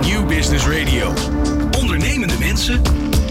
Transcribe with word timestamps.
New 0.00 0.26
Business 0.26 0.66
Radio. 0.66 1.12
Ondernemende 1.78 2.38
mensen, 2.38 2.82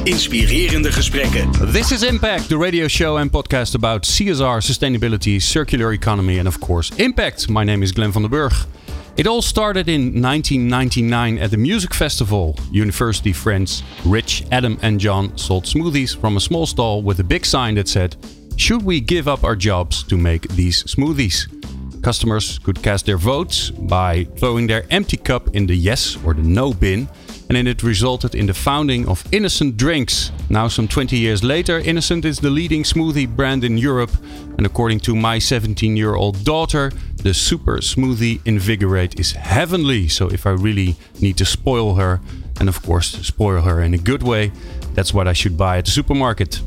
inspirerende 0.03 0.91
gesprekken. 0.91 1.51
This 1.71 1.91
is 1.91 2.03
Impact, 2.03 2.47
the 2.47 2.57
radio 2.57 2.87
show 2.87 3.17
and 3.17 3.31
podcast 3.31 3.75
about 3.75 4.05
CSR, 4.05 4.61
sustainability, 4.61 5.41
circular 5.41 5.91
economy, 5.91 6.37
and 6.37 6.47
of 6.47 6.59
course, 6.59 6.91
impact. 6.95 7.49
My 7.49 7.63
name 7.63 7.83
is 7.83 7.91
Glenn 7.91 8.11
van 8.11 8.21
den 8.21 8.31
Burg. 8.31 8.53
It 9.15 9.27
all 9.27 9.41
started 9.41 9.87
in 9.87 10.21
1999 10.21 11.37
at 11.37 11.49
the 11.49 11.57
music 11.57 11.93
festival. 11.93 12.55
University 12.71 13.33
friends 13.33 13.83
Rich, 14.05 14.43
Adam, 14.49 14.77
and 14.81 14.99
John 14.99 15.37
sold 15.37 15.65
smoothies 15.65 16.15
from 16.15 16.35
a 16.35 16.39
small 16.39 16.65
stall 16.65 17.03
with 17.03 17.19
a 17.19 17.23
big 17.23 17.45
sign 17.45 17.75
that 17.75 17.87
said, 17.87 18.15
Should 18.55 18.83
we 18.85 18.99
give 19.01 19.27
up 19.27 19.43
our 19.43 19.55
jobs 19.55 20.03
to 20.03 20.17
make 20.17 20.47
these 20.55 20.83
smoothies? 20.83 21.47
Customers 22.03 22.59
could 22.59 22.83
cast 22.83 23.05
their 23.05 23.17
votes 23.17 23.69
by 23.71 24.25
throwing 24.35 24.67
their 24.67 24.85
empty 24.91 25.15
cup 25.15 25.55
in 25.55 25.65
the 25.65 25.75
yes 25.75 26.17
or 26.25 26.33
the 26.33 26.41
no 26.41 26.73
bin, 26.73 27.07
and 27.49 27.65
it 27.65 27.81
resulted 27.81 28.35
in 28.35 28.45
the 28.45 28.53
founding 28.53 29.07
of 29.07 29.23
Innocent 29.31 29.77
Drinks. 29.77 30.31
Now, 30.49 30.67
some 30.67 30.87
20 30.87 31.15
years 31.17 31.45
later, 31.45 31.79
Innocent 31.79 32.25
is 32.25 32.39
the 32.39 32.49
leading 32.49 32.83
smoothie 32.83 33.33
brand 33.33 33.63
in 33.63 33.77
Europe, 33.77 34.11
and 34.57 34.65
according 34.65 34.99
to 35.01 35.15
my 35.15 35.39
17 35.39 35.95
year 35.95 36.15
old 36.15 36.43
daughter, 36.43 36.91
the 37.23 37.33
super 37.33 37.77
smoothie 37.77 38.41
Invigorate 38.43 39.17
is 39.17 39.31
heavenly. 39.31 40.09
So, 40.09 40.27
if 40.27 40.45
I 40.45 40.51
really 40.51 40.97
need 41.21 41.37
to 41.37 41.45
spoil 41.45 41.95
her, 41.95 42.19
and 42.59 42.67
of 42.67 42.81
course, 42.83 43.11
spoil 43.25 43.61
her 43.61 43.81
in 43.81 43.93
a 43.93 43.97
good 43.97 44.23
way, 44.23 44.51
that's 44.93 45.13
what 45.13 45.27
I 45.27 45.33
should 45.33 45.57
buy 45.57 45.77
at 45.77 45.85
the 45.85 45.91
supermarket. 45.91 46.61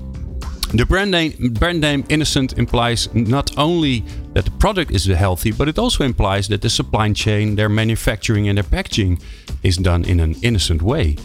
The 0.77 0.85
brand 0.85 1.11
name, 1.11 1.55
brand 1.55 1.81
name 1.81 2.05
Innocent 2.11 2.59
implies 2.59 3.09
not 3.15 3.57
only 3.57 4.05
that 4.35 4.45
the 4.45 4.51
product 4.51 4.91
is 4.91 5.07
healthy, 5.07 5.51
but 5.51 5.69
it 5.69 5.79
also 5.79 6.05
implies 6.05 6.49
that 6.49 6.61
the 6.61 6.69
supply 6.69 7.11
chain, 7.15 7.57
their 7.57 7.71
manufacturing, 7.71 8.47
and 8.47 8.59
their 8.59 8.63
packaging 8.63 9.19
is 9.63 9.79
done 9.79 10.05
in 10.05 10.21
an 10.21 10.35
innocent 10.43 10.83
way. 10.83 11.17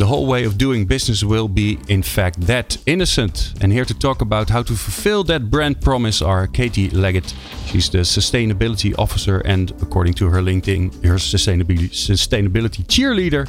The 0.00 0.06
whole 0.06 0.24
way 0.24 0.44
of 0.44 0.56
doing 0.56 0.86
business 0.86 1.22
will 1.22 1.46
be, 1.46 1.78
in 1.86 2.02
fact, 2.02 2.40
that 2.46 2.78
innocent. 2.86 3.52
And 3.60 3.70
here 3.70 3.84
to 3.84 3.92
talk 3.92 4.22
about 4.22 4.48
how 4.48 4.62
to 4.62 4.74
fulfill 4.74 5.24
that 5.24 5.50
brand 5.50 5.82
promise 5.82 6.22
are 6.22 6.46
Katie 6.46 6.88
Leggett. 6.88 7.34
She's 7.66 7.90
the 7.90 7.98
sustainability 7.98 8.94
officer 8.98 9.40
and, 9.44 9.70
according 9.82 10.14
to 10.14 10.30
her 10.30 10.40
LinkedIn, 10.40 11.04
her 11.04 11.16
sustainability, 11.16 12.86
cheerleader. 12.86 13.46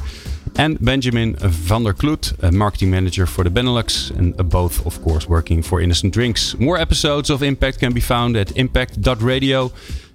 And 0.56 0.78
Benjamin 0.78 1.36
van 1.36 1.84
der 1.84 1.94
Kloet, 1.94 2.34
a 2.42 2.52
marketing 2.52 2.90
manager 2.90 3.24
for 3.24 3.44
the 3.44 3.50
Benelux, 3.50 4.10
and 4.10 4.36
both, 4.50 4.84
of 4.84 5.00
course, 5.02 5.26
working 5.26 5.62
for 5.62 5.80
Innocent 5.80 6.12
Drinks. 6.12 6.54
More 6.58 6.76
episodes 6.76 7.30
of 7.30 7.42
Impact 7.42 7.78
can 7.78 7.94
be 7.94 8.02
found 8.02 8.36
at 8.36 8.54
impact.radio 8.58 9.72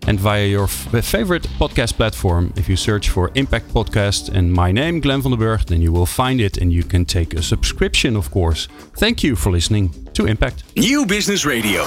and 0.07 0.19
via 0.19 0.47
your 0.47 0.67
favorite 0.67 1.43
podcast 1.59 1.97
platform. 1.97 2.53
If 2.55 2.67
you 2.69 2.75
search 2.75 3.09
for 3.09 3.29
Impact 3.35 3.67
Podcast 3.73 4.29
and 4.29 4.51
my 4.51 4.71
name, 4.71 5.01
Glenn 5.01 5.21
van 5.21 5.31
der 5.31 5.37
Burg, 5.37 5.65
then 5.67 5.81
you 5.81 5.91
will 5.91 6.05
find 6.05 6.39
it 6.39 6.57
and 6.57 6.71
you 6.71 6.83
can 6.83 7.05
take 7.05 7.33
a 7.33 7.41
subscription, 7.41 8.15
of 8.15 8.31
course. 8.31 8.67
Thank 8.95 9.23
you 9.23 9.35
for 9.35 9.51
listening 9.51 9.91
to 10.13 10.25
Impact. 10.25 10.63
New 10.75 11.05
Business 11.05 11.45
Radio. 11.45 11.81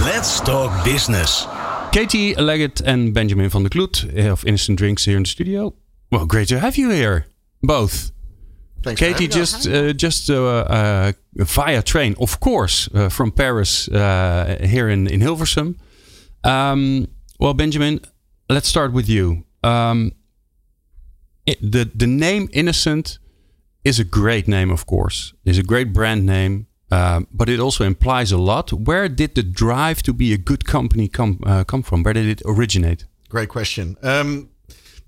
Let's 0.00 0.40
talk 0.40 0.84
business. 0.84 1.46
Katie 1.92 2.34
Leggett 2.34 2.80
and 2.80 3.14
Benjamin 3.14 3.50
van 3.50 3.62
der 3.62 3.68
Kloet 3.68 4.04
of 4.32 4.44
Innocent 4.44 4.78
Drinks 4.78 5.04
here 5.04 5.16
in 5.16 5.22
the 5.22 5.28
studio. 5.28 5.74
Well, 6.10 6.26
great 6.26 6.48
to 6.48 6.58
have 6.58 6.76
you 6.76 6.90
here, 6.90 7.26
both. 7.62 8.12
Thanks 8.82 9.00
Katie, 9.00 9.26
just 9.26 9.66
uh, 9.66 9.92
just 9.92 10.30
uh, 10.30 10.64
uh, 10.68 11.12
via 11.34 11.82
train, 11.82 12.14
of 12.20 12.38
course, 12.38 12.88
uh, 12.94 13.08
from 13.08 13.32
Paris 13.32 13.88
uh, 13.88 14.58
here 14.60 14.88
in 14.88 15.06
in 15.08 15.20
Hilversum. 15.20 15.74
Um, 16.44 17.08
well, 17.38 17.54
Benjamin, 17.54 18.00
let's 18.48 18.68
start 18.68 18.92
with 18.92 19.08
you. 19.08 19.44
Um, 19.62 20.12
it, 21.46 21.58
the 21.60 21.90
the 21.94 22.06
name 22.06 22.48
Innocent 22.52 23.18
is 23.84 24.00
a 24.00 24.04
great 24.04 24.48
name, 24.48 24.70
of 24.70 24.86
course. 24.86 25.32
It's 25.44 25.58
a 25.58 25.62
great 25.62 25.92
brand 25.92 26.26
name, 26.26 26.66
um, 26.90 27.28
but 27.32 27.48
it 27.48 27.60
also 27.60 27.84
implies 27.84 28.32
a 28.32 28.36
lot. 28.36 28.72
Where 28.72 29.08
did 29.08 29.34
the 29.34 29.42
drive 29.42 30.02
to 30.02 30.12
be 30.12 30.32
a 30.32 30.38
good 30.38 30.64
company 30.64 31.08
come 31.08 31.40
uh, 31.46 31.64
come 31.64 31.82
from? 31.82 32.02
Where 32.02 32.14
did 32.14 32.26
it 32.26 32.42
originate? 32.44 33.04
Great 33.28 33.48
question. 33.48 33.96
Um, 34.02 34.50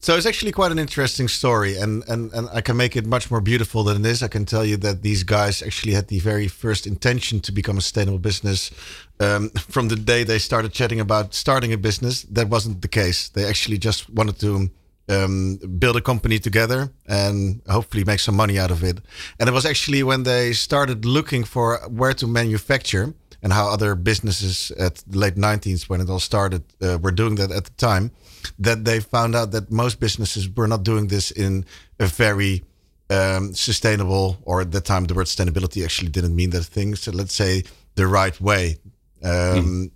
so 0.01 0.17
it's 0.17 0.27
actually 0.27 0.53
quite 0.53 0.71
an 0.71 0.79
interesting 0.79 1.27
story, 1.27 1.77
and, 1.77 2.05
and, 2.09 2.33
and 2.33 2.49
I 2.53 2.61
can 2.61 2.77
make 2.77 2.95
it 2.95 3.05
much 3.05 3.31
more 3.31 3.41
beautiful 3.41 3.83
than 3.83 4.03
this. 4.03 4.23
I 4.23 4.29
can 4.29 4.45
tell 4.45 4.65
you 4.65 4.77
that 4.79 5.03
these 5.03 5.25
guys 5.25 5.61
actually 5.61 5.95
had 5.95 6.07
the 6.07 6.21
very 6.21 6.47
first 6.47 6.87
intention 6.87 7.41
to 7.41 7.53
become 7.53 7.79
a 7.79 7.81
sustainable 7.81 8.21
business 8.21 8.71
um, 9.19 9.51
from 9.69 9.89
the 9.89 9.97
day 9.97 10.23
they 10.23 10.39
started 10.39 10.73
chatting 10.73 11.01
about 11.01 11.35
starting 11.35 11.73
a 11.73 11.77
business. 11.77 12.23
That 12.23 12.49
wasn't 12.49 12.83
the 12.83 12.89
case. 12.89 13.29
They 13.29 13.45
actually 13.45 13.79
just 13.79 14.09
wanted 14.11 14.39
to 14.41 14.71
um, 15.09 15.57
build 15.79 15.97
a 15.97 16.01
company 16.01 16.39
together 16.39 16.91
and 17.07 17.61
hopefully 17.69 18.05
make 18.05 18.21
some 18.21 18.37
money 18.37 18.59
out 18.59 18.71
of 18.71 18.85
it. 18.85 18.99
And 19.41 19.49
it 19.49 19.53
was 19.53 19.67
actually 19.67 20.03
when 20.03 20.23
they 20.23 20.53
started 20.53 21.05
looking 21.05 21.45
for 21.45 21.79
where 21.89 22.15
to 22.15 22.27
manufacture 22.27 23.15
and 23.43 23.53
how 23.53 23.69
other 23.69 23.95
businesses 23.95 24.73
at 24.79 24.97
the 25.07 25.19
late 25.19 25.37
90s, 25.37 25.89
when 25.89 26.01
it 26.01 26.11
all 26.11 26.21
started, 26.21 26.63
uh, 26.83 26.99
were 27.01 27.13
doing 27.13 27.37
that 27.37 27.51
at 27.51 27.65
the 27.65 27.71
time, 27.77 28.11
that 28.59 28.85
they 28.85 29.01
found 29.01 29.35
out 29.35 29.53
that 29.53 29.71
most 29.71 30.01
businesses 30.01 30.49
were 30.49 30.67
not 30.69 30.83
doing 30.83 31.09
this 31.09 31.31
in 31.31 31.65
a 31.99 32.07
very 32.07 32.63
um, 33.11 33.55
sustainable, 33.55 34.37
or 34.43 34.61
at 34.61 34.71
that 34.73 34.85
time, 34.85 35.05
the 35.05 35.15
word 35.15 35.27
sustainability 35.27 35.85
actually 35.85 36.11
didn't 36.11 36.35
mean 36.35 36.51
that 36.51 36.65
thing. 36.65 36.97
So 36.97 37.11
let's 37.13 37.35
say 37.35 37.63
the 37.95 38.07
right 38.07 38.39
way. 38.41 38.79
Um, 39.25 39.91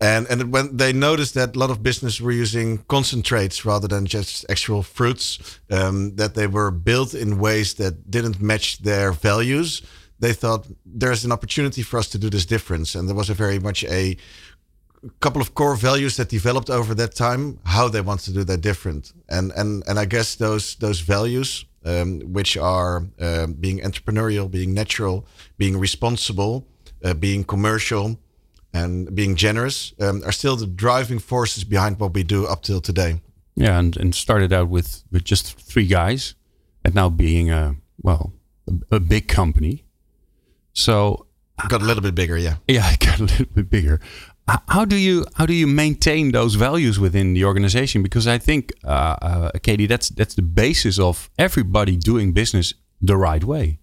And 0.00 0.26
and 0.28 0.52
when 0.52 0.76
they 0.76 0.92
noticed 0.92 1.34
that 1.34 1.56
a 1.56 1.58
lot 1.58 1.70
of 1.70 1.78
businesses 1.82 2.20
were 2.20 2.32
using 2.42 2.78
concentrates 2.88 3.64
rather 3.64 3.88
than 3.88 4.06
just 4.06 4.44
actual 4.50 4.82
fruits, 4.82 5.38
um, 5.70 6.16
that 6.16 6.34
they 6.34 6.46
were 6.48 6.70
built 6.72 7.14
in 7.14 7.38
ways 7.38 7.74
that 7.74 8.10
didn't 8.10 8.40
match 8.40 8.78
their 8.82 9.12
values, 9.12 9.82
they 10.18 10.32
thought 10.32 10.66
there's 10.84 11.24
an 11.24 11.32
opportunity 11.32 11.82
for 11.82 11.98
us 11.98 12.08
to 12.08 12.18
do 12.18 12.30
this 12.30 12.46
difference. 12.46 12.94
And 12.94 13.08
there 13.08 13.16
was 13.16 13.30
a 13.30 13.34
very 13.34 13.58
much 13.58 13.84
a 13.84 14.16
couple 15.20 15.42
of 15.42 15.54
core 15.54 15.76
values 15.76 16.16
that 16.16 16.28
developed 16.28 16.70
over 16.70 16.94
that 16.94 17.14
time, 17.14 17.58
how 17.64 17.88
they 17.88 18.00
want 18.00 18.20
to 18.20 18.32
do 18.32 18.44
that 18.44 18.60
different. 18.60 19.12
And 19.28 19.52
and 19.52 19.82
and 19.86 19.98
I 19.98 20.06
guess 20.06 20.36
those 20.36 20.76
those 20.76 21.00
values, 21.00 21.64
um, 21.84 22.20
which 22.32 22.56
are 22.56 23.06
um, 23.20 23.54
being 23.54 23.80
entrepreneurial, 23.80 24.50
being 24.50 24.72
natural, 24.72 25.26
being 25.58 25.78
responsible, 25.78 26.66
uh, 27.04 27.14
being 27.14 27.44
commercial, 27.44 28.18
and 28.72 29.14
being 29.14 29.36
generous, 29.36 29.94
um, 30.00 30.22
are 30.24 30.32
still 30.32 30.56
the 30.56 30.66
driving 30.66 31.18
forces 31.18 31.64
behind 31.64 31.98
what 32.00 32.14
we 32.14 32.22
do 32.22 32.46
up 32.46 32.62
till 32.62 32.80
today. 32.80 33.20
Yeah, 33.56 33.78
and, 33.78 33.96
and 33.96 34.14
started 34.14 34.52
out 34.52 34.68
with, 34.68 35.04
with 35.12 35.22
just 35.22 35.60
three 35.60 35.86
guys, 35.86 36.34
and 36.84 36.94
now 36.94 37.08
being 37.08 37.50
a 37.50 37.76
well 38.02 38.32
a, 38.66 38.96
a 38.96 39.00
big 39.00 39.28
company. 39.28 39.83
So 40.74 41.26
Got 41.68 41.82
a 41.82 41.84
little 41.84 42.02
bit 42.02 42.14
bigger, 42.14 42.36
yeah. 42.36 42.56
yeah, 42.66 42.90
it 42.92 43.00
got 43.00 43.20
a 43.20 43.22
little 43.22 43.46
bit 43.46 43.70
bigger. 43.70 44.00
How 44.68 44.84
do 44.84 44.96
you 44.96 45.24
how 45.36 45.46
do 45.46 45.54
you 45.54 45.66
maintain 45.66 46.32
those 46.32 46.54
values 46.54 47.00
within 47.00 47.32
the 47.32 47.46
organization? 47.46 48.02
Because 48.02 48.26
I 48.26 48.36
think, 48.36 48.72
uh, 48.84 49.16
uh, 49.22 49.50
Katie, 49.62 49.86
that's 49.86 50.10
that's 50.10 50.34
the 50.34 50.42
basis 50.42 50.98
of 50.98 51.30
everybody 51.38 51.96
doing 51.96 52.32
business 52.32 52.74
the 53.00 53.16
right 53.16 53.42
way. 53.42 53.78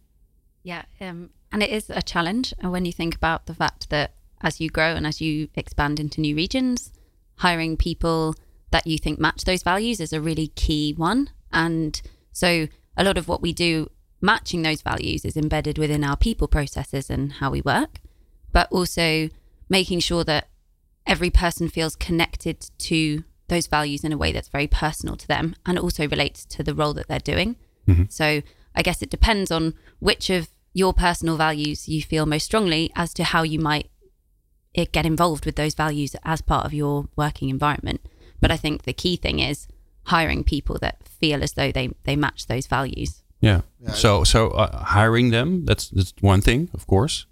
Yeah, 0.62 0.84
um, 1.00 1.32
and 1.52 1.64
it 1.64 1.72
is 1.72 1.90
a 1.90 2.04
challenge. 2.04 2.54
And 2.60 2.72
when 2.72 2.86
you 2.86 2.92
think 2.92 3.16
about 3.16 3.48
the 3.48 3.56
fact 3.56 3.90
that 3.90 4.14
as 4.42 4.62
you 4.62 4.70
grow 4.70 4.94
and 4.96 5.08
as 5.08 5.20
you 5.20 5.48
expand 5.56 6.00
into 6.00 6.22
new 6.22 6.36
regions, 6.36 6.94
hiring 7.38 7.76
people 7.76 8.36
that 8.70 8.86
you 8.86 9.00
think 9.00 9.20
match 9.20 9.46
those 9.46 9.64
values 9.64 10.00
is 10.00 10.14
a 10.14 10.22
really 10.22 10.50
key 10.50 10.94
one. 10.96 11.32
And 11.52 12.00
so 12.34 12.68
a 12.96 13.04
lot 13.04 13.18
of 13.18 13.28
what 13.28 13.42
we 13.42 13.52
do 13.52 13.90
matching 14.22 14.62
those 14.62 14.82
values 14.82 15.26
is 15.26 15.36
embedded 15.36 15.78
within 15.78 16.04
our 16.04 16.16
people 16.16 16.48
processes 16.48 17.10
and 17.10 17.34
how 17.34 17.50
we 17.52 17.62
work, 17.62 18.00
but 18.52 18.72
also 18.72 19.30
making 19.70 20.00
sure 20.00 20.24
that 20.24 20.48
every 21.08 21.30
person 21.30 21.68
feels 21.68 21.96
connected 21.96 22.70
to 22.78 23.24
those 23.48 23.68
values 23.68 24.04
in 24.04 24.14
a 24.14 24.18
way 24.18 24.32
that's 24.32 24.48
very 24.48 24.68
personal 24.68 25.16
to 25.18 25.28
them 25.28 25.56
and 25.66 25.78
also 25.78 26.08
relates 26.08 26.46
to 26.46 26.64
the 26.64 26.74
role 26.74 26.94
that 26.94 27.08
they're 27.08 27.20
doing. 27.20 27.56
So 28.10 28.42
I 28.76 28.82
guess 28.82 29.02
it 29.02 29.10
depends 29.10 29.52
on 29.52 29.74
which 30.00 30.30
of 30.30 30.50
your 30.74 30.94
personal 30.94 31.36
values 31.36 31.90
you 31.90 32.02
feel 32.02 32.26
most 32.26 32.46
strongly 32.46 32.92
as 32.96 33.14
to 33.16 33.24
how 33.24 33.44
you 33.44 33.60
might 33.60 33.90
eh, 34.76 34.86
get 34.92 35.06
involved 35.06 35.46
with 35.46 35.56
those 35.56 35.74
values 35.74 36.16
as 36.24 36.42
part 36.42 36.66
of 36.66 36.74
your 36.74 37.10
working 37.18 37.50
environment. 37.50 38.02
But 38.40 38.52
I 38.52 38.58
think 38.58 38.84
the 38.84 38.94
key 38.94 39.18
thing 39.18 39.40
is 39.40 39.68
hiring 40.06 40.44
people 40.44 40.78
that 40.80 41.08
feel 41.08 41.44
as 41.44 41.54
though 41.54 41.72
they, 41.72 41.90
they 42.04 42.16
match 42.16 42.48
those 42.48 42.68
values. 42.68 43.24
Yeah. 43.42 43.62
So 43.94 44.24
so 44.24 44.50
uh, 44.52 44.84
hiring 44.84 45.32
them 45.32 45.66
that's 45.66 45.90
that's 45.90 46.14
one 46.22 46.42
thing, 46.42 46.70
of 46.74 46.86
course. 46.86 47.26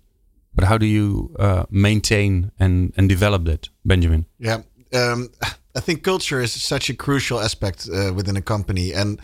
But 0.56 0.66
how 0.68 0.78
do 0.78 0.86
you 0.86 1.36
uh, 1.40 1.64
maintain 1.70 2.52
and 2.60 2.94
and 2.98 3.10
develop 3.10 3.46
that, 3.46 3.70
Benjamin? 3.84 4.26
Yeah. 4.40 4.62
Um, 4.94 5.30
I 5.76 5.82
think 5.82 6.04
culture 6.04 6.42
is 6.44 6.52
such 6.52 6.90
a 6.90 6.96
crucial 6.96 7.40
aspect 7.40 7.88
uh, 7.88 8.12
within 8.14 8.36
a 8.38 8.42
company. 8.42 8.94
And 8.94 9.22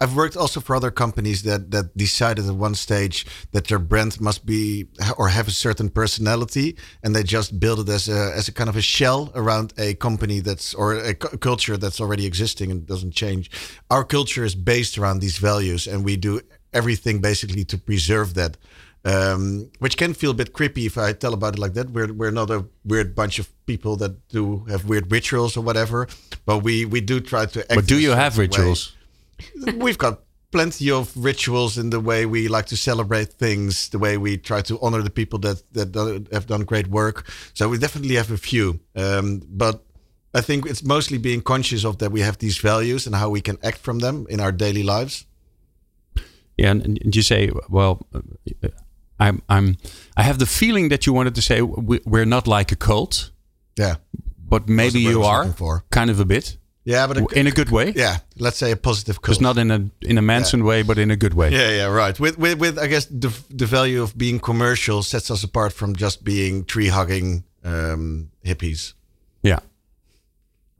I've 0.00 0.16
worked 0.16 0.36
also 0.36 0.60
for 0.60 0.74
other 0.74 0.90
companies 0.90 1.42
that 1.42 1.70
that 1.70 1.96
decided 1.96 2.46
at 2.46 2.54
one 2.54 2.74
stage 2.74 3.26
that 3.52 3.68
their 3.68 3.78
brand 3.78 4.20
must 4.20 4.44
be 4.44 4.88
or 5.16 5.28
have 5.28 5.46
a 5.48 5.52
certain 5.52 5.90
personality, 5.90 6.76
and 7.02 7.14
they 7.14 7.22
just 7.22 7.60
build 7.60 7.80
it 7.80 7.88
as 7.88 8.08
a 8.08 8.32
as 8.36 8.48
a 8.48 8.52
kind 8.52 8.68
of 8.68 8.76
a 8.76 8.82
shell 8.82 9.30
around 9.34 9.72
a 9.78 9.94
company 9.94 10.40
that's 10.40 10.74
or 10.74 10.94
a 10.94 11.14
culture 11.14 11.76
that's 11.76 12.00
already 12.00 12.26
existing 12.26 12.70
and 12.70 12.86
doesn't 12.86 13.14
change. 13.14 13.50
Our 13.90 14.04
culture 14.04 14.44
is 14.44 14.54
based 14.54 14.98
around 14.98 15.20
these 15.20 15.38
values, 15.38 15.86
and 15.86 16.04
we 16.04 16.16
do 16.16 16.40
everything 16.72 17.20
basically 17.20 17.64
to 17.64 17.78
preserve 17.78 18.34
that. 18.34 18.56
Um, 19.02 19.70
which 19.78 19.96
can 19.96 20.12
feel 20.12 20.32
a 20.32 20.34
bit 20.34 20.52
creepy 20.52 20.84
if 20.84 20.98
I 20.98 21.14
tell 21.14 21.32
about 21.32 21.54
it 21.54 21.58
like 21.58 21.72
that. 21.74 21.88
We're 21.88 22.12
we're 22.12 22.30
not 22.30 22.50
a 22.50 22.66
weird 22.84 23.14
bunch 23.14 23.38
of 23.38 23.48
people 23.64 23.96
that 23.96 24.28
do 24.28 24.64
have 24.68 24.84
weird 24.84 25.10
rituals 25.10 25.56
or 25.56 25.62
whatever, 25.62 26.06
but 26.44 26.58
we 26.58 26.84
we 26.84 27.00
do 27.00 27.20
try 27.20 27.46
to. 27.46 27.64
but 27.68 27.86
do 27.86 27.98
you 27.98 28.10
have 28.10 28.36
rituals? 28.36 28.92
Way. 28.92 28.99
We've 29.76 29.98
got 29.98 30.20
plenty 30.50 30.90
of 30.90 31.12
rituals 31.16 31.78
in 31.78 31.90
the 31.90 32.00
way 32.00 32.26
we 32.26 32.48
like 32.48 32.66
to 32.66 32.76
celebrate 32.76 33.32
things, 33.32 33.88
the 33.88 33.98
way 33.98 34.16
we 34.16 34.36
try 34.36 34.62
to 34.62 34.78
honor 34.80 35.02
the 35.02 35.10
people 35.10 35.38
that 35.40 35.62
that 35.72 36.28
have 36.32 36.46
done 36.46 36.64
great 36.64 36.88
work. 36.88 37.30
So 37.54 37.68
we 37.68 37.78
definitely 37.78 38.16
have 38.16 38.30
a 38.30 38.38
few, 38.38 38.80
um, 38.96 39.42
but 39.48 39.82
I 40.34 40.40
think 40.40 40.66
it's 40.66 40.82
mostly 40.82 41.18
being 41.18 41.42
conscious 41.42 41.84
of 41.84 41.98
that 41.98 42.12
we 42.12 42.20
have 42.20 42.38
these 42.38 42.58
values 42.58 43.06
and 43.06 43.14
how 43.14 43.30
we 43.30 43.40
can 43.40 43.58
act 43.62 43.78
from 43.78 44.00
them 44.00 44.26
in 44.28 44.40
our 44.40 44.52
daily 44.52 44.82
lives. 44.82 45.26
Yeah, 46.56 46.70
and, 46.70 46.98
and 47.02 47.16
you 47.16 47.22
say, 47.22 47.50
well, 47.68 48.06
I'm 49.18 49.42
I'm 49.48 49.76
I 50.16 50.22
have 50.22 50.38
the 50.38 50.46
feeling 50.46 50.90
that 50.90 51.06
you 51.06 51.12
wanted 51.12 51.34
to 51.34 51.42
say 51.42 51.62
we're 51.62 52.26
not 52.26 52.46
like 52.46 52.72
a 52.72 52.76
cult. 52.76 53.30
Yeah. 53.78 53.96
But 54.38 54.68
maybe 54.68 54.98
you 54.98 55.22
are 55.22 55.84
kind 55.90 56.10
of 56.10 56.18
a 56.20 56.24
bit. 56.24 56.56
Yeah, 56.84 57.06
but 57.06 57.18
a, 57.18 57.26
in 57.38 57.46
a 57.46 57.50
good 57.50 57.70
way. 57.70 57.92
Yeah, 57.94 58.18
let's 58.38 58.56
say 58.56 58.70
a 58.70 58.76
positive 58.76 59.20
cult. 59.20 59.36
It's 59.36 59.40
not 59.40 59.58
in 59.58 59.70
a 59.70 59.90
in 60.00 60.16
a 60.18 60.22
Manson 60.22 60.60
yeah. 60.60 60.66
way, 60.66 60.82
but 60.82 60.98
in 60.98 61.10
a 61.10 61.16
good 61.16 61.34
way. 61.34 61.50
Yeah, 61.50 61.70
yeah, 61.70 61.86
right. 61.86 62.18
With 62.18 62.38
with 62.38 62.58
with 62.58 62.78
I 62.78 62.86
guess 62.86 63.06
the 63.06 63.28
the 63.50 63.66
value 63.66 64.02
of 64.02 64.16
being 64.16 64.40
commercial 64.40 65.02
sets 65.02 65.30
us 65.30 65.44
apart 65.44 65.72
from 65.72 65.94
just 65.94 66.24
being 66.24 66.64
tree 66.64 66.88
hugging 66.88 67.44
um, 67.64 68.30
hippies. 68.44 68.94
Yeah, 69.42 69.58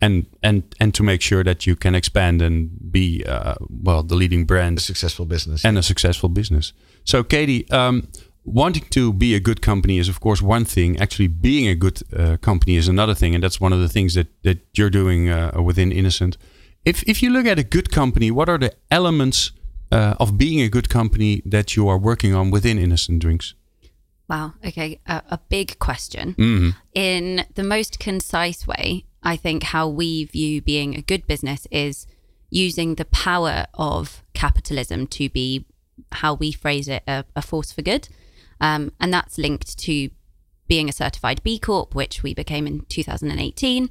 and 0.00 0.26
and 0.42 0.62
and 0.80 0.94
to 0.94 1.02
make 1.02 1.20
sure 1.20 1.44
that 1.44 1.66
you 1.66 1.76
can 1.76 1.94
expand 1.94 2.40
and 2.40 2.70
be 2.90 3.22
uh, 3.26 3.56
well 3.68 4.02
the 4.02 4.14
leading 4.14 4.46
brand, 4.46 4.78
a 4.78 4.80
successful 4.80 5.26
business, 5.26 5.64
and 5.64 5.76
a 5.76 5.82
successful 5.82 6.28
business. 6.28 6.72
So, 7.04 7.22
Katie. 7.22 7.70
Um, 7.70 8.08
wanting 8.44 8.84
to 8.90 9.12
be 9.12 9.34
a 9.34 9.40
good 9.40 9.60
company 9.60 9.98
is 9.98 10.08
of 10.08 10.20
course 10.20 10.42
one 10.42 10.64
thing. 10.64 10.98
Actually 11.00 11.28
being 11.28 11.68
a 11.68 11.74
good 11.74 12.02
uh, 12.16 12.36
company 12.38 12.76
is 12.76 12.88
another 12.88 13.14
thing 13.14 13.34
and 13.34 13.42
that's 13.44 13.60
one 13.60 13.72
of 13.72 13.80
the 13.80 13.88
things 13.88 14.14
that 14.14 14.28
that 14.42 14.58
you're 14.74 14.90
doing 14.90 15.28
uh, 15.28 15.60
within 15.62 15.92
innocent. 15.92 16.36
If 16.84 17.02
if 17.04 17.22
you 17.22 17.30
look 17.30 17.46
at 17.46 17.58
a 17.58 17.64
good 17.64 17.90
company 17.90 18.30
what 18.30 18.48
are 18.48 18.58
the 18.58 18.72
elements 18.90 19.52
uh, 19.92 20.14
of 20.18 20.38
being 20.38 20.60
a 20.60 20.68
good 20.68 20.88
company 20.88 21.42
that 21.44 21.76
you 21.76 21.88
are 21.88 21.98
working 21.98 22.34
on 22.34 22.50
within 22.50 22.78
innocent 22.78 23.20
drinks? 23.20 23.54
Wow 24.28 24.54
okay 24.64 25.00
a 25.06 25.38
big 25.48 25.78
question. 25.78 26.34
Mm-hmm. 26.34 26.70
in 26.94 27.44
the 27.54 27.64
most 27.64 27.98
concise 27.98 28.66
way 28.66 29.04
i 29.22 29.36
think 29.36 29.62
how 29.62 29.88
we 29.88 30.24
view 30.24 30.62
being 30.62 30.94
a 30.94 31.02
good 31.02 31.26
business 31.26 31.66
is 31.70 32.06
using 32.50 32.96
the 32.96 33.04
power 33.04 33.66
of 33.74 34.22
capitalism 34.34 35.06
to 35.06 35.28
be 35.28 35.66
how 36.12 36.34
we 36.34 36.52
phrase 36.52 36.88
it 36.88 37.02
a, 37.06 37.24
a 37.36 37.42
force 37.42 37.72
for 37.72 37.82
good 37.82 38.08
um, 38.60 38.92
and 39.00 39.12
that's 39.12 39.38
linked 39.38 39.78
to 39.78 40.10
being 40.68 40.88
a 40.88 40.92
certified 40.92 41.42
B 41.42 41.58
Corp, 41.58 41.94
which 41.94 42.22
we 42.22 42.34
became 42.34 42.66
in 42.66 42.80
2018. 42.88 43.90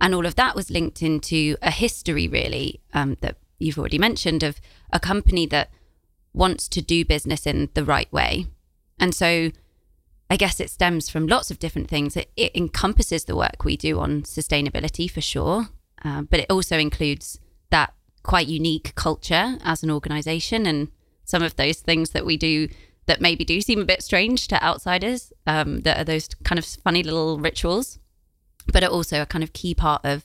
And 0.00 0.14
all 0.14 0.26
of 0.26 0.36
that 0.36 0.56
was 0.56 0.70
linked 0.70 1.02
into 1.02 1.56
a 1.62 1.70
history, 1.70 2.28
really, 2.28 2.80
um, 2.92 3.16
that 3.20 3.36
you've 3.58 3.78
already 3.78 3.98
mentioned 3.98 4.42
of 4.42 4.60
a 4.92 4.98
company 4.98 5.46
that 5.46 5.70
wants 6.32 6.68
to 6.68 6.82
do 6.82 7.04
business 7.04 7.46
in 7.46 7.70
the 7.74 7.84
right 7.84 8.12
way. 8.12 8.46
And 8.98 9.14
so 9.14 9.50
I 10.30 10.36
guess 10.36 10.60
it 10.60 10.70
stems 10.70 11.08
from 11.08 11.26
lots 11.26 11.50
of 11.50 11.58
different 11.58 11.88
things. 11.88 12.16
It, 12.16 12.30
it 12.36 12.56
encompasses 12.56 13.24
the 13.24 13.36
work 13.36 13.64
we 13.64 13.76
do 13.76 14.00
on 14.00 14.22
sustainability 14.22 15.10
for 15.10 15.20
sure, 15.20 15.68
uh, 16.04 16.22
but 16.22 16.40
it 16.40 16.50
also 16.50 16.78
includes 16.78 17.38
that 17.70 17.94
quite 18.22 18.48
unique 18.48 18.94
culture 18.94 19.58
as 19.62 19.82
an 19.82 19.90
organization 19.90 20.66
and 20.66 20.88
some 21.24 21.42
of 21.42 21.56
those 21.56 21.80
things 21.80 22.10
that 22.10 22.26
we 22.26 22.36
do 22.36 22.68
that 23.06 23.20
maybe 23.20 23.44
do 23.44 23.60
seem 23.60 23.80
a 23.80 23.84
bit 23.84 24.02
strange 24.02 24.48
to 24.48 24.62
outsiders. 24.62 25.32
Um, 25.46 25.80
that 25.80 25.98
are 25.98 26.04
those 26.04 26.28
kind 26.44 26.58
of 26.58 26.64
funny 26.64 27.02
little 27.02 27.38
rituals, 27.38 27.98
but 28.72 28.82
are 28.82 28.90
also 28.90 29.22
a 29.22 29.26
kind 29.26 29.44
of 29.44 29.52
key 29.52 29.74
part 29.74 30.04
of 30.04 30.24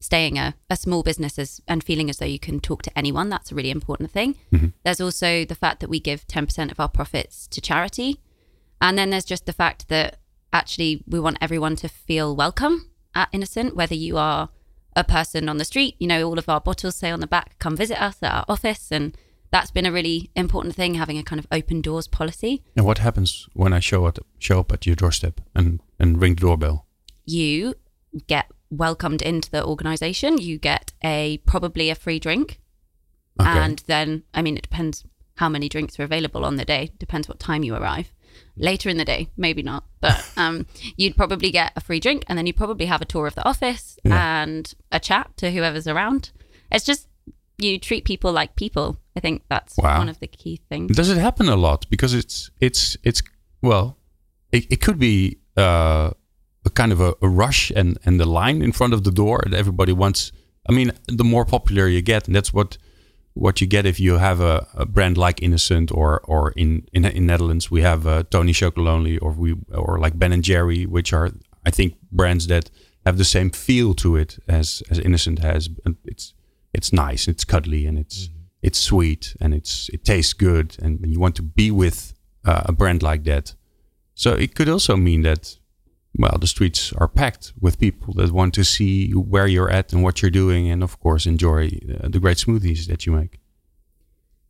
staying 0.00 0.38
a, 0.38 0.54
a 0.70 0.76
small 0.76 1.02
business 1.02 1.38
as, 1.38 1.60
and 1.66 1.82
feeling 1.82 2.08
as 2.08 2.18
though 2.18 2.26
you 2.26 2.38
can 2.38 2.60
talk 2.60 2.82
to 2.82 2.98
anyone. 2.98 3.28
That's 3.28 3.50
a 3.50 3.54
really 3.54 3.70
important 3.70 4.10
thing. 4.10 4.36
Mm-hmm. 4.52 4.68
There's 4.84 5.00
also 5.00 5.44
the 5.44 5.54
fact 5.54 5.80
that 5.80 5.90
we 5.90 6.00
give 6.00 6.26
10% 6.28 6.70
of 6.70 6.78
our 6.78 6.88
profits 6.88 7.46
to 7.48 7.60
charity. 7.60 8.20
And 8.80 8.96
then 8.96 9.10
there's 9.10 9.24
just 9.24 9.46
the 9.46 9.52
fact 9.52 9.88
that 9.88 10.18
actually 10.52 11.02
we 11.06 11.18
want 11.18 11.38
everyone 11.40 11.76
to 11.76 11.88
feel 11.88 12.34
welcome 12.36 12.90
at 13.14 13.28
Innocent, 13.32 13.74
whether 13.74 13.94
you 13.94 14.16
are 14.16 14.50
a 14.94 15.04
person 15.04 15.48
on 15.48 15.58
the 15.58 15.64
street, 15.64 15.96
you 15.98 16.06
know, 16.06 16.26
all 16.26 16.38
of 16.38 16.48
our 16.48 16.60
bottles 16.60 16.96
say 16.96 17.10
on 17.10 17.20
the 17.20 17.26
back, 17.26 17.58
come 17.58 17.76
visit 17.76 18.00
us 18.00 18.16
at 18.22 18.32
our 18.32 18.44
office 18.48 18.90
and 18.90 19.16
that's 19.50 19.70
been 19.70 19.86
a 19.86 19.92
really 19.92 20.30
important 20.34 20.74
thing, 20.74 20.94
having 20.94 21.18
a 21.18 21.22
kind 21.22 21.38
of 21.38 21.46
open 21.50 21.80
doors 21.80 22.06
policy. 22.06 22.62
And 22.76 22.84
what 22.84 22.98
happens 22.98 23.48
when 23.54 23.72
I 23.72 23.80
show 23.80 24.04
up, 24.06 24.18
show 24.38 24.60
up 24.60 24.72
at 24.72 24.86
your 24.86 24.96
doorstep 24.96 25.40
and, 25.54 25.80
and 25.98 26.20
ring 26.20 26.34
the 26.34 26.42
doorbell? 26.42 26.86
You 27.24 27.74
get 28.26 28.50
welcomed 28.70 29.22
into 29.22 29.50
the 29.50 29.64
organization. 29.64 30.38
You 30.38 30.58
get 30.58 30.92
a 31.02 31.38
probably 31.46 31.90
a 31.90 31.94
free 31.94 32.18
drink. 32.18 32.60
Okay. 33.40 33.48
And 33.48 33.82
then, 33.86 34.24
I 34.34 34.42
mean, 34.42 34.56
it 34.56 34.62
depends 34.62 35.04
how 35.36 35.48
many 35.48 35.68
drinks 35.68 35.98
are 35.98 36.04
available 36.04 36.44
on 36.44 36.56
the 36.56 36.64
day. 36.64 36.90
Depends 36.98 37.28
what 37.28 37.38
time 37.38 37.62
you 37.62 37.74
arrive. 37.74 38.12
Later 38.56 38.88
in 38.88 38.98
the 38.98 39.04
day, 39.04 39.28
maybe 39.36 39.62
not, 39.62 39.84
but 40.00 40.30
um, 40.36 40.66
you'd 40.96 41.16
probably 41.16 41.50
get 41.50 41.72
a 41.76 41.80
free 41.80 42.00
drink, 42.00 42.24
and 42.28 42.36
then 42.36 42.46
you'd 42.46 42.56
probably 42.56 42.86
have 42.86 43.00
a 43.00 43.06
tour 43.06 43.26
of 43.26 43.34
the 43.34 43.46
office 43.46 43.98
yeah. 44.04 44.42
and 44.42 44.74
a 44.92 45.00
chat 45.00 45.30
to 45.38 45.50
whoever's 45.50 45.86
around. 45.86 46.30
It's 46.70 46.84
just 46.84 47.08
you 47.56 47.78
treat 47.78 48.04
people 48.04 48.32
like 48.32 48.56
people. 48.56 48.98
I 49.18 49.20
think 49.20 49.42
that's 49.50 49.76
wow. 49.76 49.98
one 49.98 50.08
of 50.08 50.20
the 50.20 50.28
key 50.28 50.60
things. 50.68 50.96
Does 50.96 51.10
it 51.10 51.18
happen 51.18 51.48
a 51.48 51.56
lot? 51.56 51.90
Because 51.90 52.14
it's 52.14 52.50
it's 52.60 52.96
it's 53.02 53.20
well, 53.60 53.98
it, 54.52 54.64
it 54.70 54.80
could 54.80 54.98
be 54.98 55.38
uh, 55.56 56.10
a 56.64 56.70
kind 56.70 56.92
of 56.92 57.00
a, 57.00 57.14
a, 57.20 57.28
rush 57.28 57.72
and 57.74 57.98
and 58.04 58.20
the 58.20 58.26
line 58.26 58.62
in 58.62 58.72
front 58.72 58.92
of 58.94 59.02
the 59.02 59.10
door 59.10 59.42
that 59.50 59.58
everybody 59.58 59.92
wants. 59.92 60.30
I 60.68 60.72
mean, 60.72 60.92
the 61.08 61.24
more 61.24 61.44
popular 61.44 61.88
you 61.88 62.00
get, 62.00 62.28
and 62.28 62.36
that's 62.36 62.52
what 62.52 62.78
what 63.34 63.60
you 63.60 63.66
get 63.66 63.86
if 63.86 63.98
you 63.98 64.18
have 64.18 64.40
a, 64.40 64.66
a 64.74 64.86
brand 64.86 65.16
like 65.18 65.42
Innocent 65.42 65.90
or 65.90 66.20
or 66.20 66.52
in 66.52 66.86
in, 66.92 67.04
in 67.04 67.26
Netherlands 67.26 67.72
we 67.72 67.82
have 67.82 68.06
uh, 68.06 68.22
Tony 68.30 68.52
Chocolonely 68.52 69.18
or 69.20 69.32
we 69.32 69.56
or 69.74 69.98
like 69.98 70.16
Ben 70.16 70.32
and 70.32 70.44
Jerry, 70.44 70.86
which 70.86 71.12
are 71.12 71.30
I 71.66 71.70
think 71.70 71.96
brands 72.12 72.46
that 72.46 72.70
have 73.04 73.18
the 73.18 73.24
same 73.24 73.50
feel 73.50 73.94
to 73.94 74.16
it 74.16 74.38
as 74.46 74.82
as 74.90 74.98
Innocent 75.00 75.38
has. 75.40 75.68
And 75.84 75.96
it's 76.04 76.34
it's 76.72 76.92
nice, 76.92 77.26
it's 77.26 77.44
cuddly, 77.44 77.86
and 77.88 77.98
it's 77.98 78.28
mm-hmm. 78.28 78.37
It's 78.62 78.78
sweet, 78.78 79.36
and 79.40 79.54
it's 79.54 79.88
it 79.90 80.04
tastes 80.04 80.32
good, 80.32 80.76
and 80.82 81.04
you 81.06 81.20
want 81.20 81.36
to 81.36 81.42
be 81.42 81.70
with 81.70 82.14
uh, 82.44 82.62
a 82.66 82.72
brand 82.72 83.02
like 83.02 83.24
that. 83.24 83.54
So 84.14 84.32
it 84.32 84.54
could 84.54 84.68
also 84.68 84.96
mean 84.96 85.22
that, 85.22 85.58
well, 86.16 86.38
the 86.40 86.48
streets 86.48 86.92
are 86.94 87.08
packed 87.08 87.52
with 87.60 87.78
people 87.78 88.14
that 88.14 88.32
want 88.32 88.54
to 88.54 88.64
see 88.64 89.12
where 89.12 89.46
you're 89.46 89.70
at 89.70 89.92
and 89.92 90.02
what 90.02 90.20
you're 90.20 90.30
doing, 90.30 90.70
and 90.70 90.82
of 90.82 90.98
course 90.98 91.26
enjoy 91.26 91.66
uh, 91.66 92.08
the 92.08 92.18
great 92.20 92.38
smoothies 92.38 92.86
that 92.86 93.06
you 93.06 93.12
make. 93.12 93.38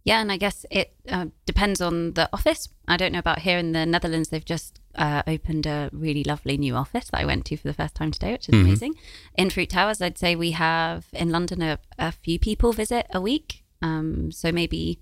Yeah, 0.04 0.23
and 0.23 0.32
I 0.32 0.38
guess 0.38 0.64
it 0.71 0.94
uh, 1.06 1.26
depends 1.44 1.82
on 1.82 2.14
the 2.14 2.30
office. 2.32 2.71
I 2.87 2.97
don't 2.97 3.12
know 3.12 3.18
about 3.18 3.40
here 3.40 3.59
in 3.59 3.73
the 3.73 3.85
Netherlands. 3.85 4.30
They've 4.30 4.42
just 4.42 4.80
uh, 4.94 5.23
opened 5.26 5.66
a 5.66 5.90
really 5.92 6.25
lovely 6.25 6.56
new 6.56 6.75
office 6.76 7.11
that 7.11 7.21
I 7.21 7.26
went 7.26 7.44
to 7.47 7.59
for 7.59 7.68
the 7.68 7.75
first 7.75 7.94
time 7.94 8.11
today, 8.11 8.32
which 8.32 8.49
is 8.49 8.54
mm-hmm. 8.54 8.66
amazing. 8.66 8.94
In 9.35 9.50
Fruit 9.50 9.68
Towers, 9.68 10.00
I'd 10.00 10.16
say 10.16 10.35
we 10.35 10.52
have 10.52 11.09
in 11.12 11.28
London 11.30 11.61
a, 11.61 11.78
a 11.99 12.12
few 12.12 12.38
people 12.38 12.73
visit 12.73 13.06
a 13.12 13.21
week. 13.21 13.64
Um, 13.82 14.32
so 14.32 14.52
maybe 14.52 14.99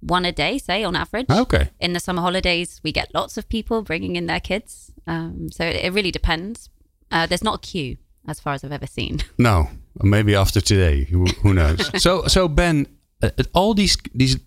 one 0.00 0.24
a 0.24 0.32
day, 0.32 0.58
say 0.58 0.84
on 0.84 0.96
average. 0.96 1.30
Okay. 1.30 1.70
In 1.80 1.92
the 1.92 2.00
summer 2.00 2.22
holidays, 2.22 2.80
we 2.82 2.92
get 2.92 3.14
lots 3.14 3.38
of 3.38 3.48
people 3.48 3.82
bringing 3.82 4.16
in 4.16 4.26
their 4.26 4.40
kids. 4.40 4.92
Um, 5.06 5.50
so 5.50 5.64
it, 5.64 5.84
it, 5.84 5.92
really 5.92 6.10
depends. 6.10 6.68
Uh, 7.10 7.26
there's 7.26 7.44
not 7.44 7.56
a 7.56 7.66
queue 7.66 7.96
as 8.26 8.40
far 8.40 8.54
as 8.54 8.64
I've 8.64 8.72
ever 8.72 8.86
seen. 8.86 9.20
No, 9.38 9.68
maybe 10.02 10.34
after 10.34 10.60
today, 10.60 11.04
who, 11.04 11.24
who 11.42 11.54
knows? 11.54 11.90
so, 12.02 12.26
so 12.26 12.48
Ben, 12.48 12.86
uh, 13.22 13.30
all 13.52 13.74
these 13.74 13.96
these 14.14 14.38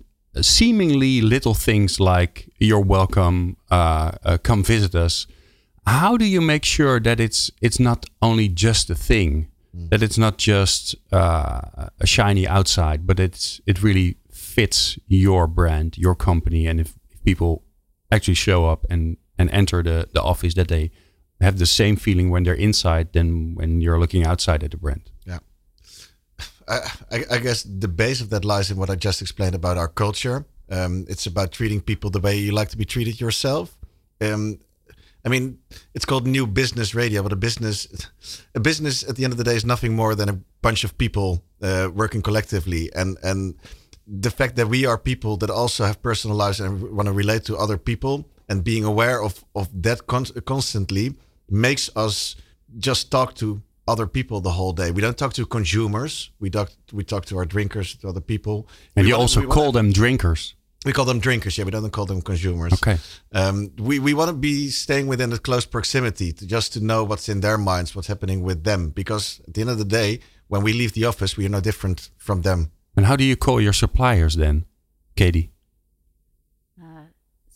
seemingly 0.41 1.22
little 1.22 1.53
things 1.53 2.00
like 2.00 2.50
you're 2.57 2.79
welcome, 2.79 3.57
uh, 3.72 4.12
uh, 4.24 4.38
come 4.38 4.63
visit 4.63 4.95
us. 4.95 5.27
How 5.86 6.17
do 6.17 6.25
you 6.25 6.41
make 6.41 6.65
sure 6.65 7.00
that 7.00 7.19
it's 7.19 7.51
it's 7.62 7.79
not 7.79 8.05
only 8.22 8.48
just 8.48 8.89
a 8.89 8.95
thing. 8.95 9.48
That 9.89 10.01
it's 10.01 10.17
not 10.17 10.38
just 10.38 10.96
uh, 11.12 11.89
a 12.00 12.08
shiny 12.08 12.48
outside, 12.48 13.05
but 13.05 13.20
it's 13.20 13.62
it 13.65 13.84
really 13.84 14.17
fits 14.32 14.98
your 15.08 15.48
brand, 15.48 15.98
your 15.98 16.15
company, 16.15 16.67
and 16.67 16.79
if, 16.79 16.94
if 17.12 17.24
people 17.24 17.63
actually 18.12 18.36
show 18.36 18.65
up 18.65 18.86
and 18.89 19.17
and 19.38 19.50
enter 19.51 19.84
the 19.84 20.08
the 20.13 20.22
office, 20.22 20.53
that 20.53 20.67
they 20.67 20.91
have 21.41 21.58
the 21.58 21.65
same 21.65 21.96
feeling 21.96 22.29
when 22.29 22.44
they're 22.44 22.53
inside 22.53 23.12
than 23.13 23.55
when 23.55 23.82
you're 23.82 24.00
looking 24.00 24.25
outside 24.25 24.63
at 24.63 24.72
the 24.72 24.77
brand. 24.77 25.12
Yeah. 25.25 25.39
I, 26.67 27.24
I, 27.29 27.38
guess 27.38 27.63
the 27.63 27.88
base 27.88 28.22
of 28.22 28.29
that 28.32 28.44
lies 28.44 28.72
in 28.72 28.77
what 28.77 28.89
I 28.89 28.96
just 28.96 29.22
explained 29.22 29.53
about 29.53 29.77
our 29.77 29.88
culture. 29.88 30.46
Um, 30.72 31.05
it's 31.08 31.27
about 31.27 31.51
treating 31.51 31.82
people 31.82 32.10
the 32.10 32.20
way 32.20 32.38
you 32.38 32.51
like 32.51 32.70
to 32.70 32.77
be 32.77 32.86
treated 32.86 33.22
yourself. 33.22 33.77
Um, 34.20 34.60
I 35.25 35.29
mean, 35.29 35.58
it's 35.96 36.05
called 36.05 36.27
new 36.27 36.46
business 36.46 36.94
radio, 36.94 37.24
but 37.24 37.34
a 37.34 37.36
business, 37.36 37.88
a 38.53 38.60
business 38.60 39.03
at 39.10 39.15
the 39.15 39.24
end 39.24 39.34
of 39.34 39.38
the 39.38 39.44
day 39.44 39.55
is 39.55 39.65
nothing 39.65 39.96
more 39.96 40.13
than 40.13 40.29
a 40.29 40.39
bunch 40.62 40.84
of 40.84 40.98
people 40.98 41.44
uh, 41.62 41.89
working 41.94 42.22
collectively, 42.22 42.91
and 42.96 43.17
and 43.24 43.55
the 44.08 44.29
fact 44.29 44.55
that 44.55 44.67
we 44.67 44.86
are 44.86 44.98
people 44.98 45.38
that 45.38 45.50
also 45.50 45.84
have 45.84 46.00
personal 46.01 46.38
lives 46.38 46.60
and 46.60 46.91
want 46.96 47.08
to 47.08 47.13
relate 47.13 47.44
to 47.46 47.58
other 47.58 47.77
people, 47.77 48.25
and 48.48 48.63
being 48.63 48.86
aware 48.86 49.24
of 49.24 49.44
of 49.53 49.67
that 49.84 50.05
con 50.05 50.25
constantly 50.46 51.15
makes 51.50 51.89
us 51.96 52.36
just 52.77 53.10
talk 53.10 53.34
to 53.36 53.62
other 53.88 54.08
people 54.08 54.41
the 54.41 54.51
whole 54.51 54.74
day. 54.74 54.91
We 54.91 55.01
don't 55.01 55.17
talk 55.17 55.34
to 55.34 55.46
consumers. 55.46 56.32
We 56.39 56.50
talk 56.50 56.70
we 56.91 57.03
talk 57.03 57.25
to 57.25 57.38
our 57.38 57.46
drinkers, 57.46 57.96
to 57.96 58.10
other 58.10 58.22
people. 58.22 58.67
And 58.96 59.05
we 59.05 59.10
you 59.10 59.15
wanna, 59.15 59.22
also 59.24 59.41
call 59.48 59.72
wanna, 59.72 59.72
them 59.74 59.91
drinkers. 59.91 60.55
We 60.86 60.94
call 60.94 61.06
them 61.06 61.20
drinkers, 61.20 61.58
yeah. 61.58 61.65
We 61.65 61.72
don't 61.72 61.89
call 61.92 62.06
them 62.06 62.22
consumers. 62.22 62.74
Okay. 62.74 62.98
Um, 63.34 63.72
we 63.77 64.00
we 64.00 64.13
want 64.13 64.30
to 64.30 64.36
be 64.36 64.70
staying 64.70 65.08
within 65.08 65.34
a 65.34 65.38
close 65.38 65.65
proximity 65.65 66.32
to 66.34 66.46
just 66.46 66.74
to 66.74 66.80
know 66.80 67.04
what's 67.04 67.27
in 67.27 67.42
their 67.42 67.58
minds, 67.58 67.96
what's 67.96 68.08
happening 68.08 68.44
with 68.44 68.63
them. 68.63 68.89
Because 68.89 69.42
at 69.48 69.54
the 69.56 69.62
end 69.62 69.70
of 69.72 69.77
the 69.77 69.86
day, 69.86 70.20
when 70.48 70.62
we 70.63 70.72
leave 70.74 70.94
the 70.94 71.06
office, 71.06 71.36
we 71.38 71.46
are 71.46 71.50
no 71.50 71.60
different 71.60 72.10
from 72.18 72.42
them. 72.44 72.72
And 72.96 73.06
how 73.08 73.15
do 73.15 73.24
you 73.24 73.36
call 73.36 73.60
your 73.60 73.74
suppliers 73.74 74.36
then, 74.36 74.65
Katie? 75.15 75.51
Uh, 76.82 77.08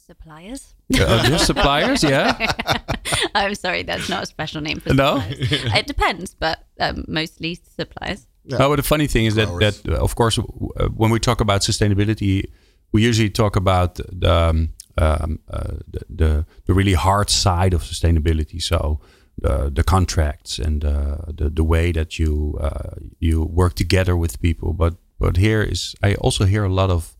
suppliers. 0.07 0.73
Uh, 0.93 1.27
just 1.29 1.45
suppliers, 1.45 2.03
yeah. 2.03 2.51
I'm 3.35 3.53
sorry, 3.55 3.83
that's 3.83 4.09
not 4.09 4.23
a 4.23 4.25
special 4.25 4.59
name 4.61 4.79
for 4.79 4.93
No? 4.93 5.19
suppliers. 5.19 5.75
it 5.75 5.87
depends, 5.87 6.33
but 6.33 6.65
um, 6.79 7.05
mostly 7.07 7.59
suppliers. 7.77 8.25
Yeah. 8.43 8.57
Oh, 8.59 8.69
but 8.69 8.77
the 8.77 8.83
funny 8.83 9.05
thing 9.07 9.25
is 9.25 9.35
that 9.35 9.47
Growers. 9.47 9.81
that 9.83 9.93
uh, 9.93 10.03
of 10.03 10.15
course 10.15 10.37
w- 10.37 10.69
uh, 10.77 10.87
when 10.87 11.11
we 11.11 11.19
talk 11.19 11.41
about 11.41 11.61
sustainability, 11.61 12.45
we 12.91 13.01
usually 13.01 13.29
talk 13.29 13.55
about 13.55 13.95
the 13.95 14.33
um, 14.33 14.69
um, 14.97 15.39
uh, 15.49 15.75
the, 15.87 16.01
the 16.09 16.45
the 16.65 16.73
really 16.73 16.93
hard 16.93 17.29
side 17.29 17.73
of 17.73 17.83
sustainability. 17.83 18.61
So 18.61 18.99
uh, 19.43 19.69
the 19.69 19.83
contracts 19.83 20.59
and 20.59 20.83
uh, 20.83 21.17
the 21.27 21.49
the 21.49 21.63
way 21.63 21.91
that 21.91 22.19
you 22.19 22.57
uh, 22.59 22.95
you 23.19 23.43
work 23.43 23.73
together 23.75 24.17
with 24.17 24.41
people. 24.41 24.73
But 24.73 24.95
but 25.19 25.37
here 25.37 25.61
is 25.61 25.95
I 26.03 26.15
also 26.15 26.45
hear 26.45 26.65
a 26.65 26.73
lot 26.73 26.89
of 26.89 27.15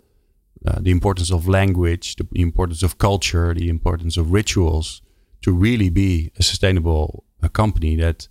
uh, 0.68 0.80
the 0.82 0.92
importance 0.92 1.32
of 1.32 1.48
language, 1.48 2.16
the 2.16 2.28
importance 2.34 2.84
of 2.84 2.98
culture, 2.98 3.54
the 3.54 3.70
importance 3.70 4.18
of 4.18 4.34
rituals 4.34 5.02
to 5.42 5.54
really 5.54 5.90
be 5.90 6.32
a 6.38 6.44
sustainable 6.44 7.24
uh, 7.42 7.48
company 7.48 7.96
that 7.96 8.28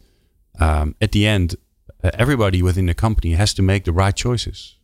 um, 0.60 0.94
at 1.00 1.12
the 1.12 1.26
end 1.26 1.56
everybody 2.02 2.62
within 2.62 2.86
the 2.86 2.94
company 2.94 3.32
has 3.32 3.54
to 3.54 3.62
make 3.62 3.84
the 3.84 3.92
right 3.92 4.14
choices 4.14 4.76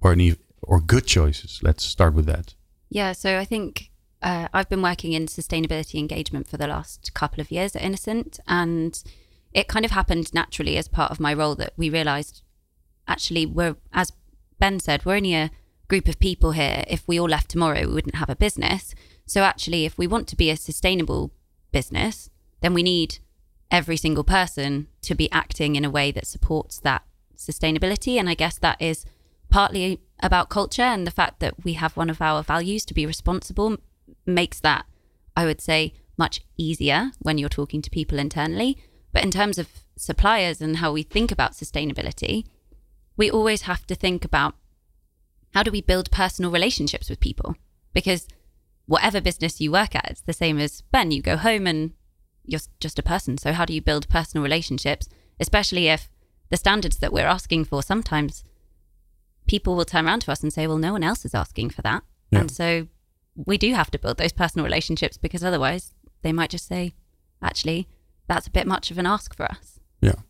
or 0.00 0.14
or 0.62 0.80
good 0.80 1.06
choices. 1.06 1.60
Let's 1.62 1.84
start 1.84 2.14
with 2.14 2.26
that. 2.26 2.54
Yeah, 2.88 3.12
so 3.12 3.38
I 3.38 3.44
think 3.44 3.90
uh, 4.22 4.48
I've 4.52 4.68
been 4.68 4.82
working 4.82 5.12
in 5.12 5.26
sustainability 5.26 5.98
engagement 5.98 6.48
for 6.48 6.56
the 6.56 6.66
last 6.66 7.14
couple 7.14 7.40
of 7.40 7.50
years 7.50 7.74
at 7.76 7.82
Innocent, 7.82 8.40
and 8.46 9.02
it 9.52 9.68
kind 9.68 9.84
of 9.84 9.90
happened 9.92 10.32
naturally 10.34 10.76
as 10.76 10.88
part 10.88 11.10
of 11.10 11.20
my 11.20 11.32
role 11.34 11.54
that 11.56 11.72
we 11.76 11.90
realised 11.90 12.42
actually 13.08 13.46
we're, 13.46 13.76
as 13.92 14.12
Ben 14.58 14.78
said, 14.78 15.04
we're 15.04 15.16
only 15.16 15.34
a 15.34 15.50
group 15.88 16.06
of 16.06 16.18
people 16.18 16.52
here. 16.52 16.84
If 16.86 17.06
we 17.08 17.18
all 17.18 17.28
left 17.28 17.50
tomorrow, 17.50 17.80
we 17.80 17.94
wouldn't 17.94 18.14
have 18.14 18.30
a 18.30 18.36
business. 18.36 18.94
So 19.26 19.42
actually, 19.42 19.84
if 19.84 19.98
we 19.98 20.06
want 20.06 20.28
to 20.28 20.36
be 20.36 20.50
a 20.50 20.56
sustainable 20.56 21.32
business, 21.72 22.30
then 22.60 22.74
we 22.74 22.82
need 22.82 23.18
every 23.70 23.96
single 23.96 24.24
person 24.24 24.88
to 25.02 25.14
be 25.14 25.30
acting 25.32 25.76
in 25.76 25.84
a 25.84 25.90
way 25.90 26.10
that 26.12 26.26
supports 26.26 26.78
that 26.80 27.02
sustainability. 27.36 28.18
And 28.18 28.28
I 28.28 28.34
guess 28.34 28.58
that 28.58 28.80
is 28.80 29.04
partly 29.48 30.00
about 30.22 30.48
culture 30.48 30.82
and 30.82 31.06
the 31.06 31.10
fact 31.10 31.40
that 31.40 31.64
we 31.64 31.74
have 31.74 31.96
one 31.96 32.10
of 32.10 32.20
our 32.20 32.42
values 32.42 32.84
to 32.86 32.94
be 32.94 33.06
responsible 33.06 33.76
makes 34.26 34.60
that, 34.60 34.86
I 35.36 35.44
would 35.44 35.60
say, 35.60 35.94
much 36.16 36.42
easier 36.56 37.12
when 37.20 37.38
you're 37.38 37.48
talking 37.48 37.82
to 37.82 37.90
people 37.90 38.18
internally. 38.18 38.78
But 39.12 39.24
in 39.24 39.30
terms 39.30 39.58
of 39.58 39.68
suppliers 39.96 40.60
and 40.60 40.76
how 40.76 40.92
we 40.92 41.02
think 41.02 41.32
about 41.32 41.52
sustainability, 41.52 42.44
we 43.16 43.30
always 43.30 43.62
have 43.62 43.86
to 43.86 43.94
think 43.94 44.24
about 44.24 44.54
how 45.54 45.62
do 45.62 45.70
we 45.70 45.80
build 45.80 46.10
personal 46.10 46.50
relationships 46.50 47.10
with 47.10 47.20
people? 47.20 47.56
Because 47.92 48.28
whatever 48.86 49.20
business 49.20 49.60
you 49.60 49.72
work 49.72 49.94
at, 49.94 50.10
it's 50.10 50.20
the 50.20 50.32
same 50.32 50.58
as 50.58 50.82
Ben. 50.92 51.10
You 51.10 51.22
go 51.22 51.36
home 51.36 51.66
and 51.66 51.92
you're 52.44 52.60
just 52.78 52.98
a 52.98 53.02
person. 53.02 53.38
So 53.38 53.52
how 53.52 53.64
do 53.64 53.72
you 53.72 53.82
build 53.82 54.08
personal 54.08 54.44
relationships, 54.44 55.08
especially 55.38 55.88
if 55.88 56.08
the 56.50 56.56
standards 56.56 56.98
that 56.98 57.12
we're 57.12 57.26
asking 57.26 57.64
for 57.64 57.82
sometimes 57.82 58.44
people 59.50 59.74
will 59.74 59.84
turn 59.84 60.06
around 60.06 60.20
to 60.20 60.30
us 60.30 60.44
and 60.44 60.52
say, 60.52 60.68
well, 60.68 60.78
no 60.78 60.92
one 60.92 61.02
else 61.02 61.24
is 61.24 61.34
asking 61.34 61.70
for 61.70 61.82
that. 61.82 62.04
Yeah. 62.30 62.40
And 62.40 62.50
so 62.52 62.86
we 63.34 63.58
do 63.58 63.74
have 63.74 63.90
to 63.90 63.98
build 63.98 64.16
those 64.16 64.32
personal 64.32 64.64
relationships 64.64 65.16
because 65.16 65.42
otherwise 65.42 65.92
they 66.22 66.32
might 66.32 66.50
just 66.50 66.68
say, 66.68 66.94
actually, 67.42 67.88
that's 68.28 68.46
a 68.46 68.50
bit 68.50 68.66
much 68.68 68.92
of 68.92 68.98
an 68.98 69.06
ask 69.06 69.34
for 69.34 69.46
us. 69.46 69.80
Yeah. 70.00 70.20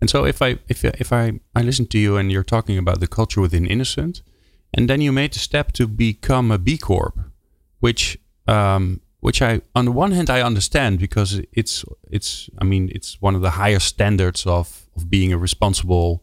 And 0.00 0.08
so 0.08 0.24
if 0.24 0.40
I 0.40 0.58
if 0.68 0.82
if 0.84 1.12
I 1.12 1.40
I 1.54 1.60
listen 1.60 1.86
to 1.88 1.98
you 1.98 2.16
and 2.16 2.32
you're 2.32 2.50
talking 2.56 2.78
about 2.78 3.00
the 3.00 3.06
culture 3.06 3.42
within 3.42 3.66
Innocent, 3.66 4.22
and 4.72 4.88
then 4.88 5.02
you 5.02 5.12
made 5.12 5.32
the 5.34 5.38
step 5.38 5.72
to 5.72 5.86
become 5.86 6.50
a 6.50 6.58
B 6.58 6.78
Corp, 6.78 7.18
which 7.80 8.18
um, 8.46 9.02
which 9.20 9.42
I 9.42 9.60
on 9.74 9.84
the 9.84 9.92
one 9.92 10.12
hand 10.12 10.30
I 10.30 10.40
understand 10.40 10.98
because 10.98 11.42
it's 11.52 11.84
it's 12.10 12.48
I 12.62 12.64
mean 12.64 12.90
it's 12.94 13.20
one 13.20 13.36
of 13.36 13.42
the 13.42 13.50
higher 13.62 13.80
standards 13.80 14.46
of 14.46 14.88
of 14.96 15.10
being 15.10 15.32
a 15.32 15.38
responsible, 15.38 16.22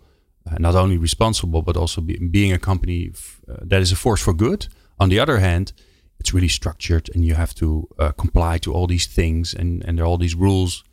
not 0.60 0.76
only 0.76 0.98
responsible 0.98 1.62
but 1.62 1.78
also 1.78 2.02
be, 2.02 2.18
being 2.18 2.54
a 2.54 2.60
company 2.60 3.12
uh, 3.50 3.56
that 3.62 3.82
is 3.82 3.92
a 3.92 3.96
force 3.96 4.22
for 4.22 4.34
good. 4.34 4.68
On 5.00 5.10
the 5.10 5.20
other 5.20 5.38
hand, 5.38 5.74
it's 6.20 6.34
really 6.34 6.48
structured 6.48 7.10
and 7.14 7.24
you 7.24 7.36
have 7.36 7.54
to 7.56 7.88
uh, 8.00 8.12
comply 8.12 8.58
to 8.58 8.74
all 8.74 8.88
these 8.88 9.06
things 9.06 9.54
and 9.54 9.84
and 9.86 9.98
there 9.98 10.06
are 10.06 10.08
all 10.08 10.18
these 10.18 10.36
rules 10.36 10.84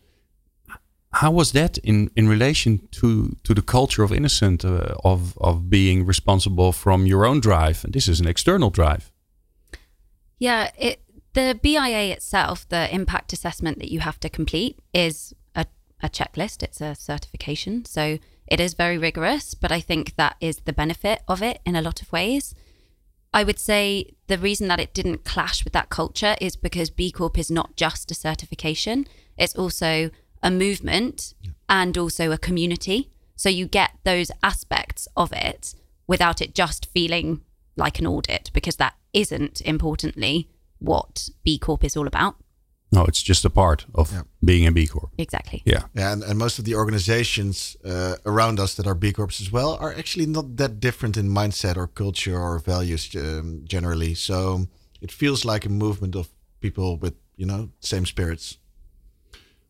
how 1.12 1.30
was 1.30 1.52
that 1.52 1.78
in, 1.78 2.11
in 2.16 2.28
relation 2.28 2.88
to, 2.90 3.37
to 3.44 3.54
the 3.54 3.62
culture 3.62 4.02
of 4.02 4.12
innocent 4.12 4.64
uh, 4.64 4.94
of 5.04 5.38
of 5.38 5.70
being 5.70 6.04
responsible 6.04 6.73
from 6.73 7.06
your 7.06 7.25
own 7.25 7.40
drive 7.40 7.84
and 7.84 7.94
this 7.94 8.08
is 8.08 8.20
an 8.20 8.28
external 8.28 8.70
drive 8.70 9.11
Yeah, 10.38 10.70
it 10.78 11.00
the 11.34 11.58
BIA 11.61 12.12
itself, 12.12 12.68
the 12.68 12.92
impact 12.94 13.32
assessment 13.32 13.78
that 13.80 13.90
you 13.90 14.00
have 14.00 14.20
to 14.20 14.28
complete 14.28 14.78
is 14.92 15.34
a, 15.54 15.66
a 16.02 16.08
checklist. 16.08 16.62
It's 16.62 16.80
a 16.80 16.94
certification. 16.94 17.84
So 17.84 18.18
it 18.46 18.60
is 18.60 18.74
very 18.74 18.98
rigorous, 18.98 19.54
but 19.54 19.72
I 19.72 19.80
think 19.80 20.16
that 20.16 20.36
is 20.40 20.58
the 20.58 20.72
benefit 20.72 21.22
of 21.26 21.42
it 21.42 21.60
in 21.64 21.76
a 21.76 21.82
lot 21.82 22.02
of 22.02 22.12
ways. 22.12 22.54
I 23.32 23.42
would 23.42 23.58
say 23.58 24.14
the 24.28 24.38
reason 24.38 24.68
that 24.68 24.80
it 24.80 24.94
didn't 24.94 25.24
clash 25.24 25.64
with 25.64 25.72
that 25.72 25.88
culture 25.88 26.36
is 26.40 26.54
because 26.54 26.90
B 26.90 27.10
Corp 27.10 27.38
is 27.38 27.50
not 27.50 27.76
just 27.76 28.10
a 28.10 28.14
certification, 28.14 29.06
it's 29.36 29.56
also 29.56 30.10
a 30.42 30.50
movement 30.50 31.34
and 31.68 31.98
also 31.98 32.30
a 32.30 32.38
community. 32.38 33.10
So 33.34 33.48
you 33.48 33.66
get 33.66 33.90
those 34.04 34.30
aspects 34.42 35.08
of 35.16 35.32
it 35.32 35.74
without 36.06 36.40
it 36.40 36.54
just 36.54 36.86
feeling 36.92 37.40
like 37.76 37.98
an 37.98 38.06
audit, 38.06 38.50
because 38.52 38.76
that 38.76 38.94
isn't 39.12 39.60
importantly 39.62 40.48
what 40.78 41.28
B 41.42 41.58
Corp 41.58 41.82
is 41.82 41.96
all 41.96 42.06
about. 42.06 42.36
No 42.94 43.04
it's 43.10 43.22
just 43.28 43.44
a 43.44 43.50
part 43.50 43.86
of 43.94 44.10
Yeah. 44.12 44.22
being 44.40 44.66
a 44.66 44.72
b 44.72 44.86
corp 44.86 45.10
Exactly. 45.18 45.60
yeah 45.64 45.82
Yeah, 45.98 46.12
and, 46.12 46.22
and 46.24 46.38
most 46.38 46.58
of 46.58 46.64
the 46.64 46.74
organizations 46.74 47.76
uh, 47.84 48.14
around 48.24 48.58
us 48.60 48.74
that 48.74 48.86
are 48.86 48.94
B 48.94 49.12
Corps 49.12 49.40
as 49.42 49.50
well 49.52 49.70
are 49.80 49.92
actually 49.98 50.26
not 50.26 50.56
that 50.56 50.80
different 50.80 51.16
in 51.16 51.28
mindset 51.28 51.76
or 51.76 51.86
culture 51.88 52.38
or 52.38 52.58
values 52.66 53.14
um, 53.16 53.60
generally. 53.74 54.14
So 54.14 54.66
it 55.00 55.12
feels 55.12 55.44
like 55.44 55.66
a 55.66 55.70
movement 55.70 56.14
of 56.16 56.26
people 56.60 56.98
with, 57.02 57.14
you 57.36 57.46
know, 57.46 57.68
same 57.80 58.06
spirits. 58.06 58.58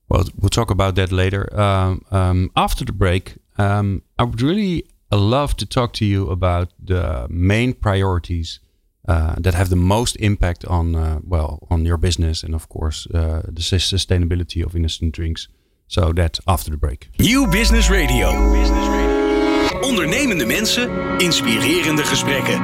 well 0.08 0.24
we'll 0.40 0.50
talk 0.60 0.70
about 0.70 0.94
that 0.94 1.10
later 1.10 1.42
um, 1.60 2.02
um, 2.10 2.50
after 2.56 2.84
the 2.84 2.92
break 2.92 3.34
um, 3.58 4.02
i 4.18 4.22
would 4.22 4.42
really 4.42 4.84
love 5.10 5.54
to 5.56 5.66
talk 5.66 5.92
to 5.92 6.04
you 6.04 6.28
about 6.30 6.68
the 6.86 7.26
main 7.30 7.72
priorities 7.72 8.60
uh, 9.08 9.34
that 9.40 9.54
have 9.54 9.68
the 9.68 9.76
most 9.76 10.16
impact 10.16 10.66
on 10.66 10.94
uh, 10.94 11.18
well 11.28 11.58
on 11.68 11.84
your 11.84 11.98
business 11.98 12.44
and 12.44 12.54
of 12.54 12.66
course 12.68 13.08
uh, 13.14 13.42
the 13.52 13.62
sustainability 13.62 14.64
of 14.64 14.74
innocent 14.74 15.12
drinks 15.12 15.48
so 15.86 16.12
that 16.12 16.38
after 16.46 16.70
the 16.70 16.76
break 16.76 17.08
Nieuw 17.18 17.50
Business 17.50 17.88
Radio. 17.88 18.28
Ondernemende 19.80 20.46
mensen, 20.46 21.18
inspirerende 21.18 22.04
gesprekken. 22.04 22.62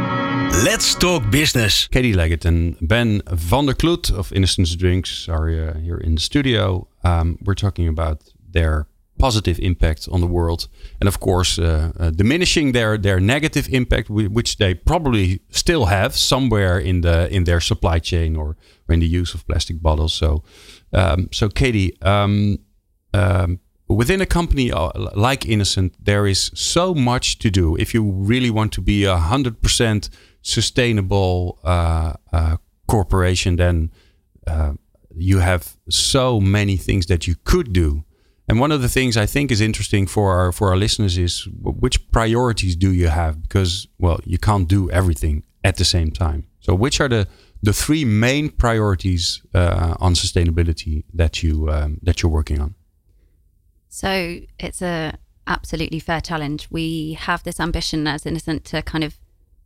Let's 0.50 0.96
talk 0.96 1.30
business. 1.30 1.88
Katie 1.88 2.14
Leggett 2.14 2.44
and 2.44 2.76
Ben 2.80 3.22
van 3.24 3.66
der 3.66 3.74
Kloet 3.74 4.12
of 4.16 4.32
Innocence 4.32 4.76
Drinks 4.76 5.28
are 5.28 5.50
uh, 5.50 5.74
here 5.82 6.00
in 6.02 6.14
the 6.14 6.20
studio. 6.20 6.86
Um, 7.02 7.36
we're 7.42 7.54
talking 7.54 7.88
about 7.88 8.34
their 8.52 8.86
positive 9.20 9.58
impact 9.62 10.08
on 10.10 10.20
the 10.20 10.26
world, 10.26 10.68
and 11.00 11.08
of 11.08 11.18
course, 11.18 11.58
uh, 11.58 11.92
uh, 11.98 12.10
diminishing 12.10 12.72
their 12.72 12.98
their 12.98 13.20
negative 13.20 13.68
impact, 13.72 14.10
which 14.10 14.56
they 14.56 14.74
probably 14.74 15.40
still 15.50 15.84
have 15.86 16.10
somewhere 16.16 16.78
in 16.78 17.00
the 17.00 17.28
in 17.30 17.44
their 17.44 17.60
supply 17.60 18.00
chain 18.00 18.36
or, 18.36 18.56
in 18.88 19.00
the 19.00 19.20
use 19.20 19.34
of 19.34 19.44
plastic 19.46 19.80
bottles. 19.80 20.12
So, 20.12 20.42
um, 20.92 21.28
so 21.32 21.48
Katie, 21.48 21.92
um, 22.02 22.58
um, 23.14 23.60
within 23.88 24.20
a 24.20 24.26
company 24.26 24.72
uh, 24.72 24.90
like 25.14 25.46
Innocent, 25.46 25.94
there 26.04 26.30
is 26.30 26.50
so 26.54 26.94
much 26.94 27.38
to 27.38 27.50
do. 27.50 27.76
If 27.76 27.94
you 27.94 28.02
really 28.28 28.50
want 28.50 28.72
to 28.72 28.80
be 28.80 29.04
a 29.04 29.16
hundred 29.16 29.62
percent 29.62 30.10
sustainable 30.42 31.58
uh, 31.64 32.14
uh, 32.32 32.56
corporation, 32.86 33.56
then 33.56 33.90
uh, 34.46 34.72
you 35.16 35.40
have 35.40 35.76
so 35.88 36.40
many 36.40 36.76
things 36.76 37.06
that 37.06 37.26
you 37.26 37.34
could 37.44 37.72
do. 37.72 38.04
And 38.50 38.58
one 38.58 38.72
of 38.72 38.82
the 38.82 38.88
things 38.88 39.16
I 39.16 39.26
think 39.26 39.52
is 39.52 39.60
interesting 39.60 40.08
for 40.08 40.32
our 40.32 40.50
for 40.50 40.70
our 40.70 40.76
listeners 40.76 41.16
is 41.16 41.46
which 41.62 42.10
priorities 42.10 42.74
do 42.74 42.92
you 42.92 43.06
have? 43.06 43.40
Because 43.42 43.86
well, 44.00 44.18
you 44.24 44.38
can't 44.38 44.66
do 44.66 44.90
everything 44.90 45.44
at 45.62 45.76
the 45.76 45.84
same 45.84 46.10
time. 46.10 46.48
So 46.58 46.74
which 46.74 47.00
are 47.00 47.08
the 47.08 47.28
the 47.62 47.72
three 47.72 48.04
main 48.04 48.48
priorities 48.48 49.40
uh, 49.54 49.94
on 50.00 50.14
sustainability 50.14 51.04
that 51.14 51.44
you 51.44 51.70
um, 51.70 51.98
that 52.02 52.22
you're 52.22 52.32
working 52.32 52.60
on? 52.60 52.74
So 53.88 54.40
it's 54.58 54.82
a 54.82 55.16
absolutely 55.46 56.00
fair 56.00 56.20
challenge. 56.20 56.66
We 56.72 57.12
have 57.12 57.44
this 57.44 57.60
ambition 57.60 58.08
as 58.08 58.26
innocent 58.26 58.64
to 58.72 58.82
kind 58.82 59.04
of 59.04 59.20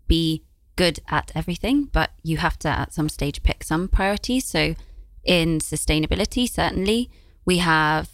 be 0.08 0.44
good 0.76 1.00
at 1.08 1.32
everything, 1.34 1.88
but 1.90 2.10
you 2.22 2.36
have 2.36 2.58
to 2.58 2.68
at 2.68 2.92
some 2.92 3.08
stage 3.08 3.42
pick 3.42 3.64
some 3.64 3.88
priorities. 3.88 4.44
So 4.44 4.74
in 5.24 5.60
sustainability, 5.60 6.46
certainly 6.46 7.10
we 7.46 7.58
have 7.58 8.10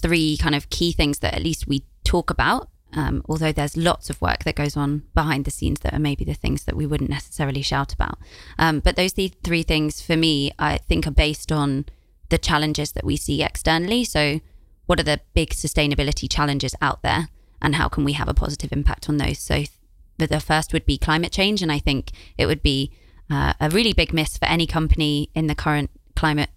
three 0.00 0.36
kind 0.36 0.54
of 0.54 0.70
key 0.70 0.92
things 0.92 1.18
that 1.20 1.34
at 1.34 1.42
least 1.42 1.66
we 1.66 1.84
talk 2.04 2.30
about. 2.30 2.68
Um, 2.92 3.22
although 3.28 3.52
there's 3.52 3.76
lots 3.76 4.08
of 4.08 4.22
work 4.22 4.44
that 4.44 4.54
goes 4.54 4.76
on 4.76 5.02
behind 5.14 5.44
the 5.44 5.50
scenes 5.50 5.80
that 5.80 5.92
are 5.92 5.98
maybe 5.98 6.24
the 6.24 6.34
things 6.34 6.64
that 6.64 6.76
we 6.76 6.86
wouldn't 6.86 7.10
necessarily 7.10 7.60
shout 7.60 7.92
about. 7.92 8.18
Um, 8.58 8.80
but 8.80 8.96
those 8.96 9.12
three 9.12 9.62
things 9.64 10.00
for 10.00 10.16
me, 10.16 10.52
I 10.58 10.78
think, 10.78 11.06
are 11.06 11.10
based 11.10 11.52
on 11.52 11.84
the 12.30 12.38
challenges 12.38 12.92
that 12.92 13.04
we 13.04 13.16
see 13.16 13.42
externally. 13.42 14.04
So 14.04 14.40
what 14.86 14.98
are 15.00 15.02
the 15.04 15.20
big 15.34 15.50
sustainability 15.50 16.30
challenges 16.30 16.74
out 16.80 17.02
there 17.02 17.28
and 17.60 17.74
how 17.74 17.88
can 17.88 18.04
we 18.04 18.14
have 18.14 18.28
a 18.28 18.34
positive 18.34 18.72
impact 18.72 19.08
on 19.08 19.18
those? 19.18 19.40
So 19.40 19.64
the, 20.18 20.26
the 20.26 20.40
first 20.40 20.72
would 20.72 20.86
be 20.86 20.96
climate 20.96 21.32
change. 21.32 21.60
And 21.62 21.70
I 21.70 21.78
think 21.78 22.12
it 22.38 22.46
would 22.46 22.62
be 22.62 22.92
uh, 23.30 23.54
a 23.60 23.68
really 23.70 23.92
big 23.92 24.12
miss 24.12 24.38
for 24.38 24.46
any 24.46 24.66
company 24.66 25.30
in 25.34 25.48
the 25.48 25.54
current 25.54 25.90
climate 26.14 26.50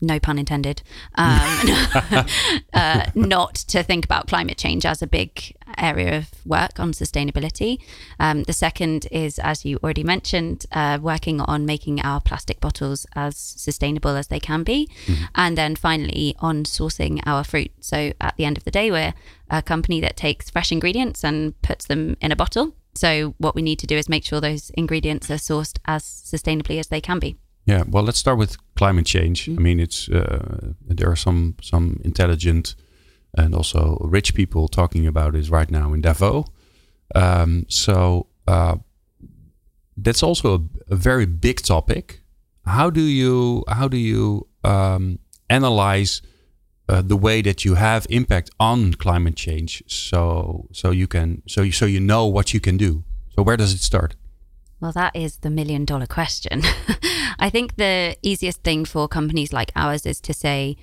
no 0.00 0.18
pun 0.18 0.38
intended, 0.38 0.82
um, 1.14 1.40
uh, 2.72 3.06
not 3.14 3.54
to 3.54 3.82
think 3.82 4.04
about 4.04 4.28
climate 4.28 4.58
change 4.58 4.84
as 4.84 5.02
a 5.02 5.06
big 5.06 5.56
area 5.78 6.18
of 6.18 6.30
work 6.44 6.78
on 6.78 6.92
sustainability. 6.92 7.78
Um, 8.20 8.44
the 8.44 8.52
second 8.52 9.06
is, 9.10 9.38
as 9.38 9.64
you 9.64 9.78
already 9.82 10.04
mentioned, 10.04 10.66
uh, 10.72 10.98
working 11.00 11.40
on 11.40 11.66
making 11.66 12.00
our 12.02 12.20
plastic 12.20 12.60
bottles 12.60 13.06
as 13.14 13.36
sustainable 13.36 14.16
as 14.16 14.28
they 14.28 14.40
can 14.40 14.62
be. 14.62 14.88
Mm-hmm. 15.06 15.24
And 15.34 15.58
then 15.58 15.76
finally, 15.76 16.36
on 16.38 16.64
sourcing 16.64 17.20
our 17.26 17.44
fruit. 17.44 17.72
So 17.80 18.12
at 18.20 18.36
the 18.36 18.44
end 18.44 18.56
of 18.56 18.64
the 18.64 18.70
day, 18.70 18.90
we're 18.90 19.14
a 19.50 19.62
company 19.62 20.00
that 20.00 20.16
takes 20.16 20.50
fresh 20.50 20.72
ingredients 20.72 21.24
and 21.24 21.60
puts 21.62 21.86
them 21.86 22.16
in 22.20 22.32
a 22.32 22.36
bottle. 22.36 22.74
So 22.94 23.34
what 23.38 23.54
we 23.54 23.62
need 23.62 23.78
to 23.80 23.86
do 23.86 23.96
is 23.96 24.08
make 24.08 24.24
sure 24.24 24.40
those 24.40 24.70
ingredients 24.70 25.30
are 25.30 25.34
sourced 25.34 25.78
as 25.84 26.02
sustainably 26.02 26.78
as 26.78 26.88
they 26.88 27.00
can 27.00 27.18
be. 27.18 27.36
Yeah, 27.66 27.82
well, 27.88 28.04
let's 28.04 28.18
start 28.18 28.38
with 28.38 28.56
climate 28.76 29.06
change. 29.06 29.46
Mm-hmm. 29.46 29.58
I 29.58 29.62
mean, 29.62 29.80
it's 29.80 30.08
uh, 30.08 30.72
there 30.86 31.10
are 31.10 31.16
some 31.16 31.56
some 31.60 32.00
intelligent 32.04 32.76
and 33.36 33.54
also 33.54 33.98
rich 34.00 34.34
people 34.34 34.68
talking 34.68 35.06
about 35.06 35.32
this 35.32 35.50
right 35.50 35.70
now 35.70 35.92
in 35.92 36.00
Davos. 36.00 36.46
Um, 37.14 37.66
so 37.68 38.28
uh, 38.46 38.76
that's 39.96 40.22
also 40.22 40.54
a, 40.54 40.94
a, 40.94 40.96
very 40.96 41.26
big 41.26 41.60
topic. 41.62 42.22
How 42.64 42.88
do 42.88 43.02
you 43.02 43.64
how 43.68 43.88
do 43.88 43.96
you 43.96 44.46
um, 44.64 45.18
analyze 45.50 46.22
uh, 46.88 47.02
the 47.02 47.16
way 47.16 47.42
that 47.42 47.64
you 47.64 47.74
have 47.74 48.06
impact 48.10 48.50
on 48.60 48.94
climate 48.94 49.36
change? 49.36 49.82
So 49.86 50.68
so 50.72 50.92
you 50.92 51.06
can 51.06 51.42
so 51.46 51.62
you, 51.62 51.72
so 51.72 51.86
you 51.86 52.00
know 52.00 52.26
what 52.26 52.54
you 52.54 52.60
can 52.60 52.76
do. 52.76 53.04
So 53.34 53.42
where 53.42 53.56
does 53.56 53.74
it 53.74 53.80
start? 53.80 54.14
Well, 54.86 54.92
that 54.92 55.16
is 55.16 55.38
the 55.38 55.50
million 55.50 55.84
dollar 55.84 56.06
question. 56.06 56.62
I 57.40 57.50
think 57.50 57.74
the 57.74 58.16
easiest 58.22 58.62
thing 58.62 58.84
for 58.84 59.08
companies 59.08 59.52
like 59.52 59.72
ours 59.74 60.06
is 60.06 60.20
to 60.20 60.32
say, 60.32 60.76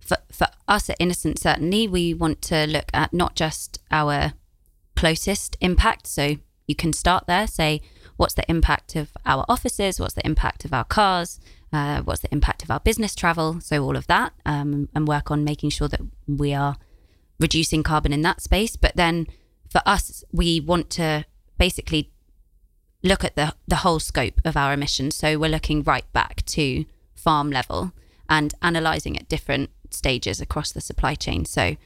for, 0.00 0.16
for 0.32 0.48
us 0.66 0.90
at 0.90 0.96
Innocent, 0.98 1.38
certainly, 1.38 1.86
we 1.86 2.14
want 2.14 2.42
to 2.42 2.66
look 2.66 2.90
at 2.92 3.12
not 3.12 3.36
just 3.36 3.78
our 3.92 4.32
closest 4.96 5.56
impact. 5.60 6.08
So 6.08 6.34
you 6.66 6.74
can 6.74 6.92
start 6.92 7.28
there, 7.28 7.46
say, 7.46 7.80
what's 8.16 8.34
the 8.34 8.44
impact 8.50 8.96
of 8.96 9.12
our 9.24 9.44
offices? 9.48 10.00
What's 10.00 10.14
the 10.14 10.26
impact 10.26 10.64
of 10.64 10.72
our 10.72 10.84
cars? 10.84 11.38
Uh, 11.72 12.02
what's 12.02 12.22
the 12.22 12.32
impact 12.32 12.64
of 12.64 12.72
our 12.72 12.80
business 12.80 13.14
travel? 13.14 13.60
So 13.60 13.84
all 13.84 13.96
of 13.96 14.08
that, 14.08 14.32
um, 14.44 14.88
and 14.96 15.06
work 15.06 15.30
on 15.30 15.44
making 15.44 15.70
sure 15.70 15.86
that 15.86 16.00
we 16.26 16.52
are 16.52 16.74
reducing 17.38 17.84
carbon 17.84 18.12
in 18.12 18.22
that 18.22 18.40
space. 18.40 18.74
But 18.74 18.96
then 18.96 19.28
for 19.70 19.80
us, 19.86 20.24
we 20.32 20.58
want 20.58 20.90
to 20.90 21.24
basically 21.56 22.10
look 23.04 23.22
at 23.22 23.36
the, 23.36 23.54
the 23.68 23.76
whole 23.76 24.00
scope 24.00 24.40
of 24.44 24.56
our 24.56 24.72
emissions. 24.72 25.14
So 25.14 25.38
we're 25.38 25.50
looking 25.50 25.82
right 25.82 26.10
back 26.12 26.44
to 26.46 26.84
farm 27.14 27.50
level 27.50 27.92
and 28.28 28.54
analysing 28.62 29.16
at 29.16 29.28
different 29.28 29.70
stages 29.90 30.40
across 30.40 30.72
the 30.72 30.80
supply 30.80 31.14
chain. 31.14 31.44
So 31.44 31.76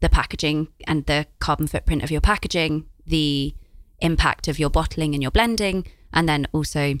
the 0.00 0.10
packaging 0.10 0.68
and 0.86 1.06
the 1.06 1.26
carbon 1.40 1.66
footprint 1.66 2.04
of 2.04 2.10
your 2.10 2.20
packaging, 2.20 2.86
the 3.06 3.54
impact 4.00 4.46
of 4.46 4.58
your 4.58 4.70
bottling 4.70 5.14
and 5.14 5.22
your 5.22 5.32
blending, 5.32 5.86
and 6.12 6.28
then 6.28 6.46
also 6.52 6.94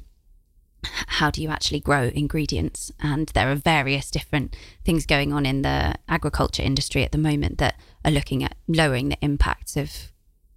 how 1.08 1.30
do 1.30 1.42
you 1.42 1.50
actually 1.50 1.80
grow 1.80 2.04
ingredients? 2.14 2.90
And 3.00 3.28
there 3.28 3.50
are 3.50 3.56
various 3.56 4.10
different 4.10 4.56
things 4.84 5.06
going 5.06 5.32
on 5.32 5.44
in 5.44 5.62
the 5.62 5.94
agriculture 6.08 6.62
industry 6.62 7.04
at 7.04 7.12
the 7.12 7.18
moment 7.18 7.58
that 7.58 7.78
are 8.04 8.10
looking 8.10 8.42
at 8.42 8.56
lowering 8.66 9.10
the 9.10 9.18
impacts 9.20 9.76
of 9.76 10.12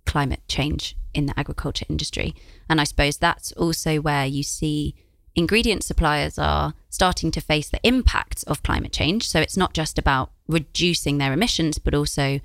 climate 0.06 0.42
change 0.48 0.96
in 1.14 1.26
the 1.26 1.40
agriculture 1.40 1.86
industry. 1.90 2.36
And 2.70 2.82
I 2.82 2.86
suppose 2.86 3.18
that's 3.18 3.52
also 3.54 4.02
where 4.02 4.26
you 4.26 4.44
see 4.44 4.96
ingredient 5.36 5.84
suppliers 5.84 6.38
are 6.38 6.74
starting 6.90 7.32
to 7.32 7.42
face 7.42 7.70
the 7.70 7.80
impacts 7.84 8.44
of 8.44 8.64
climate 8.64 8.92
change. 8.92 9.28
So 9.28 9.40
it's 9.40 9.58
not 9.58 9.74
just 9.74 9.98
about 9.98 10.32
reducing 10.48 11.18
their 11.18 11.34
emissions, 11.34 11.78
but 11.78 11.94
also 11.94 12.40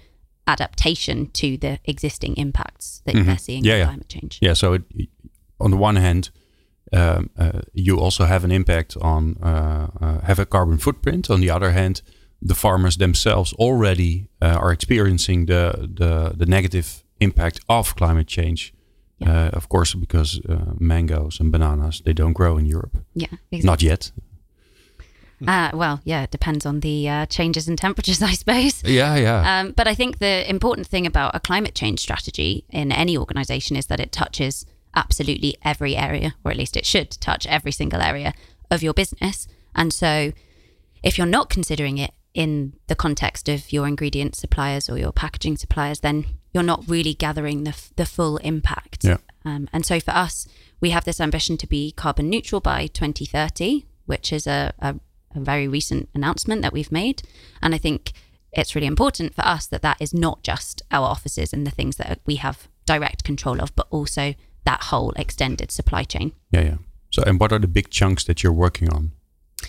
adaptation 0.47 1.27
to 1.33 1.57
the 1.57 1.79
existing 1.85 2.37
impacts 2.37 3.03
that 3.05 3.15
mm-hmm. 3.15 3.27
they're 3.27 3.39
seeing 3.39 3.65
yeah, 3.65 3.75
in 3.75 3.79
yeah. 3.79 3.87
climate 3.87 4.09
change. 4.09 4.39
Yeah. 4.41 4.55
So 4.55 4.75
it, 4.75 4.83
on 5.61 5.71
the 5.71 5.77
one 5.77 5.97
hand, 5.97 6.31
um, 6.93 7.31
uh, 7.37 7.63
you 7.73 7.99
also 7.99 8.25
have 8.25 8.45
an 8.45 8.53
impact 8.53 8.97
on 9.01 9.37
uh, 9.43 9.89
uh, 10.01 10.21
have 10.21 10.39
a 10.39 10.47
carbon 10.47 10.79
footprint. 10.79 11.29
On 11.31 11.41
the 11.41 11.51
other 11.51 11.73
hand, 11.73 12.03
the 12.41 12.55
farmers 12.55 12.97
themselves 12.99 13.53
already 13.55 14.29
uh, 14.41 14.59
are 14.61 14.71
experiencing 14.71 15.47
the, 15.47 15.89
the 15.93 16.35
the 16.37 16.47
negative 16.47 17.03
impact 17.21 17.61
of 17.69 17.95
climate 17.97 18.27
change. 18.27 18.73
Yeah. 19.19 19.47
Uh, 19.47 19.49
of 19.57 19.69
course, 19.69 19.95
because 19.95 20.41
uh, 20.47 20.75
mangoes 20.79 21.41
and 21.41 21.51
bananas 21.51 22.03
they 22.05 22.13
don't 22.13 22.35
grow 22.35 22.59
in 22.59 22.67
Europe. 22.67 22.99
Yeah, 23.15 23.29
exactly. 23.51 23.61
not 23.63 23.83
yet. 23.83 24.13
Uh, 25.47 25.71
well, 25.75 26.01
yeah, 26.05 26.23
it 26.23 26.31
depends 26.31 26.65
on 26.65 26.81
the 26.81 27.07
uh, 27.09 27.27
changes 27.27 27.69
in 27.69 27.77
temperatures, 27.77 28.23
I 28.31 28.33
suppose. 28.33 28.83
Yeah, 28.83 29.17
yeah. 29.17 29.61
Um, 29.61 29.73
but 29.73 29.87
I 29.87 29.95
think 29.95 30.19
the 30.19 30.49
important 30.49 30.87
thing 30.87 31.07
about 31.07 31.35
a 31.37 31.41
climate 31.41 31.75
change 31.75 32.01
strategy 32.01 32.65
in 32.71 32.91
any 32.91 33.19
organization 33.19 33.77
is 33.77 33.87
that 33.89 34.01
it 34.01 34.13
touches 34.13 34.65
absolutely 34.95 35.57
every 35.63 35.95
area, 35.95 36.35
or 36.43 36.51
at 36.51 36.57
least 36.57 36.77
it 36.77 36.87
should 36.87 37.11
touch 37.11 37.47
every 37.47 37.73
single 37.73 38.01
area 38.01 38.33
of 38.71 38.83
your 38.83 38.95
business. 38.95 39.47
And 39.75 39.93
so, 39.93 40.33
if 41.03 41.19
you're 41.19 41.27
not 41.27 41.51
considering 41.51 41.99
it 41.99 42.13
in 42.33 42.73
the 42.87 42.95
context 42.95 43.49
of 43.49 43.73
your 43.73 43.87
ingredient 43.87 44.35
suppliers 44.35 44.89
or 44.89 44.99
your 44.99 45.13
packaging 45.13 45.57
suppliers, 45.57 46.01
then 46.01 46.25
you're 46.57 46.63
not 46.63 46.89
really 46.89 47.13
gathering 47.13 47.65
the, 47.65 47.77
the 47.97 48.07
full 48.07 48.39
impact. 48.39 49.05
Yeah. 49.05 49.19
Um, 49.45 49.69
and 49.75 49.85
so 49.85 50.01
for 50.01 50.13
us, 50.13 50.49
we 50.81 50.89
have 50.89 51.05
this 51.05 51.21
ambition 51.21 51.59
to 51.59 51.67
be 51.67 51.93
carbon 51.93 52.31
neutral 52.31 52.63
by 52.63 52.87
2030, 52.87 53.85
which 54.07 54.33
is 54.33 54.47
a, 54.47 54.73
a, 54.79 54.95
a 55.35 55.41
very 55.41 55.69
recent 55.69 56.09
announcement 56.15 56.63
that 56.63 56.73
we've 56.73 56.91
made. 56.91 57.23
And 57.61 57.75
I 57.75 57.79
think 57.79 58.13
it's 58.53 58.75
really 58.75 58.87
important 58.87 59.35
for 59.35 59.43
us 59.43 59.67
that 59.67 59.83
that 59.83 59.99
is 60.01 60.15
not 60.15 60.43
just 60.43 60.81
our 60.91 61.07
offices 61.07 61.53
and 61.53 61.67
the 61.67 61.71
things 61.71 61.97
that 61.97 62.21
we 62.25 62.37
have 62.37 62.69
direct 62.87 63.23
control 63.23 63.61
of, 63.61 63.77
but 63.77 63.87
also 63.91 64.35
that 64.65 64.85
whole 64.85 65.13
extended 65.17 65.71
supply 65.71 66.05
chain. 66.05 66.33
Yeah, 66.53 66.63
yeah. 66.63 66.77
So, 67.11 67.23
and 67.27 67.39
what 67.39 67.53
are 67.53 67.59
the 67.59 67.69
big 67.69 67.91
chunks 67.91 68.25
that 68.25 68.43
you're 68.43 68.51
working 68.51 68.91
on? 68.91 69.13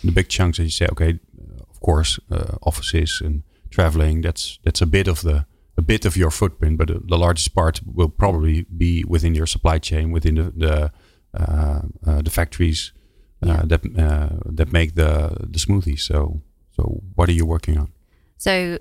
The 0.05 0.11
big 0.11 0.29
chunks 0.29 0.57
that 0.57 0.63
you 0.63 0.69
say, 0.69 0.87
okay, 0.93 1.19
of 1.69 1.81
course, 1.81 2.17
uh, 2.31 2.55
offices 2.63 3.21
and 3.21 3.43
traveling. 3.71 4.21
That's 4.21 4.59
that's 4.63 4.81
a 4.81 4.85
bit 4.85 5.07
of 5.07 5.21
the 5.21 5.45
a 5.77 5.81
bit 5.81 6.05
of 6.05 6.17
your 6.17 6.31
footprint, 6.31 6.77
but 6.77 6.87
the 6.87 7.17
largest 7.17 7.53
part 7.53 7.81
will 7.85 8.09
probably 8.09 8.65
be 8.75 9.03
within 9.07 9.35
your 9.35 9.45
supply 9.45 9.79
chain, 9.79 10.11
within 10.11 10.35
the 10.35 10.51
the, 10.55 10.91
uh, 11.33 11.81
uh, 12.05 12.21
the 12.21 12.29
factories 12.29 12.93
uh, 13.45 13.47
yeah. 13.47 13.61
that 13.65 13.81
uh, 13.97 14.29
that 14.45 14.73
make 14.73 14.95
the 14.95 15.37
the 15.39 15.59
smoothies. 15.59 15.99
So 15.99 16.41
so 16.75 17.01
what 17.15 17.29
are 17.29 17.33
you 17.33 17.45
working 17.45 17.77
on? 17.77 17.91
So, 18.37 18.77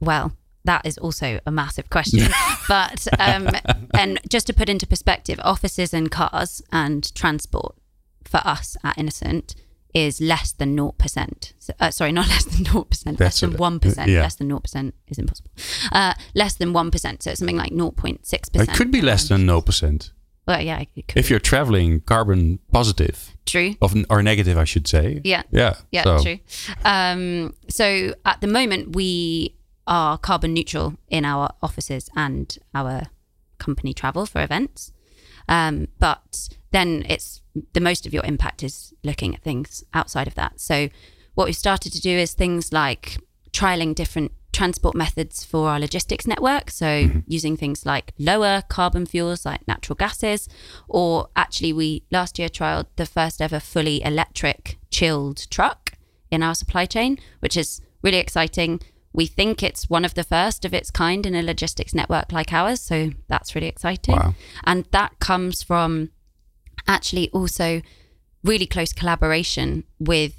well, 0.00 0.32
that 0.64 0.86
is 0.86 0.98
also 0.98 1.40
a 1.46 1.50
massive 1.50 1.90
question. 1.90 2.28
but 2.68 3.08
um, 3.18 3.48
and 3.94 4.20
just 4.28 4.46
to 4.46 4.52
put 4.52 4.68
into 4.68 4.86
perspective, 4.86 5.40
offices 5.42 5.94
and 5.94 6.10
cars 6.10 6.62
and 6.70 7.14
transport 7.14 7.74
for 8.24 8.40
us 8.44 8.76
at 8.84 8.96
Innocent 8.98 9.54
is 9.94 10.20
less 10.20 10.52
than 10.52 10.76
0%. 10.76 11.52
So, 11.58 11.72
uh, 11.80 11.90
sorry, 11.90 12.12
not 12.12 12.28
less 12.34 12.44
than 12.44 12.64
0%, 12.64 13.20
less 13.20 13.40
than 13.40 13.52
1%. 13.54 14.06
yeah. 14.06 14.22
Less 14.22 14.36
than 14.36 14.50
0% 14.50 14.92
is 15.08 15.18
impossible. 15.18 15.50
Uh, 15.92 16.14
less 16.34 16.54
than 16.54 16.72
1%. 16.72 17.22
So 17.22 17.30
it's 17.30 17.38
something 17.38 17.56
like 17.56 17.72
0.6%. 17.72 18.62
It 18.62 18.74
could 18.74 18.90
be 18.90 19.02
less 19.02 19.28
than 19.28 19.46
no 19.46 19.60
percent 19.60 20.12
Well, 20.46 20.60
yeah, 20.60 20.80
it 20.80 21.08
could 21.08 21.18
if 21.18 21.30
you're 21.30 21.38
traveling 21.38 22.00
carbon 22.00 22.58
positive 22.72 23.36
true. 23.44 23.74
of 23.82 23.94
or 24.08 24.22
negative, 24.22 24.56
I 24.56 24.64
should 24.64 24.88
say. 24.88 25.20
Yeah. 25.24 25.42
Yeah. 25.50 25.74
Yeah, 25.90 26.04
so, 26.04 26.22
true. 26.22 26.38
Um, 26.84 27.54
so 27.68 28.14
at 28.24 28.40
the 28.40 28.46
moment, 28.48 28.96
we 28.96 29.56
are 29.86 30.16
carbon 30.16 30.54
neutral 30.54 30.94
in 31.08 31.24
our 31.24 31.50
offices 31.62 32.08
and 32.16 32.56
our 32.74 33.02
company 33.58 33.92
travel 33.92 34.26
for 34.26 34.42
events. 34.42 34.92
Um, 35.48 35.88
but 35.98 36.48
then 36.72 37.04
it's 37.08 37.42
the 37.74 37.80
most 37.80 38.06
of 38.06 38.12
your 38.12 38.24
impact 38.24 38.62
is 38.62 38.92
looking 39.04 39.34
at 39.34 39.42
things 39.42 39.84
outside 39.94 40.26
of 40.26 40.34
that. 40.34 40.60
So 40.60 40.88
what 41.34 41.46
we've 41.46 41.56
started 41.56 41.92
to 41.92 42.00
do 42.00 42.10
is 42.10 42.34
things 42.34 42.72
like 42.72 43.18
trialing 43.52 43.94
different 43.94 44.32
transport 44.52 44.94
methods 44.94 45.44
for 45.44 45.68
our 45.68 45.80
logistics 45.80 46.26
network. 46.26 46.70
So 46.70 46.86
mm-hmm. 46.86 47.20
using 47.26 47.56
things 47.56 47.86
like 47.86 48.12
lower 48.18 48.62
carbon 48.68 49.06
fuels 49.06 49.46
like 49.46 49.66
natural 49.66 49.96
gases, 49.96 50.48
or 50.88 51.28
actually 51.36 51.72
we 51.72 52.04
last 52.10 52.38
year 52.38 52.48
trialed 52.48 52.86
the 52.96 53.06
first 53.06 53.40
ever 53.40 53.60
fully 53.60 54.02
electric 54.04 54.78
chilled 54.90 55.50
truck 55.50 55.92
in 56.30 56.42
our 56.42 56.54
supply 56.54 56.86
chain, 56.86 57.18
which 57.40 57.56
is 57.56 57.80
really 58.02 58.18
exciting. 58.18 58.80
We 59.14 59.26
think 59.26 59.62
it's 59.62 59.90
one 59.90 60.04
of 60.04 60.14
the 60.14 60.24
first 60.24 60.64
of 60.64 60.72
its 60.72 60.90
kind 60.90 61.26
in 61.26 61.34
a 61.34 61.42
logistics 61.42 61.94
network 61.94 62.32
like 62.32 62.52
ours. 62.52 62.80
So 62.80 63.10
that's 63.28 63.54
really 63.54 63.68
exciting. 63.68 64.16
Wow. 64.16 64.34
And 64.64 64.86
that 64.92 65.18
comes 65.18 65.62
from 65.62 66.10
actually 66.86 67.30
also 67.30 67.82
really 68.44 68.66
close 68.66 68.92
collaboration 68.92 69.84
with 69.98 70.34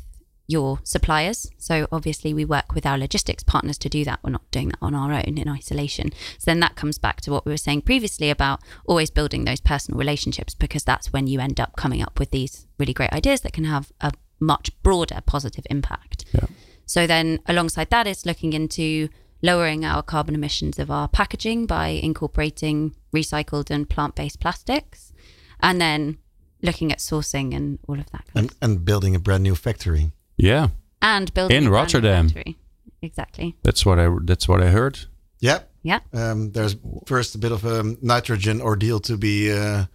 your 0.47 0.79
suppliers. 0.84 1.49
So 1.58 1.88
obviously 1.91 2.34
we 2.34 2.45
work 2.45 2.73
with 2.73 2.86
our 2.86 2.97
logistics 2.97 3.43
partners 3.43 3.77
to 3.79 3.89
do 3.89 4.03
that. 4.06 4.19
We're 4.23 4.32
not 4.32 4.49
doing 4.51 4.69
that 4.69 4.79
on 4.82 4.93
our 4.93 5.13
own 5.13 5.38
in 5.38 5.47
isolation. 5.47 6.12
So 6.38 6.45
then 6.45 6.60
that 6.60 6.75
comes 6.75 6.97
back 6.97 7.21
to 7.21 7.32
what 7.32 7.45
we 7.45 7.51
were 7.51 7.58
saying 7.58 7.84
previously 7.84 8.29
about 8.29 8.60
always 8.86 9.10
building 9.10 9.45
those 9.45 9.62
personal 9.62 9.97
relationships 9.97 10.53
because 10.53 10.84
that's 10.84 11.13
when 11.13 11.27
you 11.27 11.39
end 11.39 11.60
up 11.60 11.75
coming 11.75 12.01
up 12.01 12.19
with 12.19 12.32
these 12.32 12.67
really 12.77 12.93
great 12.93 13.13
ideas 13.13 13.41
that 13.41 13.53
can 13.53 13.63
have 13.65 13.91
a 14.01 14.12
much 14.39 14.69
broader 14.84 15.21
positive 15.25 15.65
impact. 15.69 16.25
Yeah. 16.34 16.47
So 16.86 17.08
then 17.08 17.39
alongside 17.45 17.89
that 17.91 18.06
is 18.08 18.25
looking 18.25 18.51
into 18.51 19.08
lowering 19.41 19.86
our 19.86 20.03
carbon 20.03 20.36
emissions 20.36 20.77
of 20.77 20.91
our 20.91 21.08
packaging 21.08 21.65
by 21.65 21.88
incorporating 21.88 22.95
recycled 23.13 23.69
and 23.69 23.89
plant-based 23.89 24.39
plastics 24.39 25.13
and 25.62 25.79
then 25.79 26.17
looking 26.63 26.91
at 26.91 26.99
sourcing 26.99 27.56
and 27.56 27.78
all 27.88 27.99
of 27.99 28.06
that. 28.12 28.26
kind 28.34 28.52
And, 28.52 28.56
and 28.62 28.86
building 28.86 29.15
a 29.15 29.19
brand 29.19 29.43
new 29.43 29.56
factory. 29.56 30.12
Yeah. 30.38 30.67
and 31.02 31.34
building 31.34 31.58
In 31.58 31.67
a 31.67 31.69
brand 31.69 31.93
new 31.93 31.99
Rotterdam. 31.99 32.30
factory. 32.30 32.56
Exactly. 33.02 33.56
That's 33.63 33.86
what 33.86 33.99
I 33.99 34.08
that's 34.26 34.47
what 34.47 34.62
I 34.62 34.69
heard. 34.71 34.99
Yeah. 35.39 35.60
Yeah. 35.84 35.99
Um, 36.13 36.52
there's 36.52 36.78
first 37.06 37.36
a 37.36 37.38
bit 37.38 37.52
of 37.52 37.65
a 37.65 37.84
nitrogen 38.02 38.62
ordeal 38.62 38.99
to 39.02 39.17
be 39.17 39.52
uh, 39.52 39.86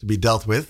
to 0.00 0.06
be 0.06 0.16
dealt 0.16 0.46
with, 0.46 0.66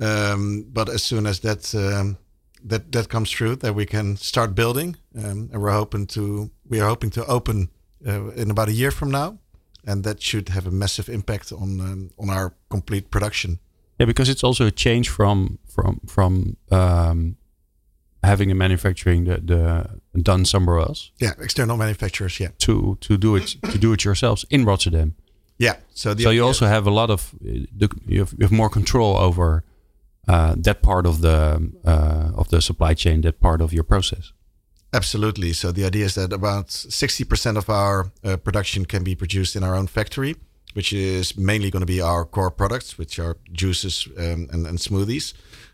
um, 0.00 0.64
but 0.72 0.88
as 0.88 1.02
soon 1.02 1.26
as 1.26 1.40
that 1.40 1.74
um, 1.74 2.16
that 2.64 2.90
that 2.92 3.08
comes 3.08 3.30
through, 3.30 3.56
that 3.56 3.74
we 3.74 3.84
can 3.86 4.16
start 4.16 4.54
building, 4.54 4.96
um, 5.14 5.50
and 5.52 5.60
we're 5.62 5.72
hoping 5.78 6.06
to 6.06 6.50
we 6.70 6.80
are 6.80 6.88
hoping 6.88 7.10
to 7.10 7.24
open 7.26 7.68
uh, 8.06 8.30
in 8.42 8.50
about 8.50 8.68
a 8.68 8.72
year 8.72 8.90
from 8.90 9.10
now, 9.10 9.38
and 9.86 10.04
that 10.04 10.22
should 10.22 10.48
have 10.48 10.66
a 10.66 10.70
massive 10.70 11.10
impact 11.12 11.52
on 11.52 11.80
um, 11.80 12.10
on 12.18 12.30
our 12.30 12.54
complete 12.70 13.10
production. 13.10 13.58
Yeah, 13.98 14.06
because 14.06 14.28
it's 14.28 14.44
also 14.44 14.66
a 14.66 14.70
change 14.70 15.08
from 15.08 15.58
from 15.74 16.00
from 16.06 16.56
um, 16.70 17.36
having 18.22 18.50
a 18.50 18.54
manufacturing 18.54 19.24
the, 19.24 19.40
the 19.40 20.20
done 20.22 20.44
somewhere 20.44 20.78
else 20.78 21.12
Yeah, 21.20 21.32
external 21.38 21.76
manufacturers. 21.76 22.38
Yeah, 22.38 22.50
to 22.58 22.96
to 23.00 23.16
do 23.16 23.36
it 23.36 23.56
to 23.72 23.78
do 23.78 23.92
it 23.92 24.04
yourselves 24.04 24.44
in 24.48 24.64
Rotterdam. 24.64 25.14
yeah. 25.58 25.76
So 25.94 26.14
the 26.14 26.22
so 26.22 26.30
you 26.30 26.46
also 26.46 26.66
have 26.66 26.88
a 26.88 26.90
lot 26.92 27.10
of 27.10 27.34
the, 27.40 27.88
you, 28.06 28.20
have, 28.20 28.32
you 28.38 28.44
have 28.44 28.52
more 28.52 28.68
control 28.70 29.16
over 29.16 29.62
uh, 30.28 30.54
that 30.64 30.82
part 30.82 31.06
of 31.06 31.20
the 31.20 31.70
uh, 31.84 32.40
of 32.40 32.48
the 32.48 32.60
supply 32.60 32.94
chain, 32.94 33.20
that 33.22 33.40
part 33.40 33.60
of 33.60 33.72
your 33.72 33.84
process. 33.84 34.32
Absolutely. 34.92 35.52
So 35.52 35.72
the 35.72 35.84
idea 35.84 36.04
is 36.04 36.14
that 36.14 36.32
about 36.32 36.68
60% 36.68 37.56
of 37.56 37.68
our 37.68 38.12
uh, 38.24 38.36
production 38.36 38.86
can 38.86 39.04
be 39.04 39.14
produced 39.14 39.56
in 39.56 39.62
our 39.64 39.74
own 39.74 39.88
factory, 39.88 40.36
which 40.76 40.92
is 40.92 41.38
mainly 41.38 41.70
going 41.70 41.80
to 41.80 41.86
be 41.86 42.02
our 42.02 42.26
core 42.26 42.50
products, 42.50 42.98
which 42.98 43.18
are 43.18 43.38
juices 43.50 44.06
um, 44.18 44.46
and, 44.52 44.66
and 44.66 44.78
smoothies. 44.78 45.32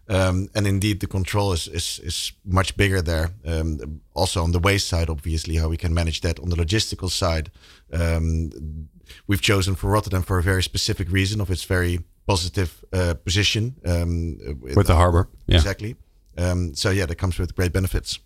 Um, 0.08 0.48
and 0.54 0.64
indeed, 0.64 1.00
the 1.00 1.08
control 1.08 1.52
is, 1.52 1.66
is, 1.66 1.98
is 2.04 2.32
much 2.44 2.76
bigger 2.76 3.02
there. 3.02 3.30
Um, 3.44 4.00
also 4.14 4.44
on 4.44 4.52
the 4.52 4.60
waste 4.60 4.86
side, 4.86 5.10
obviously, 5.10 5.56
how 5.56 5.68
we 5.68 5.76
can 5.76 5.92
manage 5.92 6.20
that. 6.20 6.38
On 6.38 6.50
the 6.50 6.56
logistical 6.56 7.10
side, 7.10 7.50
um, 7.92 8.88
we've 9.26 9.42
chosen 9.42 9.74
for 9.74 9.90
Rotterdam 9.90 10.22
for 10.22 10.38
a 10.38 10.42
very 10.42 10.62
specific 10.62 11.10
reason 11.10 11.40
of 11.40 11.50
its 11.50 11.64
very 11.64 11.98
positive 12.28 12.84
uh, 12.92 13.14
position 13.24 13.74
um, 13.84 14.38
With 14.60 14.86
the 14.86 14.94
harbor, 14.94 15.28
yeah. 15.48 15.56
Exactly. 15.56 15.96
Um, 16.38 16.76
so 16.76 16.90
yeah, 16.90 17.06
that 17.06 17.16
comes 17.16 17.40
with 17.40 17.56
great 17.56 17.72
benefits. 17.72 18.20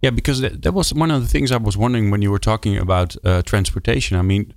Yeah, 0.00 0.10
because 0.10 0.40
that, 0.42 0.62
that 0.62 0.74
was 0.74 0.94
one 0.94 1.10
of 1.10 1.22
the 1.22 1.28
things 1.28 1.50
I 1.50 1.56
was 1.56 1.76
wondering 1.76 2.12
when 2.12 2.22
you 2.22 2.30
were 2.30 2.38
talking 2.38 2.78
about 2.78 3.16
uh, 3.24 3.42
transportation. 3.42 4.16
I 4.16 4.22
mean, 4.22 4.54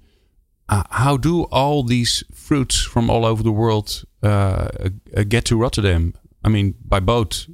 uh, 0.70 0.84
how 0.90 1.18
do 1.18 1.44
all 1.52 1.84
these 1.84 2.24
fruits 2.34 2.82
from 2.82 3.10
all 3.10 3.26
over 3.26 3.44
the 3.44 3.52
world 3.52 4.04
uh, 4.24 4.70
uh, 5.16 5.24
get 5.28 5.46
to 5.46 5.58
Rotterdam? 5.58 6.14
I 6.44 6.50
mean, 6.50 6.76
by 6.84 7.00
boat 7.00 7.48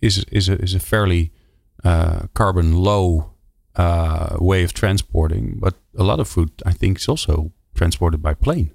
is 0.00 0.24
is 0.30 0.48
a, 0.48 0.54
is 0.62 0.74
a 0.74 0.80
fairly 0.80 1.32
uh, 1.84 2.26
carbon 2.34 2.72
low 2.82 3.34
uh, 3.76 4.36
way 4.40 4.64
of 4.64 4.72
transporting, 4.72 5.58
but 5.60 5.74
a 5.96 6.02
lot 6.02 6.20
of 6.20 6.28
food, 6.28 6.50
I 6.64 6.72
think 6.72 6.98
is 6.98 7.08
also 7.08 7.52
transported 7.74 8.22
by 8.22 8.34
plane, 8.34 8.70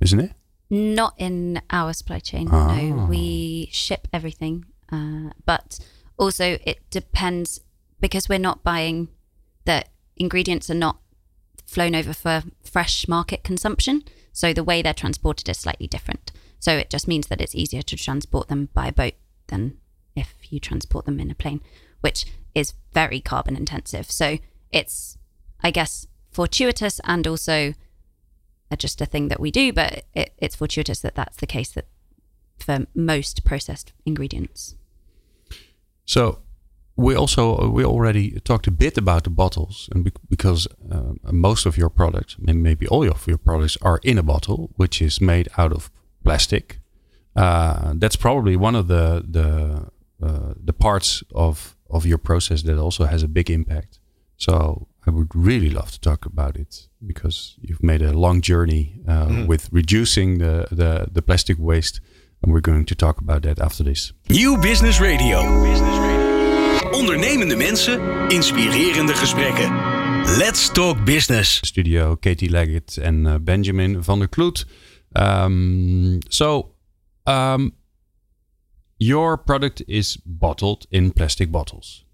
isn't 0.00 0.20
it? 0.20 0.32
Not 0.70 1.14
in 1.18 1.60
our 1.70 1.92
supply 1.92 2.20
chain. 2.20 2.48
Ah. 2.50 2.74
No, 2.74 3.06
we 3.08 3.68
ship 3.72 4.08
everything. 4.12 4.64
Uh, 4.90 5.30
but 5.44 5.78
also, 6.18 6.58
it 6.64 6.78
depends 6.90 7.60
because 8.00 8.28
we're 8.28 8.38
not 8.38 8.62
buying 8.62 9.08
the 9.64 9.84
ingredients 10.16 10.70
are 10.70 10.74
not 10.78 10.98
flown 11.72 11.94
over 11.94 12.12
for 12.12 12.42
fresh 12.62 13.08
market 13.08 13.42
consumption. 13.42 14.04
So 14.32 14.52
the 14.52 14.64
way 14.64 14.82
they're 14.82 14.92
transported 14.94 15.48
is 15.48 15.58
slightly 15.58 15.86
different. 15.86 16.30
So 16.58 16.76
it 16.76 16.90
just 16.90 17.08
means 17.08 17.28
that 17.28 17.40
it's 17.40 17.54
easier 17.54 17.82
to 17.82 17.96
transport 17.96 18.48
them 18.48 18.68
by 18.74 18.90
boat 18.90 19.14
than 19.48 19.78
if 20.14 20.34
you 20.50 20.60
transport 20.60 21.06
them 21.06 21.18
in 21.18 21.30
a 21.30 21.34
plane, 21.34 21.62
which 22.02 22.26
is 22.54 22.74
very 22.92 23.20
carbon 23.20 23.56
intensive. 23.56 24.10
So 24.10 24.38
it's, 24.70 25.16
I 25.62 25.70
guess, 25.70 26.06
fortuitous 26.30 27.00
and 27.04 27.26
also 27.26 27.72
just 28.76 29.00
a 29.00 29.06
thing 29.06 29.28
that 29.28 29.40
we 29.40 29.50
do, 29.50 29.72
but 29.72 30.04
it, 30.14 30.34
it's 30.38 30.56
fortuitous 30.56 31.00
that 31.00 31.14
that's 31.14 31.36
the 31.36 31.46
case 31.46 31.70
that 31.72 31.86
for 32.58 32.86
most 32.94 33.44
processed 33.44 33.92
ingredients. 34.06 34.74
So 36.04 36.40
we 36.96 37.14
also 37.14 37.70
we 37.70 37.84
already 37.84 38.40
talked 38.40 38.66
a 38.66 38.70
bit 38.70 38.98
about 38.98 39.24
the 39.24 39.30
bottles, 39.30 39.88
and 39.92 40.04
bec- 40.04 40.20
because 40.28 40.68
uh, 40.90 41.12
most 41.32 41.66
of 41.66 41.76
your 41.76 41.90
products, 41.90 42.36
maybe 42.38 42.86
all 42.88 43.08
of 43.08 43.26
your 43.26 43.38
products, 43.38 43.78
are 43.82 43.98
in 44.02 44.18
a 44.18 44.22
bottle, 44.22 44.70
which 44.76 45.00
is 45.00 45.20
made 45.20 45.48
out 45.56 45.72
of 45.72 45.90
plastic. 46.22 46.80
Uh, 47.34 47.94
that's 47.96 48.16
probably 48.16 48.56
one 48.56 48.74
of 48.74 48.88
the 48.88 49.24
the 49.28 49.88
uh, 50.26 50.54
the 50.64 50.72
parts 50.72 51.22
of 51.34 51.76
of 51.88 52.04
your 52.06 52.18
process 52.18 52.62
that 52.62 52.78
also 52.78 53.04
has 53.04 53.22
a 53.22 53.28
big 53.28 53.50
impact. 53.50 53.98
So 54.36 54.88
I 55.06 55.10
would 55.10 55.34
really 55.34 55.70
love 55.70 55.90
to 55.92 56.00
talk 56.00 56.26
about 56.26 56.56
it 56.56 56.88
because 57.06 57.56
you've 57.60 57.82
made 57.82 58.02
a 58.02 58.12
long 58.12 58.40
journey 58.40 59.00
uh, 59.08 59.44
with 59.46 59.68
reducing 59.72 60.38
the, 60.38 60.66
the 60.70 61.08
the 61.12 61.22
plastic 61.22 61.56
waste, 61.58 62.00
and 62.42 62.52
we're 62.52 62.60
going 62.60 62.84
to 62.86 62.94
talk 62.94 63.18
about 63.20 63.42
that 63.42 63.58
after 63.58 63.82
this. 63.84 64.12
Nieuw 64.28 64.60
Business 64.60 65.00
Radio. 65.00 65.40
Ondernemende 66.92 67.56
mensen, 67.56 68.28
inspirerende 68.28 69.14
gesprekken. 69.14 69.74
Let's 70.36 70.72
talk 70.72 71.04
business. 71.04 71.56
studio, 71.56 72.16
Katie 72.16 72.50
Leggett 72.50 72.96
en 72.96 73.24
uh, 73.24 73.34
Benjamin 73.40 74.02
van 74.02 74.18
der 74.18 74.28
Kloet. 74.28 74.66
Um, 75.12 76.18
so, 76.28 76.74
um, 77.24 77.74
your 78.96 79.42
product 79.42 79.82
is 79.86 80.20
bottled 80.24 80.86
in 80.88 81.12
plastic 81.12 81.50
bottles. 81.50 82.06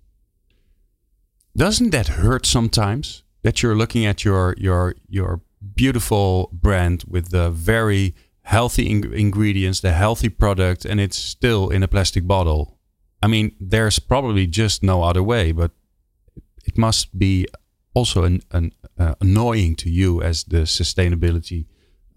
Doesn't 1.52 1.90
that 1.90 2.08
hurt 2.08 2.46
sometimes 2.46 3.24
that 3.42 3.58
you're 3.58 3.76
looking 3.76 4.06
at 4.06 4.20
your 4.20 4.54
your 4.58 4.94
your 5.08 5.40
beautiful 5.74 6.48
brand 6.52 7.04
with 7.08 7.28
the 7.28 7.50
very 7.64 8.14
healthy 8.40 8.82
ing- 8.82 9.12
ingredients, 9.12 9.80
the 9.80 9.92
healthy 9.92 10.28
product, 10.28 10.84
and 10.84 11.00
it's 11.00 11.18
still 11.18 11.68
in 11.70 11.82
a 11.82 11.88
plastic 11.88 12.26
bottle? 12.26 12.77
I 13.22 13.26
mean, 13.26 13.54
there's 13.60 13.98
probably 13.98 14.46
just 14.46 14.82
no 14.82 15.02
other 15.02 15.22
way, 15.22 15.52
but 15.52 15.72
it 16.64 16.78
must 16.78 17.18
be 17.18 17.46
also 17.94 18.24
an, 18.24 18.42
an 18.52 18.72
uh, 18.98 19.14
annoying 19.20 19.74
to 19.76 19.90
you 19.90 20.22
as 20.22 20.44
the 20.44 20.62
sustainability 20.62 21.66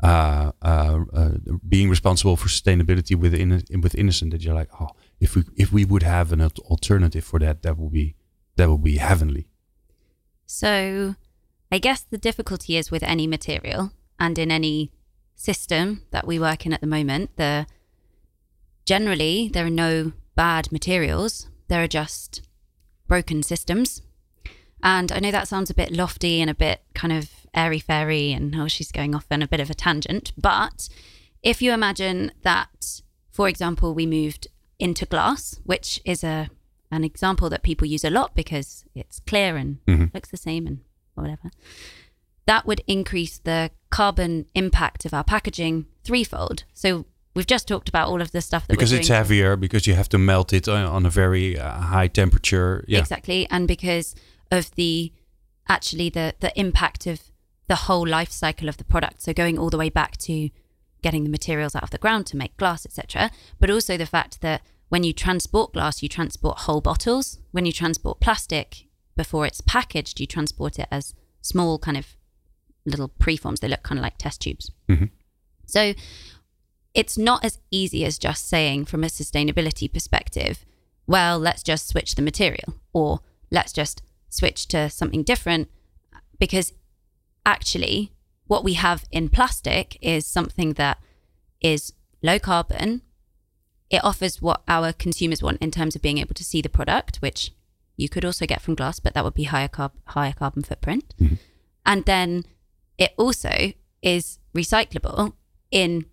uh, 0.04 0.52
uh, 0.62 1.00
uh, 1.14 1.30
being 1.68 1.90
responsible 1.90 2.36
for 2.36 2.50
sustainability 2.50 3.16
within 3.16 3.64
with 3.82 3.96
innocent 3.96 4.32
that 4.32 4.42
you're 4.42 4.56
like 4.56 4.70
oh 4.80 4.90
if 5.22 5.36
we 5.36 5.44
if 5.56 5.72
we 5.72 5.86
would 5.86 6.04
have 6.04 6.34
an 6.34 6.42
alternative 6.42 7.24
for 7.24 7.40
that, 7.40 7.62
that 7.62 7.78
would 7.78 7.94
be 7.94 8.16
that 8.58 8.70
would 8.70 8.84
be 8.84 8.98
heavenly. 8.98 9.48
So, 10.46 11.16
I 11.72 11.78
guess 11.78 12.02
the 12.02 12.18
difficulty 12.18 12.76
is 12.76 12.92
with 12.92 13.04
any 13.04 13.28
material 13.28 13.92
and 14.20 14.38
in 14.38 14.52
any 14.52 14.92
system 15.36 16.02
that 16.12 16.28
we 16.28 16.40
work 16.40 16.66
in 16.66 16.74
at 16.74 16.82
the 16.82 16.88
moment, 16.88 17.38
the 17.38 17.68
generally 18.84 19.50
there 19.54 19.66
are 19.66 19.70
no 19.70 20.12
bad 20.42 20.72
materials. 20.72 21.48
There 21.68 21.84
are 21.84 21.88
just 22.02 22.42
broken 23.08 23.44
systems. 23.44 24.02
And 24.82 25.12
I 25.12 25.20
know 25.20 25.30
that 25.30 25.48
sounds 25.48 25.70
a 25.70 25.76
bit 25.76 25.92
lofty 25.92 26.42
and 26.42 26.50
a 26.50 26.56
bit 26.56 26.82
kind 26.96 27.14
of 27.14 27.30
airy 27.54 27.78
fairy 27.78 28.34
and 28.34 28.56
oh 28.56 28.68
she's 28.68 28.92
going 28.92 29.14
off 29.14 29.28
on 29.30 29.44
a 29.44 29.48
bit 29.48 29.60
of 29.60 29.70
a 29.70 29.76
tangent, 29.76 30.32
but 30.36 30.90
if 31.44 31.62
you 31.62 31.72
imagine 31.72 32.32
that 32.42 33.02
for 33.32 33.48
example 33.48 33.94
we 33.94 34.08
moved 34.08 34.48
into 34.80 35.06
glass, 35.06 35.60
which 35.64 36.02
is 36.06 36.24
a 36.24 36.50
an 36.90 37.04
example 37.04 37.48
that 37.52 37.62
people 37.62 37.88
use 37.88 38.04
a 38.04 38.10
lot 38.10 38.34
because 38.34 38.84
it's 38.96 39.20
clear 39.20 39.58
and 39.58 39.78
mm-hmm. 39.86 40.06
looks 40.12 40.32
the 40.32 40.38
same 40.38 40.66
and 40.66 40.80
whatever. 41.14 41.52
That 42.48 42.66
would 42.66 42.82
increase 42.88 43.38
the 43.38 43.70
carbon 43.92 44.48
impact 44.56 45.06
of 45.06 45.14
our 45.14 45.24
packaging 45.24 45.86
threefold. 46.04 46.64
So 46.74 47.06
we've 47.34 47.48
just 47.48 47.68
talked 47.68 47.90
about 47.90 48.08
all 48.08 48.22
of 48.22 48.32
the 48.32 48.42
stuff 48.42 48.68
that 48.68 48.74
because 48.74 48.92
it's 48.92 49.08
heavier 49.08 49.56
because 49.56 49.88
you 49.88 49.94
have 49.94 50.10
to 50.10 50.18
melt 50.18 50.54
it 50.54 50.68
on, 50.68 50.86
on 50.86 51.06
a 51.06 51.10
very 51.10 51.58
uh, 51.58 51.72
high 51.72 52.08
temperature 52.08 52.84
yeah 52.88 53.00
Exactly. 53.00 53.48
And 53.50 53.68
because 53.68 54.16
of 54.52 54.74
the 54.76 55.14
actually 55.68 56.10
the 56.10 56.34
the 56.40 56.58
impact 56.60 57.08
of 57.08 57.32
the 57.68 57.76
whole 57.76 58.06
life 58.06 58.32
cycle 58.32 58.68
of 58.68 58.78
the 58.78 58.84
product. 58.84 59.22
So 59.22 59.34
going 59.34 59.58
all 59.58 59.70
the 59.70 59.78
way 59.78 59.90
back 59.90 60.18
to 60.18 60.50
getting 61.02 61.24
the 61.24 61.30
materials 61.30 61.74
out 61.76 61.84
of 61.84 61.90
the 61.90 61.98
ground 61.98 62.28
to 62.28 62.38
make 62.38 62.58
glass, 62.58 62.86
etc. 62.86 63.32
But 63.60 63.70
also 63.70 63.96
the 63.96 64.06
fact 64.06 64.42
that 64.42 64.62
when 64.90 65.04
you 65.04 65.14
transport 65.14 65.72
glass, 65.74 66.04
you 66.04 66.10
transport 66.10 66.60
whole 66.60 66.82
bottles. 66.82 67.40
When 67.52 67.66
you 67.66 67.72
transport 67.72 68.20
plastic 68.20 68.88
before 69.16 69.46
it's 69.46 69.62
packaged, 69.62 70.20
you 70.20 70.28
transport 70.28 70.80
it 70.80 70.88
as 70.92 71.14
small 71.42 71.80
kind 71.80 71.96
of 71.96 72.08
little 72.86 73.08
preforms. 73.08 73.60
They 73.62 73.70
look 73.70 73.84
kind 73.84 73.98
of 73.98 74.04
like 74.04 74.18
test 74.18 74.42
tubes. 74.42 74.70
So 75.66 75.94
it's 76.94 77.18
not 77.18 77.44
as 77.46 77.60
easy 77.70 78.06
as 78.06 78.18
just 78.18 78.48
saying 78.48 78.86
from 78.86 79.04
a 79.04 79.08
sustainability 79.08 79.92
perspective, 79.92 80.66
well, 81.08 81.40
let's 81.40 81.64
just 81.64 81.88
switch 81.88 82.16
the 82.16 82.22
material 82.22 82.76
or 82.94 83.20
let's 83.50 83.72
just 83.72 84.02
switch 84.30 84.68
to 84.68 84.90
something 84.90 85.24
different 85.24 85.70
because 86.40 86.74
actually 87.46 88.12
what 88.48 88.64
we 88.64 88.74
have 88.74 89.06
in 89.12 89.30
plastic 89.30 89.98
is 90.02 90.26
something 90.26 90.74
that 90.74 90.98
is 91.62 91.94
low 92.22 92.40
carbon. 92.40 93.02
It 93.90 94.04
offers 94.04 94.42
what 94.42 94.62
our 94.68 94.94
consumers 94.94 95.44
want 95.44 95.62
in 95.62 95.72
terms 95.72 95.96
of 95.96 96.02
being 96.02 96.18
able 96.18 96.34
to 96.36 96.44
see 96.44 96.62
the 96.62 96.70
product, 96.70 97.18
which 97.18 97.52
you 97.98 98.10
could 98.10 98.26
also 98.26 98.46
get 98.46 98.62
from 98.62 98.76
glass, 98.76 99.00
but 99.00 99.14
that 99.14 99.24
would 99.24 99.34
be 99.34 99.44
higher 99.44 99.68
carb 99.68 99.92
higher 100.08 100.34
carbon 100.34 100.64
footprint. 100.64 101.14
Mm-hmm. 101.20 101.36
And 101.86 102.06
then 102.06 102.46
it 102.98 103.14
also 103.18 103.74
is 104.02 104.40
recyclable 104.56 105.34
in 105.72 106.06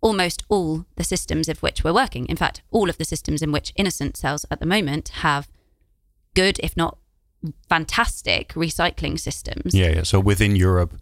almost 0.00 0.44
all 0.48 0.84
the 0.96 1.04
systems 1.04 1.48
of 1.48 1.62
which 1.62 1.82
we're 1.82 1.92
working. 1.92 2.26
In 2.26 2.36
fact, 2.36 2.62
all 2.70 2.88
of 2.90 2.98
the 2.98 3.04
systems 3.04 3.42
in 3.42 3.52
which 3.52 3.72
Innocent 3.76 4.16
sells 4.16 4.44
at 4.50 4.60
the 4.60 4.66
moment 4.66 5.08
have 5.22 5.48
good, 6.34 6.58
if 6.60 6.76
not 6.76 6.98
fantastic, 7.68 8.48
recycling 8.54 9.18
systems. 9.18 9.74
yeah 9.74 9.88
yeah 9.90 10.02
so 10.02 10.18
within 10.18 10.56
europe 10.56 10.92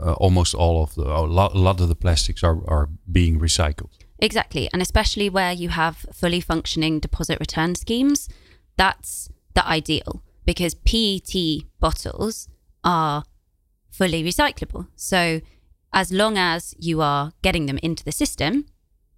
uh, 0.00 0.12
almost 0.14 0.54
all 0.54 0.82
of 0.82 0.94
the 0.94 1.02
a 1.02 1.22
lot, 1.22 1.54
a 1.54 1.58
lot 1.58 1.80
of 1.80 1.88
the 1.88 1.94
plastics 1.94 2.42
are, 2.44 2.58
are 2.68 2.88
being 3.10 3.40
recycled 3.40 3.92
Exactly. 4.20 4.68
And 4.72 4.82
especially 4.82 5.30
where 5.30 5.52
you 5.52 5.68
have 5.68 6.04
fully 6.12 6.40
functioning 6.40 6.98
deposit 6.98 7.38
return 7.38 7.74
schemes, 7.76 8.28
that's 8.76 9.28
the 9.54 9.66
ideal 9.66 10.22
because 10.44 10.74
PET 10.74 11.62
bottles 11.78 12.48
are 12.82 13.22
fully 13.90 14.24
recyclable. 14.24 14.88
So 14.96 15.40
as 15.92 16.12
long 16.12 16.36
as 16.36 16.74
you 16.78 17.00
are 17.00 17.32
getting 17.42 17.66
them 17.66 17.78
into 17.82 18.04
the 18.04 18.12
system, 18.12 18.66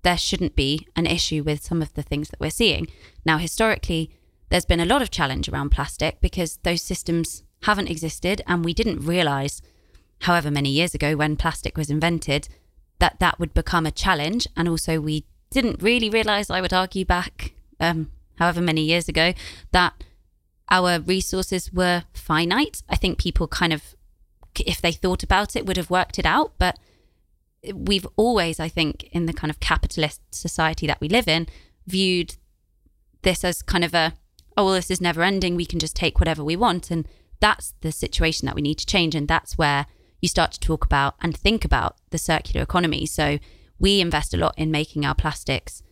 there 0.02 0.16
shouldn't 0.16 0.56
be 0.56 0.86
an 0.96 1.06
issue 1.06 1.42
with 1.42 1.62
some 1.62 1.82
of 1.82 1.92
the 1.94 2.02
things 2.02 2.30
that 2.30 2.40
we're 2.40 2.50
seeing. 2.50 2.86
Now, 3.24 3.38
historically, 3.38 4.10
there's 4.48 4.64
been 4.64 4.80
a 4.80 4.86
lot 4.86 5.02
of 5.02 5.10
challenge 5.10 5.48
around 5.48 5.70
plastic 5.70 6.20
because 6.20 6.58
those 6.62 6.82
systems 6.82 7.44
haven't 7.62 7.88
existed 7.88 8.42
and 8.46 8.64
we 8.64 8.74
didn't 8.74 9.04
realize 9.04 9.60
however 10.22 10.50
many 10.50 10.70
years 10.70 10.94
ago 10.94 11.16
when 11.16 11.36
plastic 11.36 11.76
was 11.76 11.90
invented 11.90 12.48
that 12.98 13.18
that 13.18 13.38
would 13.38 13.54
become 13.54 13.86
a 13.86 13.90
challenge 13.90 14.46
and 14.56 14.68
also 14.68 15.00
we 15.00 15.24
didn't 15.50 15.82
really 15.82 16.10
realize 16.10 16.50
i 16.50 16.60
would 16.60 16.72
argue 16.72 17.04
back 17.04 17.52
um, 17.80 18.10
however 18.38 18.60
many 18.60 18.82
years 18.82 19.08
ago 19.08 19.32
that 19.72 20.04
our 20.70 21.00
resources 21.00 21.72
were 21.72 22.04
finite 22.12 22.82
i 22.88 22.96
think 22.96 23.18
people 23.18 23.46
kind 23.48 23.72
of 23.72 23.94
if 24.58 24.80
they 24.80 24.92
thought 24.92 25.22
about 25.22 25.54
it 25.54 25.66
would 25.66 25.76
have 25.76 25.90
worked 25.90 26.18
it 26.18 26.26
out. 26.26 26.52
But 26.58 26.78
we've 27.74 28.06
always 28.16 28.58
i 28.58 28.70
think 28.70 29.04
in 29.12 29.26
the 29.26 29.34
kind 29.34 29.50
of 29.50 29.60
capitalist 29.60 30.22
society 30.34 30.86
that 30.86 30.98
we 30.98 31.10
live 31.10 31.28
in 31.28 31.46
viewed 31.86 32.36
this 33.22 33.44
as 33.44 33.60
kind 33.62 33.84
of 33.84 33.94
a 33.94 34.14
oh 34.56 34.64
well 34.64 34.74
this 34.74 34.90
is 34.90 35.00
never 35.00 35.22
ending. 35.22 35.56
We 35.56 35.66
can 35.66 35.78
just 35.78 35.96
take 35.96 36.20
whatever 36.20 36.44
we 36.44 36.56
want. 36.56 36.90
And 36.90 37.06
that's 37.40 37.74
the 37.80 37.92
situation 37.92 38.46
that 38.46 38.54
we 38.54 38.62
need 38.62 38.78
to 38.78 38.86
change. 38.86 39.14
And 39.14 39.28
that's 39.28 39.56
where 39.56 39.86
you 40.20 40.28
start 40.28 40.52
to 40.52 40.60
talk 40.60 40.84
about 40.84 41.14
and 41.20 41.36
think 41.36 41.64
about 41.64 41.96
the 42.10 42.18
circular 42.18 42.62
economy. 42.62 43.06
So 43.06 43.38
we 43.78 44.00
invest 44.00 44.34
a 44.34 44.36
lot 44.36 44.54
in 44.58 44.70
making 44.70 45.06
our 45.06 45.14
plastics 45.14 45.82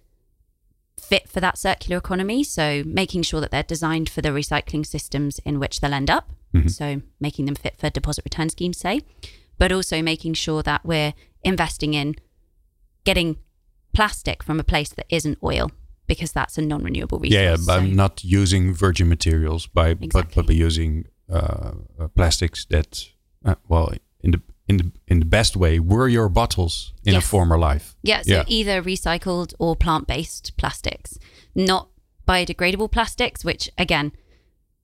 fit 1.00 1.28
for 1.28 1.40
that 1.40 1.56
circular 1.58 1.96
economy. 1.98 2.44
So 2.44 2.82
making 2.86 3.22
sure 3.22 3.40
that 3.40 3.50
they're 3.50 3.62
designed 3.62 4.08
for 4.08 4.20
the 4.22 4.30
recycling 4.30 4.84
systems 4.86 5.38
in 5.44 5.58
which 5.58 5.80
they'll 5.80 5.94
end 5.94 6.10
up. 6.10 6.30
So 6.66 7.02
making 7.20 7.44
them 7.44 7.54
fit 7.54 7.76
for 7.78 7.88
deposit 7.90 8.24
return 8.24 8.48
schemes 8.48 8.78
say. 8.78 9.02
But 9.58 9.70
also 9.70 10.02
making 10.02 10.34
sure 10.34 10.62
that 10.62 10.84
we're 10.84 11.12
investing 11.44 11.94
in 11.94 12.16
getting 13.04 13.36
plastic 13.92 14.42
from 14.42 14.58
a 14.58 14.64
place 14.64 14.88
that 14.90 15.06
isn't 15.08 15.38
oil 15.42 15.70
because 16.06 16.32
that's 16.32 16.56
a 16.58 16.62
non-renewable 16.62 17.18
resource. 17.18 17.34
yeah, 17.34 17.50
yeah 17.50 17.56
by 17.66 17.78
So- 17.80 17.86
not 17.86 18.24
using 18.24 18.74
virgin 18.74 19.08
materials 19.08 19.66
by 19.66 19.94
but, 19.94 20.32
but 20.34 20.46
by 20.46 20.52
using 20.54 21.04
uh, 21.30 21.72
uh, 22.00 22.08
plastics 22.08 22.64
that 22.70 23.08
uh, 23.44 23.54
well 23.68 23.92
in 24.22 24.30
the 24.32 24.40
in 24.68 24.76
the 24.76 24.92
in 25.06 25.18
the 25.20 25.26
best 25.26 25.56
way 25.56 25.80
were 25.80 26.08
your 26.08 26.28
bottles 26.28 26.92
in 27.04 27.14
a 27.14 27.20
former 27.20 27.58
life 27.58 27.96
Yeah, 28.02 28.22
so 28.22 28.32
Yeah. 28.34 28.44
either 28.46 28.82
recycled 28.82 29.54
or 29.58 29.76
plant-based 29.76 30.56
plastics, 30.56 31.18
not 31.54 31.88
biodegradable 32.26 32.90
plastics, 32.90 33.44
which 33.44 33.70
again, 33.78 34.12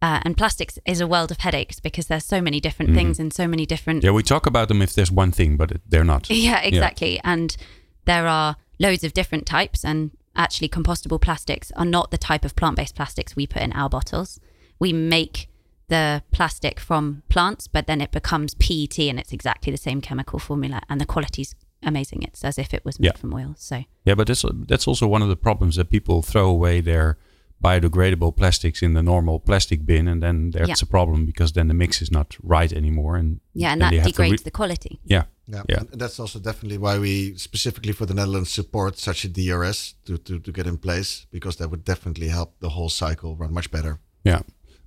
uh, 0.02 0.20
and 0.24 0.36
plastics 0.36 0.78
is 0.86 1.00
a 1.00 1.06
world 1.06 1.30
of 1.30 1.38
headaches 1.38 1.80
because 1.80 2.06
there's 2.08 2.24
so 2.24 2.40
many 2.40 2.60
different 2.60 2.94
things 2.94 3.18
and 3.20 3.32
so 3.32 3.46
many 3.46 3.66
different 3.66 3.98
Mm-hmm. 4.00 4.06
yeah 4.06 4.12
we 4.16 4.22
talk 4.22 4.46
about 4.46 4.68
them 4.68 4.82
if 4.82 4.92
there's 4.94 5.10
one 5.10 5.32
thing 5.32 5.56
but 5.56 5.72
they're 5.88 6.04
not 6.14 6.28
Yeah, 6.48 6.60
exactly. 6.60 7.20
And 7.22 7.56
there 8.04 8.26
are 8.26 8.56
loads 8.78 9.04
of 9.04 9.12
different 9.12 9.46
types, 9.46 9.84
and 9.84 10.10
actually, 10.36 10.68
compostable 10.68 11.20
plastics 11.20 11.70
are 11.76 11.86
not 11.86 12.10
the 12.10 12.18
type 12.18 12.44
of 12.44 12.54
plant 12.56 12.76
based 12.76 12.94
plastics 12.96 13.36
we 13.36 13.46
put 13.46 13.62
in 13.62 13.72
our 13.72 13.88
bottles. 13.88 14.40
We 14.78 14.92
make 14.92 15.48
the 15.88 16.22
plastic 16.30 16.80
from 16.80 17.22
plants, 17.28 17.68
but 17.68 17.86
then 17.86 18.00
it 18.00 18.10
becomes 18.10 18.54
PET, 18.54 18.98
and 18.98 19.18
it's 19.18 19.32
exactly 19.32 19.70
the 19.70 19.78
same 19.78 20.00
chemical 20.00 20.38
formula, 20.38 20.80
and 20.88 21.00
the 21.00 21.06
quality's 21.06 21.54
amazing. 21.82 22.22
It's 22.22 22.42
as 22.44 22.58
if 22.58 22.72
it 22.72 22.84
was 22.84 22.98
made 22.98 23.08
Yeah. 23.12 23.16
from 23.20 23.34
oil. 23.34 23.54
So, 23.58 23.84
Yeah, 24.06 24.14
but 24.14 24.26
that's 24.26 24.44
that's 24.68 24.88
also 24.88 25.06
one 25.06 25.22
of 25.22 25.28
the 25.28 25.36
problems 25.36 25.76
that 25.76 25.90
people 25.90 26.22
throw 26.22 26.48
away 26.48 26.80
their 26.80 27.16
biodegradable 27.62 28.36
plastics 28.36 28.82
in 28.82 28.94
the 28.94 29.02
normal 29.02 29.38
plastic 29.40 29.86
bin, 29.86 30.08
and 30.08 30.22
then 30.22 30.50
that's 30.50 30.68
Yeah. 30.68 30.74
a 30.82 30.86
problem 30.86 31.24
because 31.26 31.52
then 31.52 31.68
the 31.68 31.74
mix 31.74 32.02
is 32.02 32.10
not 32.10 32.36
right 32.42 32.72
anymore, 32.72 33.16
and 33.16 33.40
yeah, 33.54 33.72
and 33.72 33.80
then 33.80 33.90
that 33.90 33.96
have 33.96 34.06
re- 34.06 34.12
degrades 34.12 34.42
the 34.42 34.50
quality. 34.50 35.00
yeah, 35.04 35.24
Yeah, 35.46 35.62
Yeah. 35.68 35.80
And 35.92 36.00
that's 36.00 36.18
also 36.18 36.38
definitely 36.38 36.78
why 36.78 36.98
we 36.98 37.36
specifically 37.36 37.92
for 37.92 38.06
the 38.06 38.14
Netherlands 38.14 38.50
support 38.50 38.98
such 38.98 39.24
a 39.24 39.28
DRS 39.28 39.94
to, 40.06 40.16
to, 40.18 40.38
to 40.40 40.52
get 40.52 40.66
in 40.66 40.78
place 40.78 41.26
because 41.30 41.56
that 41.56 41.68
would 41.70 41.84
definitely 41.84 42.28
help 42.28 42.58
the 42.60 42.70
whole 42.70 42.88
cycle 42.88 43.36
run 43.36 43.52
much 43.52 43.70
better. 43.70 43.98
yeah. 44.24 44.40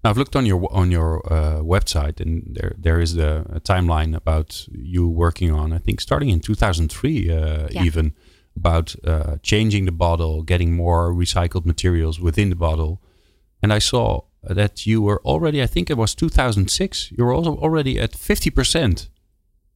Now 0.03 0.09
I've 0.11 0.17
looked 0.17 0.35
on 0.35 0.45
your 0.45 0.67
on 0.71 0.91
your 0.91 1.21
uh, 1.33 1.61
website, 1.63 2.21
and 2.21 2.55
there 2.55 2.73
there 2.77 2.99
is 3.01 3.13
the 3.13 3.45
a 3.55 3.59
timeline 3.59 4.15
about 4.15 4.67
you 4.71 5.07
working 5.09 5.51
on. 5.51 5.73
I 5.73 5.79
think 5.79 6.01
starting 6.01 6.29
in 6.29 6.39
2003, 6.39 7.29
uh, 7.31 7.67
Yeah. 7.71 7.83
even 7.85 8.13
about 8.55 8.95
uh, 9.05 9.37
changing 9.43 9.85
the 9.85 9.91
bottle, 9.91 10.43
getting 10.43 10.75
more 10.75 11.13
recycled 11.13 11.65
materials 11.65 12.19
within 12.19 12.49
the 12.49 12.55
bottle, 12.55 12.99
and 13.61 13.73
I 13.73 13.79
saw 13.79 14.21
that 14.55 14.85
you 14.85 15.01
were 15.01 15.19
already. 15.23 15.61
I 15.63 15.67
think 15.67 15.89
it 15.89 15.97
was 15.97 16.15
2006. 16.15 17.11
You 17.17 17.25
were 17.25 17.33
also 17.33 17.55
already 17.57 17.99
at 17.99 18.15
50 18.15 18.49
percent. 18.51 19.09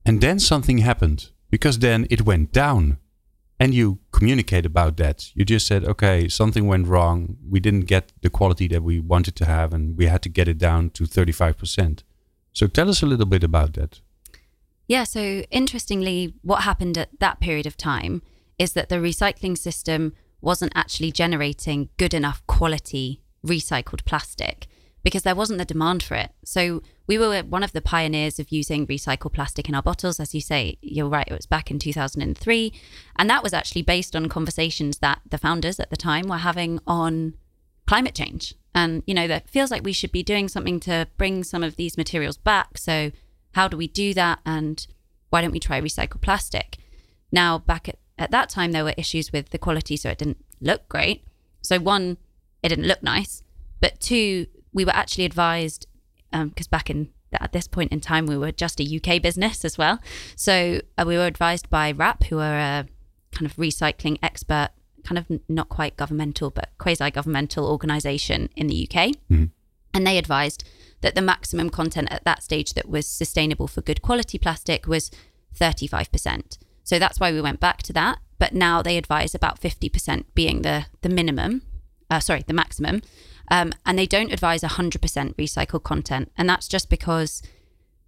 And 0.05 0.19
then 0.21 0.39
something 0.39 0.79
happened 0.79 1.29
because 1.51 1.79
then 1.79 2.05
it 2.10 2.21
went 2.25 2.51
down. 2.53 2.97
And 3.62 3.76
you 3.76 4.00
communicate 4.12 4.65
about 4.65 4.97
that. 4.97 5.30
You 5.36 5.45
just 5.45 5.67
said, 5.67 5.86
okay, 5.86 6.28
something 6.28 6.65
went 6.65 6.88
wrong. 6.88 7.38
We 7.47 7.60
didn't 7.60 7.86
get 7.86 8.12
the 8.24 8.30
quality 8.32 8.67
that 8.69 8.82
we 8.82 9.00
wanted 9.00 9.36
to 9.36 9.45
have, 9.45 9.71
and 9.71 9.95
we 9.95 10.08
had 10.08 10.24
to 10.24 10.30
get 10.30 10.47
it 10.47 10.58
down 10.58 10.89
to 10.95 11.04
35%. 11.04 12.02
So 12.54 12.65
tell 12.65 12.89
us 12.89 13.04
a 13.04 13.06
little 13.06 13.28
bit 13.28 13.43
about 13.43 13.74
that. 13.74 14.02
Yeah, 14.88 15.04
so 15.04 15.43
interestingly, 15.52 16.34
what 16.41 16.63
happened 16.63 16.97
at 16.97 17.19
that 17.19 17.39
period 17.39 17.67
of 17.67 17.78
time 17.78 18.24
is 18.58 18.74
that 18.74 18.89
the 18.89 18.95
recycling 18.95 19.56
system 19.56 20.15
wasn't 20.41 20.71
actually 20.74 21.12
generating 21.12 21.89
good 21.97 22.15
enough 22.15 22.41
quality 22.47 23.21
recycled 23.45 24.04
plastic 24.06 24.65
because 25.03 25.23
there 25.23 25.35
wasn't 25.35 25.59
the 25.59 25.65
demand 25.65 26.03
for 26.03 26.15
it. 26.15 26.31
So 26.45 26.83
we 27.07 27.17
were 27.17 27.41
one 27.41 27.63
of 27.63 27.71
the 27.71 27.81
pioneers 27.81 28.39
of 28.39 28.51
using 28.51 28.85
recycled 28.87 29.33
plastic 29.33 29.67
in 29.67 29.75
our 29.75 29.81
bottles. 29.81 30.19
As 30.19 30.35
you 30.35 30.41
say, 30.41 30.77
you're 30.81 31.09
right, 31.09 31.27
it 31.27 31.33
was 31.33 31.45
back 31.45 31.71
in 31.71 31.79
2003. 31.79 32.73
And 33.15 33.29
that 33.29 33.43
was 33.43 33.53
actually 33.53 33.81
based 33.81 34.15
on 34.15 34.29
conversations 34.29 34.99
that 34.99 35.21
the 35.29 35.37
founders 35.37 35.79
at 35.79 35.89
the 35.89 35.97
time 35.97 36.27
were 36.27 36.37
having 36.37 36.79
on 36.85 37.33
climate 37.87 38.15
change. 38.15 38.55
And, 38.73 39.03
you 39.05 39.13
know, 39.13 39.27
that 39.27 39.49
feels 39.49 39.71
like 39.71 39.83
we 39.83 39.93
should 39.93 40.11
be 40.11 40.23
doing 40.23 40.47
something 40.47 40.79
to 40.81 41.07
bring 41.17 41.43
some 41.43 41.63
of 41.63 41.75
these 41.75 41.97
materials 41.97 42.37
back. 42.37 42.77
So, 42.77 43.11
how 43.53 43.67
do 43.67 43.75
we 43.75 43.87
do 43.87 44.13
that? 44.13 44.39
And 44.45 44.85
why 45.29 45.41
don't 45.41 45.51
we 45.51 45.59
try 45.59 45.81
recycled 45.81 46.21
plastic? 46.21 46.77
Now, 47.31 47.57
back 47.57 47.89
at, 47.89 47.97
at 48.17 48.31
that 48.31 48.49
time, 48.49 48.71
there 48.71 48.85
were 48.85 48.93
issues 48.97 49.33
with 49.33 49.49
the 49.49 49.57
quality, 49.57 49.97
so 49.97 50.09
it 50.09 50.19
didn't 50.19 50.45
look 50.61 50.87
great. 50.87 51.25
So, 51.61 51.79
one, 51.79 52.17
it 52.63 52.69
didn't 52.69 52.87
look 52.87 53.03
nice. 53.03 53.43
But 53.81 53.99
two, 53.99 54.45
we 54.73 54.86
were 54.86 54.95
actually 54.95 55.25
advised 55.25 55.88
because 56.31 56.67
um, 56.67 56.71
back 56.71 56.89
in 56.89 57.10
at 57.34 57.53
this 57.53 57.67
point 57.67 57.91
in 57.91 58.01
time 58.01 58.25
we 58.25 58.38
were 58.38 58.51
just 58.51 58.79
a 58.79 58.84
UK 58.84 59.21
business 59.21 59.63
as 59.63 59.77
well. 59.77 59.99
So 60.36 60.81
uh, 60.97 61.05
we 61.07 61.17
were 61.17 61.25
advised 61.25 61.69
by 61.69 61.93
WRAP, 61.93 62.25
who 62.25 62.39
are 62.39 62.57
a 62.57 62.88
kind 63.31 63.45
of 63.45 63.55
recycling 63.55 64.17
expert, 64.21 64.69
kind 65.03 65.17
of 65.17 65.39
not 65.47 65.69
quite 65.69 65.97
governmental 65.97 66.49
but 66.49 66.69
quasi-governmental 66.77 67.65
organisation 67.65 68.49
in 68.55 68.67
the 68.67 68.88
UK, 68.88 69.15
mm-hmm. 69.29 69.45
and 69.93 70.07
they 70.07 70.17
advised 70.17 70.63
that 71.01 71.15
the 71.15 71.21
maximum 71.21 71.69
content 71.69 72.07
at 72.12 72.23
that 72.25 72.43
stage 72.43 72.73
that 72.73 72.88
was 72.88 73.07
sustainable 73.07 73.67
for 73.67 73.81
good 73.81 74.01
quality 74.01 74.38
plastic 74.38 74.86
was 74.86 75.10
35%. 75.57 76.57
So 76.84 76.99
that's 76.99 77.19
why 77.19 77.31
we 77.31 77.41
went 77.41 77.60
back 77.60 77.81
to 77.84 77.93
that. 77.93 78.19
But 78.38 78.53
now 78.53 78.81
they 78.81 78.97
advise 78.97 79.36
about 79.36 79.62
50% 79.62 80.25
being 80.34 80.63
the 80.63 80.86
the 81.01 81.10
minimum, 81.10 81.62
uh, 82.10 82.19
sorry, 82.19 82.43
the 82.45 82.53
maximum. 82.53 83.01
Um, 83.51 83.73
and 83.85 83.99
they 83.99 84.07
don't 84.07 84.31
advise 84.31 84.61
100% 84.61 85.35
recycled 85.35 85.83
content. 85.83 86.31
And 86.37 86.49
that's 86.49 86.69
just 86.69 86.89
because 86.89 87.43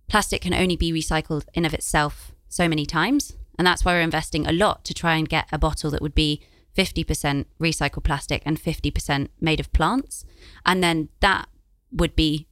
plastic 0.07 0.41
can 0.41 0.53
only 0.53 0.77
be 0.77 0.93
recycled 0.93 1.43
in 1.53 1.65
of 1.65 1.73
itself 1.73 2.31
so 2.47 2.69
many 2.69 2.85
times. 2.85 3.35
And 3.59 3.67
that's 3.67 3.83
why 3.83 3.93
we're 3.93 4.01
investing 4.01 4.47
a 4.47 4.53
lot 4.53 4.85
to 4.85 4.93
try 4.93 5.15
and 5.15 5.27
get 5.27 5.47
a 5.51 5.59
bottle 5.59 5.91
that 5.91 6.01
would 6.01 6.15
be 6.15 6.41
50% 6.75 7.45
recycled 7.59 8.03
plastic 8.03 8.41
and 8.45 8.59
50% 8.59 9.27
made 9.41 9.59
of 9.59 9.71
plants. 9.73 10.25
And 10.65 10.81
then 10.81 11.09
that 11.19 11.49
would 11.91 12.15
be, 12.15 12.47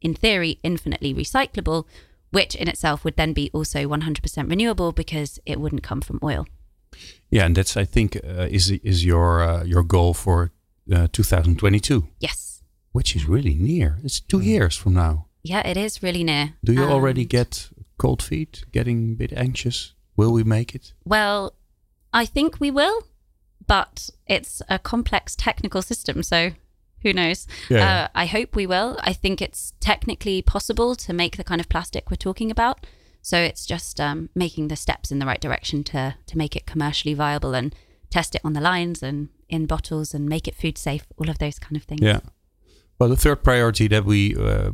in 0.00 0.14
theory, 0.14 0.58
infinitely 0.62 1.14
recyclable, 1.14 1.84
which 2.30 2.54
in 2.56 2.68
itself 2.68 3.04
would 3.04 3.16
then 3.16 3.34
be 3.34 3.50
also 3.52 3.86
100% 3.86 4.48
renewable 4.48 4.92
because 4.92 5.38
it 5.44 5.60
wouldn't 5.60 5.82
come 5.82 6.00
from 6.00 6.18
oil. 6.22 6.46
Yeah, 7.30 7.44
and 7.44 7.54
that's 7.54 7.76
I 7.76 7.84
think 7.84 8.16
uh, 8.16 8.48
is 8.50 8.70
is 8.70 9.04
your 9.04 9.42
uh, 9.42 9.62
your 9.62 9.84
goal 9.84 10.12
for 10.12 10.50
uh, 10.92 11.08
2022. 11.12 12.08
Yes. 12.20 12.62
Which 12.92 13.14
is 13.14 13.26
really 13.26 13.54
near. 13.54 13.98
It's 14.02 14.20
two 14.20 14.38
mm. 14.38 14.44
years 14.44 14.76
from 14.76 14.94
now. 14.94 15.26
Yeah, 15.42 15.66
it 15.66 15.76
is 15.76 16.02
really 16.02 16.24
near. 16.24 16.54
Do 16.64 16.72
you 16.72 16.84
already 16.84 17.24
get 17.24 17.70
cold 17.98 18.22
feet, 18.22 18.64
getting 18.72 19.12
a 19.12 19.14
bit 19.14 19.32
anxious? 19.32 19.94
Will 20.16 20.32
we 20.32 20.44
make 20.44 20.74
it? 20.74 20.92
Well, 21.04 21.54
I 22.12 22.26
think 22.26 22.60
we 22.60 22.70
will, 22.70 23.04
but 23.66 24.10
it's 24.26 24.60
a 24.68 24.78
complex 24.78 25.34
technical 25.36 25.82
system, 25.82 26.22
so 26.22 26.50
who 27.02 27.12
knows? 27.12 27.46
Yeah. 27.68 27.88
Uh, 27.88 28.08
I 28.14 28.26
hope 28.26 28.54
we 28.54 28.66
will. 28.66 28.98
I 29.00 29.12
think 29.12 29.40
it's 29.40 29.72
technically 29.80 30.42
possible 30.42 30.94
to 30.96 31.12
make 31.12 31.36
the 31.36 31.44
kind 31.44 31.60
of 31.60 31.68
plastic 31.68 32.10
we're 32.10 32.16
talking 32.16 32.50
about. 32.50 32.86
So 33.22 33.38
it's 33.38 33.66
just 33.66 34.00
um, 34.00 34.30
making 34.34 34.68
the 34.68 34.76
steps 34.76 35.10
in 35.10 35.18
the 35.18 35.26
right 35.26 35.40
direction 35.40 35.84
to 35.84 36.14
to 36.26 36.38
make 36.38 36.56
it 36.56 36.66
commercially 36.66 37.14
viable 37.14 37.54
and 37.54 37.74
test 38.10 38.34
it 38.34 38.40
on 38.44 38.52
the 38.52 38.60
lines 38.60 39.02
and 39.02 39.28
in 39.48 39.66
bottles 39.66 40.14
and 40.14 40.28
make 40.28 40.48
it 40.48 40.54
food 40.54 40.78
safe, 40.78 41.06
all 41.16 41.30
of 41.30 41.38
those 41.38 41.58
kind 41.58 41.76
of 41.76 41.84
things. 41.84 42.00
Yeah. 42.02 42.20
Well, 42.98 43.08
the 43.08 43.16
third 43.16 43.42
priority 43.42 43.88
that 43.88 44.04
we 44.04 44.36
uh, 44.36 44.72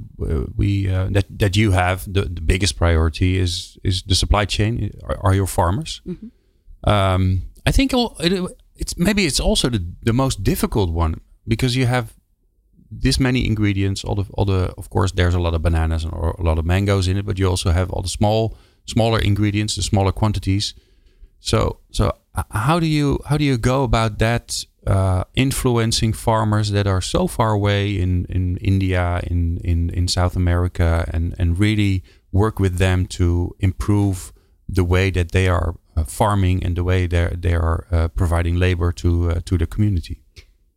we 0.57 0.91
uh, 0.91 1.09
that 1.13 1.27
that 1.39 1.57
you 1.57 1.71
have 1.71 2.13
the, 2.13 2.23
the 2.23 2.41
biggest 2.41 2.77
priority 2.77 3.39
is 3.39 3.79
is 3.85 4.03
the 4.03 4.15
supply 4.15 4.47
chain. 4.47 4.91
Are, 5.05 5.19
are 5.23 5.35
your 5.35 5.47
farmers? 5.47 6.03
Mm-hmm. 6.05 6.91
Um, 6.91 7.43
I 7.65 7.73
think 7.73 7.93
it, 7.95 8.57
it's 8.75 8.97
maybe 8.99 9.27
it's 9.27 9.39
also 9.39 9.69
the, 9.71 9.81
the 10.03 10.13
most 10.13 10.43
difficult 10.43 10.91
one 10.91 11.21
because 11.47 11.77
you 11.77 11.87
have 11.87 12.15
this 12.91 13.21
many 13.21 13.47
ingredients. 13.47 14.05
All 14.05 14.17
the 14.17 14.25
all 14.35 14.45
the 14.45 14.75
of 14.77 14.89
course 14.91 15.13
there's 15.13 15.35
a 15.35 15.41
lot 15.41 15.55
of 15.55 15.63
bananas 15.63 16.05
or 16.05 16.35
a 16.39 16.43
lot 16.43 16.59
of 16.59 16.65
mangoes 16.65 17.07
in 17.07 17.17
it, 17.17 17.25
but 17.25 17.39
you 17.39 17.49
also 17.49 17.71
have 17.71 17.91
all 17.91 18.03
the 18.03 18.09
small 18.09 18.57
smaller 18.87 19.21
ingredients, 19.21 19.77
the 19.77 19.83
smaller 19.83 20.13
quantities. 20.13 20.75
So 21.41 21.81
so 21.91 22.13
how 22.51 22.81
do 22.81 22.87
you 22.87 23.21
how 23.27 23.37
do 23.37 23.45
you 23.45 23.59
go 23.59 23.85
about 23.85 24.19
that 24.19 24.65
uh, 24.87 25.25
influencing 25.35 26.13
farmers 26.13 26.71
that 26.71 26.87
are 26.87 27.01
so 27.01 27.27
far 27.27 27.53
away 27.53 27.99
in, 27.99 28.25
in 28.27 28.57
India, 28.59 29.21
in, 29.25 29.59
in, 29.65 29.91
in 29.91 30.07
South 30.07 30.37
America, 30.37 31.09
and, 31.13 31.35
and 31.39 31.59
really 31.59 32.05
work 32.31 32.61
with 32.61 32.79
them 32.79 33.07
to 33.07 33.55
improve 33.59 34.33
the 34.69 34.85
way 34.85 35.11
that 35.11 35.33
they 35.33 35.49
are 35.49 35.75
uh, 35.97 36.05
farming 36.05 36.63
and 36.63 36.77
the 36.77 36.85
way 36.85 37.07
they 37.07 37.33
they 37.39 37.55
are 37.55 37.87
uh, 37.91 38.09
providing 38.09 38.57
labor 38.57 38.93
to 38.93 39.31
uh, 39.31 39.41
to 39.45 39.57
the 39.57 39.67
community. 39.67 40.21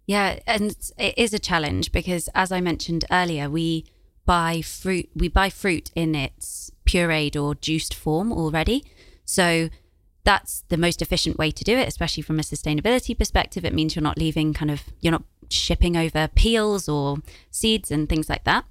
Yeah, 0.06 0.40
and 0.48 0.76
it 0.98 1.14
is 1.18 1.34
a 1.34 1.40
challenge 1.40 1.92
because, 1.92 2.30
as 2.34 2.52
I 2.52 2.62
mentioned 2.62 3.06
earlier, 3.12 3.50
we 3.50 3.86
buy 4.26 4.62
fruit 4.62 5.10
we 5.16 5.28
buy 5.28 5.50
fruit 5.50 5.92
in 5.96 6.16
its 6.16 6.72
pureed 6.86 7.36
or 7.36 7.56
juiced 7.56 7.94
form 7.94 8.32
already. 8.32 8.84
So 9.26 9.70
that's 10.24 10.64
the 10.70 10.78
most 10.78 11.02
efficient 11.02 11.38
way 11.38 11.52
to 11.52 11.64
do 11.64 11.78
it, 11.78 11.88
especially 11.88 12.24
from 12.24 12.40
a 12.40 12.44
sustainability 12.44 13.18
perspective. 13.18 13.66
It 13.66 13.74
means 13.74 13.96
you're 13.96 14.04
not 14.04 14.18
leaving 14.18 14.54
kind 14.54 14.72
of, 14.72 14.84
you're 15.02 15.12
not 15.12 15.24
shipping 15.50 15.98
over 15.98 16.28
peels 16.28 16.88
or 16.88 17.18
seeds 17.50 17.92
and 17.92 18.08
things 18.08 18.30
like 18.30 18.44
that. 18.44 18.66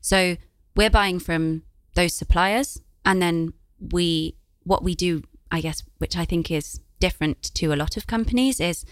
So 0.00 0.36
we're 0.76 0.90
buying 0.90 1.18
from 1.18 1.62
those 1.94 2.14
suppliers. 2.14 2.80
And 3.04 3.20
then 3.20 3.54
we, 3.80 4.36
what 4.62 4.84
we 4.84 4.94
do, 4.94 5.22
I 5.50 5.60
guess, 5.60 5.82
which 5.98 6.16
I 6.16 6.24
think 6.24 6.50
is 6.50 6.80
different 7.00 7.42
to 7.54 7.72
a 7.72 7.76
lot 7.76 7.96
of 7.96 8.06
companies, 8.06 8.60
is 8.60 8.84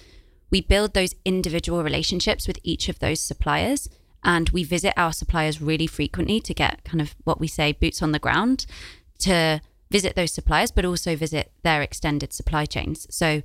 we 0.50 0.60
build 0.60 0.94
those 0.94 1.14
individual 1.24 1.84
relationships 1.84 2.48
with 2.48 2.58
each 2.62 2.88
of 2.88 2.98
those 2.98 3.20
suppliers. 3.20 3.88
And 4.24 4.48
we 4.50 4.64
visit 4.64 4.94
our 4.96 5.12
suppliers 5.12 5.62
really 5.62 5.86
frequently 5.86 6.40
to 6.40 6.54
get 6.54 6.82
kind 6.84 7.00
of 7.00 7.14
what 7.24 7.38
we 7.38 7.46
say 7.46 7.72
boots 7.72 8.02
on 8.02 8.12
the 8.12 8.18
ground 8.18 8.66
to 9.20 9.60
visit 9.90 10.14
those 10.16 10.32
suppliers, 10.32 10.70
but 10.70 10.84
also 10.84 11.16
visit 11.16 11.52
their 11.62 11.82
extended 11.82 12.32
supply 12.32 12.66
chains. 12.66 13.06
So, 13.10 13.42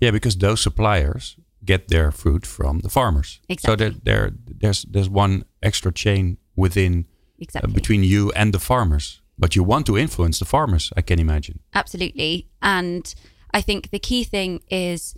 yeah, 0.00 0.10
because 0.10 0.36
those 0.36 0.60
suppliers 0.60 1.36
get 1.64 1.88
their 1.88 2.12
fruit 2.12 2.46
from 2.46 2.80
the 2.80 2.90
farmers. 2.90 3.40
Exactly. 3.48 3.72
So 3.72 3.76
there, 3.76 4.00
there 4.02 4.30
there's 4.46 4.82
there's 4.82 5.08
one 5.08 5.44
extra 5.62 5.92
chain 5.92 6.38
within 6.56 7.06
exactly. 7.38 7.72
Uh, 7.72 7.74
between 7.74 8.04
you 8.04 8.32
and 8.32 8.52
the 8.52 8.60
farmers. 8.60 9.20
But 9.36 9.56
you 9.56 9.64
want 9.64 9.86
to 9.86 9.98
influence 9.98 10.38
the 10.38 10.44
farmers, 10.44 10.92
I 10.96 11.02
can 11.02 11.18
imagine. 11.18 11.58
Absolutely. 11.74 12.48
And 12.62 13.12
I 13.52 13.62
think 13.62 13.90
the 13.90 13.98
key 13.98 14.22
thing 14.22 14.60
is 14.70 15.16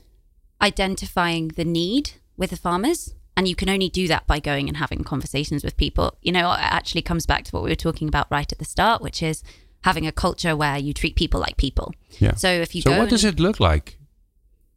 identifying 0.63 1.49
the 1.49 1.67
need 1.67 2.13
with 2.37 2.49
the 2.51 2.57
farmers. 2.57 3.15
And 3.37 3.47
you 3.47 3.55
can 3.55 3.69
only 3.69 3.91
do 3.91 4.09
that 4.09 4.27
by 4.27 4.41
going 4.41 4.69
and 4.69 4.79
having 4.79 5.05
conversations 5.05 5.63
with 5.63 5.77
people. 5.77 6.17
You 6.23 6.33
know, 6.33 6.51
it 6.53 6.59
actually 6.61 7.03
comes 7.03 7.27
back 7.27 7.45
to 7.45 7.51
what 7.53 7.63
we 7.63 7.69
were 7.69 7.75
talking 7.75 8.09
about 8.09 8.27
right 8.31 8.51
at 8.51 8.59
the 8.59 8.65
start, 8.65 9.03
which 9.03 9.23
is 9.23 9.43
having 9.87 10.07
a 10.07 10.13
culture 10.13 10.55
where 10.57 10.77
you 10.77 10.93
treat 10.93 11.15
people 11.15 11.39
like 11.47 11.57
people. 11.57 11.95
Yeah. 12.19 12.35
So 12.35 12.49
if 12.49 12.75
you 12.75 12.83
so 12.83 12.99
what 12.99 13.09
does 13.09 13.25
it 13.25 13.39
look 13.39 13.61
like? 13.61 13.99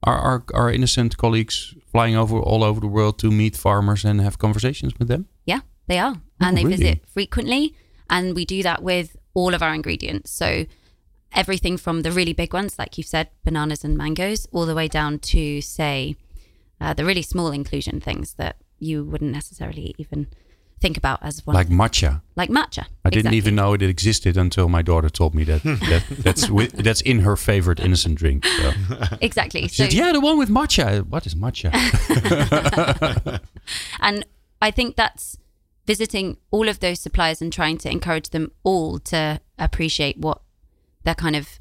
Are 0.03 0.19
our, 0.29 0.43
our 0.53 0.71
innocent 0.71 1.17
colleagues 1.17 1.75
flying 1.91 2.15
over 2.15 2.37
all 2.39 2.63
over 2.63 2.79
the 2.79 2.87
world 2.97 3.17
to 3.19 3.31
meet 3.31 3.57
farmers 3.57 4.05
and 4.05 4.21
have 4.21 4.37
conversations 4.37 4.93
with 4.99 5.07
them? 5.07 5.25
Yeah, 5.45 5.61
they 5.87 5.99
are, 5.99 6.15
oh, 6.17 6.45
and 6.45 6.55
they 6.55 6.63
really? 6.63 6.77
visit 6.77 6.97
frequently, 7.07 7.75
and 8.07 8.35
we 8.35 8.45
do 8.45 8.61
that 8.63 8.83
with 8.83 9.17
all 9.33 9.53
of 9.53 9.61
our 9.63 9.73
ingredients. 9.73 10.31
So 10.31 10.65
everything 11.33 11.77
from 11.77 12.03
the 12.03 12.11
really 12.11 12.33
big 12.33 12.53
ones, 12.53 12.77
like 12.77 12.97
you've 12.97 13.07
said, 13.15 13.29
bananas 13.43 13.83
and 13.83 13.97
mangoes, 13.97 14.47
all 14.51 14.67
the 14.67 14.75
way 14.75 14.87
down 14.87 15.19
to 15.33 15.59
say 15.61 16.15
uh, 16.79 16.93
the 16.93 17.03
really 17.03 17.23
small 17.23 17.51
inclusion 17.51 17.99
things 17.99 18.35
that 18.35 18.55
you 18.77 19.03
wouldn't 19.03 19.33
necessarily 19.33 19.95
even 19.97 20.27
think 20.79 20.97
about 20.97 21.19
as 21.21 21.45
one. 21.45 21.53
Like 21.53 21.67
matcha. 21.67 22.21
Like 22.35 22.49
matcha. 22.49 22.85
I 23.03 23.09
didn't 23.09 23.33
even 23.33 23.55
know 23.55 23.73
it 23.73 23.81
existed 23.81 24.37
until 24.37 24.69
my 24.69 24.81
daughter 24.81 25.09
told 25.09 25.35
me 25.35 25.43
that, 25.45 25.61
hmm. 25.61 25.75
that 25.89 26.03
that's 26.09 26.49
with, 26.49 26.73
that's 26.73 27.01
in 27.01 27.19
her 27.19 27.35
favorite 27.35 27.79
innocent 27.79 28.17
drink. 28.17 28.45
So. 28.45 28.71
Exactly. 29.21 29.67
She 29.67 29.75
so, 29.75 29.83
said, 29.83 29.93
"Yeah, 29.93 30.11
the 30.11 30.19
one 30.19 30.37
with 30.37 30.49
matcha. 30.49 31.05
What 31.05 31.25
is 31.25 31.35
matcha?" 31.35 31.71
and 33.99 34.25
I 34.61 34.71
think 34.71 34.95
that's 34.95 35.37
visiting 35.85 36.37
all 36.51 36.69
of 36.69 36.79
those 36.79 36.99
suppliers 36.99 37.41
and 37.41 37.51
trying 37.51 37.77
to 37.79 37.89
encourage 37.89 38.29
them 38.29 38.51
all 38.63 38.99
to 38.99 39.41
appreciate 39.57 40.17
what 40.17 40.41
their 41.03 41.15
kind 41.15 41.35
of 41.35 41.59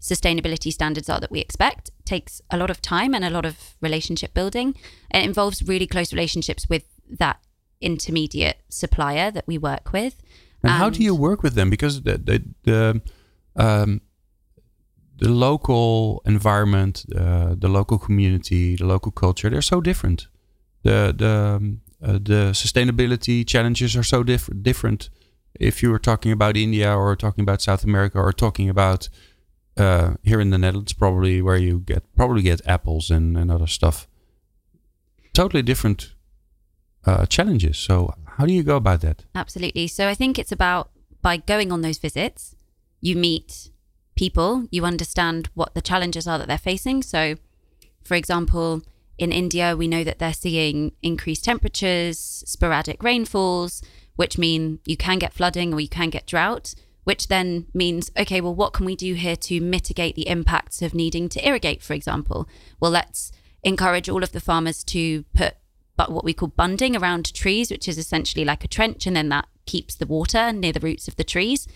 sustainability 0.00 0.72
standards 0.72 1.08
are 1.08 1.20
that 1.20 1.30
we 1.30 1.40
expect 1.40 1.90
takes 2.04 2.40
a 2.50 2.56
lot 2.56 2.70
of 2.70 2.80
time 2.80 3.14
and 3.14 3.24
a 3.24 3.30
lot 3.30 3.44
of 3.44 3.76
relationship 3.80 4.32
building. 4.34 4.74
It 5.12 5.24
involves 5.24 5.62
really 5.62 5.86
close 5.86 6.12
relationships 6.12 6.68
with 6.68 6.84
that 7.18 7.38
intermediate 7.86 8.58
supplier 8.68 9.30
that 9.30 9.46
we 9.46 9.56
work 9.58 9.92
with. 9.92 10.14
And, 10.62 10.70
and 10.70 10.72
how 10.72 10.90
do 10.90 11.02
you 11.02 11.14
work 11.14 11.42
with 11.42 11.54
them? 11.54 11.70
Because 11.70 12.02
the 12.02 12.18
the 12.28 12.36
the, 12.68 13.00
um, 13.56 14.00
the 15.18 15.28
local 15.28 16.22
environment, 16.26 17.04
uh, 17.14 17.54
the 17.56 17.68
local 17.68 17.98
community, 17.98 18.76
the 18.76 18.86
local 18.86 19.12
culture, 19.12 19.48
they're 19.50 19.70
so 19.74 19.80
different. 19.80 20.28
The 20.82 21.14
the 21.22 21.34
um, 21.56 21.80
uh, 22.02 22.18
the 22.30 22.52
sustainability 22.52 23.46
challenges 23.46 23.96
are 23.96 24.04
so 24.14 24.22
diff- 24.22 24.50
different. 24.62 25.10
If 25.58 25.82
you 25.82 25.90
were 25.90 26.02
talking 26.10 26.32
about 26.32 26.56
India 26.56 26.90
or 26.94 27.16
talking 27.16 27.42
about 27.42 27.62
South 27.62 27.84
America 27.84 28.18
or 28.18 28.32
talking 28.32 28.68
about 28.68 29.08
uh, 29.76 30.14
here 30.22 30.40
in 30.40 30.50
the 30.50 30.58
Netherlands, 30.58 30.92
probably 30.92 31.40
where 31.40 31.56
you 31.56 31.78
get 31.78 32.02
probably 32.14 32.42
get 32.42 32.60
apples 32.66 33.10
and, 33.10 33.38
and 33.38 33.50
other 33.50 33.66
stuff. 33.68 34.06
Totally 35.32 35.62
different 35.62 36.15
uh, 37.06 37.26
challenges. 37.26 37.78
So 37.78 38.14
how 38.26 38.46
do 38.46 38.52
you 38.52 38.62
go 38.62 38.76
about 38.76 39.00
that? 39.00 39.24
Absolutely. 39.34 39.86
So 39.86 40.08
I 40.08 40.14
think 40.14 40.38
it's 40.38 40.52
about 40.52 40.90
by 41.22 41.36
going 41.38 41.72
on 41.72 41.80
those 41.80 41.98
visits, 41.98 42.54
you 43.00 43.16
meet 43.16 43.70
people, 44.14 44.66
you 44.70 44.84
understand 44.84 45.48
what 45.54 45.74
the 45.74 45.80
challenges 45.80 46.26
are 46.26 46.38
that 46.38 46.48
they're 46.48 46.58
facing. 46.58 47.02
So, 47.02 47.36
for 48.04 48.14
example, 48.14 48.82
in 49.18 49.32
India, 49.32 49.76
we 49.76 49.88
know 49.88 50.04
that 50.04 50.18
they're 50.18 50.32
seeing 50.32 50.92
increased 51.02 51.44
temperatures, 51.44 52.18
sporadic 52.46 53.02
rainfalls, 53.02 53.82
which 54.16 54.38
mean 54.38 54.78
you 54.84 54.96
can 54.96 55.18
get 55.18 55.32
flooding 55.32 55.72
or 55.72 55.80
you 55.80 55.88
can 55.88 56.10
get 56.10 56.26
drought, 56.26 56.74
which 57.04 57.28
then 57.28 57.66
means, 57.72 58.10
okay, 58.18 58.40
well, 58.40 58.54
what 58.54 58.72
can 58.72 58.86
we 58.86 58.96
do 58.96 59.14
here 59.14 59.36
to 59.36 59.60
mitigate 59.60 60.16
the 60.16 60.28
impacts 60.28 60.82
of 60.82 60.94
needing 60.94 61.28
to 61.30 61.46
irrigate, 61.46 61.82
for 61.82 61.94
example? 61.94 62.48
Well, 62.80 62.90
let's 62.90 63.32
encourage 63.62 64.08
all 64.08 64.22
of 64.22 64.32
the 64.32 64.40
farmers 64.40 64.84
to 64.84 65.24
put 65.34 65.54
but 65.96 66.12
what 66.12 66.24
we 66.24 66.34
call 66.34 66.48
bunding 66.48 66.96
around 66.96 67.32
trees, 67.34 67.70
which 67.70 67.88
is 67.88 67.98
essentially 67.98 68.44
like 68.44 68.64
a 68.64 68.68
trench, 68.68 69.06
and 69.06 69.16
then 69.16 69.28
that 69.30 69.46
keeps 69.64 69.94
the 69.94 70.06
water 70.06 70.52
near 70.52 70.72
the 70.72 70.80
roots 70.80 71.08
of 71.08 71.16
the 71.16 71.24
trees. 71.24 71.66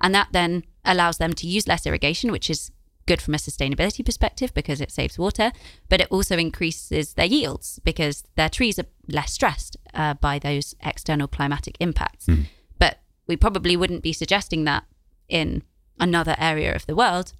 And 0.00 0.14
that 0.14 0.28
then 0.32 0.64
allows 0.84 1.18
them 1.18 1.32
to 1.34 1.46
use 1.46 1.66
less 1.66 1.86
irrigation, 1.86 2.30
which 2.30 2.50
is 2.50 2.70
good 3.06 3.22
from 3.22 3.34
a 3.34 3.38
sustainability 3.38 4.04
perspective 4.04 4.52
because 4.52 4.80
it 4.80 4.92
saves 4.92 5.18
water, 5.18 5.50
but 5.88 6.00
it 6.00 6.08
also 6.10 6.36
increases 6.36 7.14
their 7.14 7.26
yields 7.26 7.80
because 7.82 8.22
their 8.36 8.50
trees 8.50 8.78
are 8.78 8.86
less 9.08 9.32
stressed 9.32 9.76
uh, 9.94 10.14
by 10.14 10.38
those 10.38 10.74
external 10.84 11.26
climatic 11.26 11.76
impacts. 11.80 12.26
Mm. 12.26 12.44
But 12.78 12.98
we 13.26 13.36
probably 13.36 13.76
wouldn't 13.76 14.02
be 14.02 14.12
suggesting 14.12 14.64
that 14.64 14.84
in 15.28 15.62
another 15.98 16.36
area 16.38 16.74
of 16.74 16.86
the 16.86 16.94
world 16.94 17.32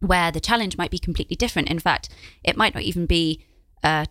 where 0.00 0.30
the 0.30 0.40
challenge 0.40 0.78
might 0.78 0.90
be 0.90 0.98
completely 0.98 1.36
different. 1.36 1.68
In 1.68 1.78
fact, 1.78 2.08
it 2.42 2.56
might 2.56 2.74
not 2.74 2.84
even 2.84 3.06
be 3.06 3.44
uh, 3.82 4.06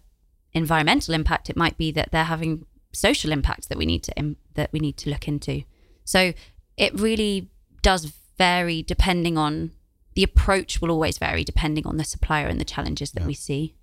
environmental 0.54 1.14
impact; 1.14 1.49
it 1.49 1.58
might 1.58 1.78
be 1.78 1.91
that 1.91 2.12
they're 2.12 2.24
having 2.26 2.66
social 2.91 3.32
impacts 3.32 3.68
that 3.68 3.78
we 3.78 3.86
need 3.86 4.04
to 4.04 4.14
Im- 4.18 4.38
that 4.56 4.72
we 4.72 4.80
need 4.80 4.97
to 4.97 5.10
look 5.10 5.28
into. 5.28 5.64
So 6.06 6.34
it 6.78 6.99
really 6.99 7.49
does 7.82 8.12
vary 8.38 8.82
depending 8.82 9.38
on 9.38 9.72
the 10.16 10.24
approach 10.24 10.82
will 10.82 10.91
always 10.91 11.18
vary 11.18 11.43
depending 11.43 11.88
on 11.88 11.97
the 11.97 12.04
supplier 12.04 12.47
and 12.47 12.60
the 12.60 12.66
challenges 12.66 13.12
that 13.12 13.22
yeah. 13.22 13.28
we 13.28 13.34
see. 13.34 13.76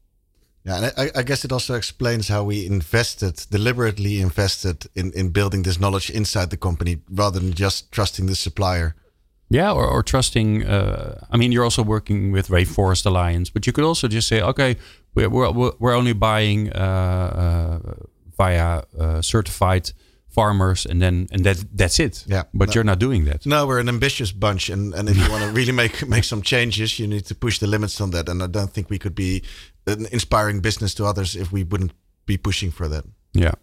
Yeah, 0.65 0.77
and 0.77 0.93
I, 0.97 1.21
I, 1.21 1.23
guess 1.23 1.43
it 1.45 1.53
also 1.53 1.75
explains 1.75 2.29
how 2.29 2.45
we 2.45 2.67
invested, 2.67 3.47
deliberately 3.51 4.21
invested 4.21 4.87
in, 4.95 5.11
in 5.13 5.31
building 5.31 5.63
this 5.63 5.81
knowledge 5.81 6.11
inside 6.11 6.51
the 6.51 6.59
company 6.59 6.99
rather 7.11 7.41
than 7.41 7.55
just 7.55 7.91
trusting 7.91 8.27
the 8.27 8.37
supplier. 8.37 8.95
Yeah, 9.49 9.73
or, 9.73 9.87
or 9.87 10.03
trusting. 10.03 10.67
Uh, 10.67 11.25
I 11.31 11.39
mean, 11.39 11.51
you're 11.51 11.65
also 11.65 11.83
working 11.83 12.31
with 12.31 12.49
Rainforest 12.49 13.07
Alliance, 13.07 13.49
but 13.49 13.67
you 13.67 13.73
could 13.73 13.85
also 13.85 14.07
just 14.07 14.29
say, 14.29 14.43
okay, 14.43 14.77
we're, 15.15 15.29
we're, 15.29 15.73
we're 15.79 15.95
only 15.95 16.13
buying 16.13 16.73
uh, 16.73 17.81
uh, 17.85 17.95
via 18.37 18.83
uh, 18.99 19.23
certified 19.23 19.93
farmers 20.31 20.87
and 20.87 21.01
then 21.03 21.27
and 21.33 21.45
that 21.45 21.65
that's 21.77 21.99
it. 21.99 22.25
Yeah. 22.27 22.45
But 22.55 22.69
no, 22.69 22.75
you're 22.75 22.85
not 22.85 22.99
doing 23.01 23.25
that. 23.25 23.45
No 23.45 23.67
we're 23.67 23.81
an 23.81 23.89
ambitious 23.89 24.33
bunch 24.33 24.71
and 24.71 24.95
and 24.95 25.09
if 25.09 25.17
you 25.17 25.29
want 25.31 25.43
to 25.45 25.51
really 25.59 25.73
make 25.73 26.07
make 26.09 26.25
some 26.25 26.43
changes 26.43 26.99
you 26.99 27.09
need 27.09 27.27
to 27.27 27.35
push 27.35 27.59
the 27.59 27.67
limits 27.67 28.01
on 28.01 28.11
that. 28.11 28.29
And 28.29 28.43
i 28.43 28.47
don't 28.47 28.73
think 28.73 28.91
we 28.91 28.99
could 28.99 29.15
be 29.15 29.43
an 29.87 30.07
inspiring 30.13 30.61
business 30.61 30.95
to 30.95 31.05
others 31.05 31.35
if 31.35 31.53
we 31.53 31.65
wouldn't 31.65 31.93
be 32.27 32.37
pushing 32.37 32.71
for 32.71 32.89
that. 32.89 33.05
Yeah. 33.33 33.55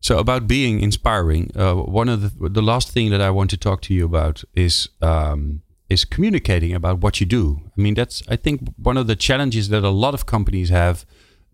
So 0.00 0.18
about 0.18 0.46
being 0.46 0.80
inspiring 0.80 1.50
uh, 1.56 1.74
one 1.74 2.08
of 2.12 2.20
the 2.20 2.48
the 2.48 2.62
last 2.62 2.90
thing 2.92 3.10
that 3.10 3.20
i 3.20 3.30
want 3.30 3.50
to 3.50 3.56
talk 3.56 3.80
to 3.82 3.94
you 3.94 4.04
about 4.04 4.44
is 4.52 4.88
um, 5.00 5.62
is 5.94 6.04
communicating 6.14 6.72
about 6.74 6.96
what 7.04 7.14
you 7.20 7.26
do 7.26 7.44
i 7.76 7.78
mean 7.84 7.94
that's 7.94 8.16
i 8.34 8.36
think 8.44 8.56
one 8.90 8.98
of 9.00 9.06
the 9.06 9.16
challenges 9.16 9.64
that 9.72 9.82
a 9.84 9.94
lot 10.04 10.14
of 10.14 10.22
companies 10.36 10.68
have 10.70 10.96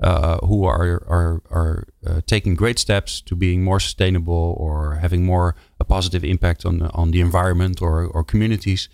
uh, 0.02 0.38
who 0.46 0.64
are 0.64 1.02
are 1.06 1.42
are 1.50 1.86
uh, 2.06 2.20
taking 2.26 2.54
great 2.54 2.78
steps 2.78 3.20
to 3.20 3.36
being 3.36 3.62
more 3.62 3.78
sustainable 3.78 4.56
or 4.58 4.94
having 4.94 5.24
more 5.24 5.54
a 5.78 5.84
positive 5.84 6.24
impact 6.24 6.64
on 6.64 6.82
on 6.94 7.10
the 7.10 7.20
environment 7.20 7.82
or 7.82 8.04
or 8.06 8.24
communities. 8.24 8.88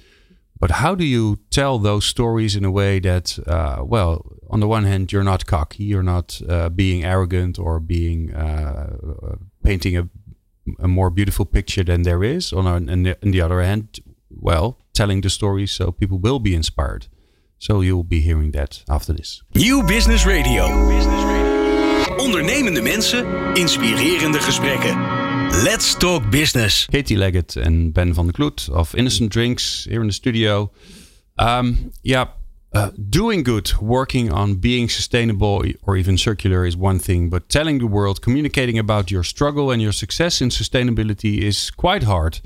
But 0.58 0.70
how 0.70 0.94
do 0.94 1.04
you 1.04 1.36
tell 1.50 1.78
those 1.78 2.06
stories 2.06 2.56
in 2.56 2.64
a 2.64 2.70
way 2.70 2.98
that, 3.00 3.38
uh, 3.46 3.84
well, 3.84 4.24
on 4.48 4.60
the 4.60 4.66
one 4.66 4.84
hand, 4.84 5.12
you're 5.12 5.22
not 5.22 5.44
cocky, 5.44 5.84
you're 5.84 6.02
not 6.02 6.40
uh, 6.48 6.70
being 6.70 7.04
arrogant 7.04 7.58
or 7.58 7.78
being 7.78 8.34
uh, 8.34 9.36
painting 9.62 9.98
a, 9.98 10.08
a 10.78 10.88
more 10.88 11.10
beautiful 11.10 11.44
picture 11.44 11.84
than 11.84 12.02
there 12.02 12.24
is. 12.24 12.54
On, 12.54 12.64
the, 12.86 13.18
on 13.22 13.30
the 13.32 13.40
other 13.42 13.60
hand, 13.60 14.00
well, 14.30 14.78
telling 14.96 15.22
the 15.22 15.28
stories 15.28 15.74
so 15.74 15.92
people 15.92 16.18
will 16.18 16.40
be 16.40 16.54
inspired. 16.54 17.06
So 17.58 17.80
you'll 17.80 18.08
be 18.08 18.20
hearing 18.20 18.52
that 18.52 18.82
after 18.86 19.14
this. 19.14 19.42
New 19.54 19.82
Business 19.82 20.24
Radio. 20.24 20.64
Ondernemende 22.16 22.82
mensen, 22.82 23.54
inspirerende 23.54 24.40
gesprekken. 24.40 24.96
Let's 25.64 25.94
talk 25.94 26.30
business. 26.30 26.86
Katie 26.90 27.16
Leggett 27.16 27.56
and 27.56 27.92
Ben 27.92 28.14
van 28.14 28.26
der 28.26 28.32
Kloet 28.32 28.68
of 28.72 28.94
Innocent 28.94 29.32
Drinks 29.32 29.84
here 29.88 30.00
in 30.00 30.06
the 30.06 30.12
studio. 30.12 30.70
Um, 31.38 31.92
yeah, 32.02 32.26
uh, 32.72 32.90
doing 33.08 33.42
good, 33.42 33.72
working 33.80 34.32
on 34.32 34.54
being 34.56 34.88
sustainable 34.88 35.64
or 35.82 35.96
even 35.96 36.18
circular 36.18 36.66
is 36.66 36.76
one 36.76 36.98
thing, 36.98 37.30
but 37.30 37.48
telling 37.48 37.78
the 37.78 37.86
world, 37.86 38.20
communicating 38.20 38.78
about 38.78 39.10
your 39.10 39.24
struggle 39.24 39.70
and 39.70 39.80
your 39.80 39.92
success 39.92 40.40
in 40.40 40.50
sustainability 40.50 41.38
is 41.38 41.70
quite 41.70 42.02
hard. 42.02 42.40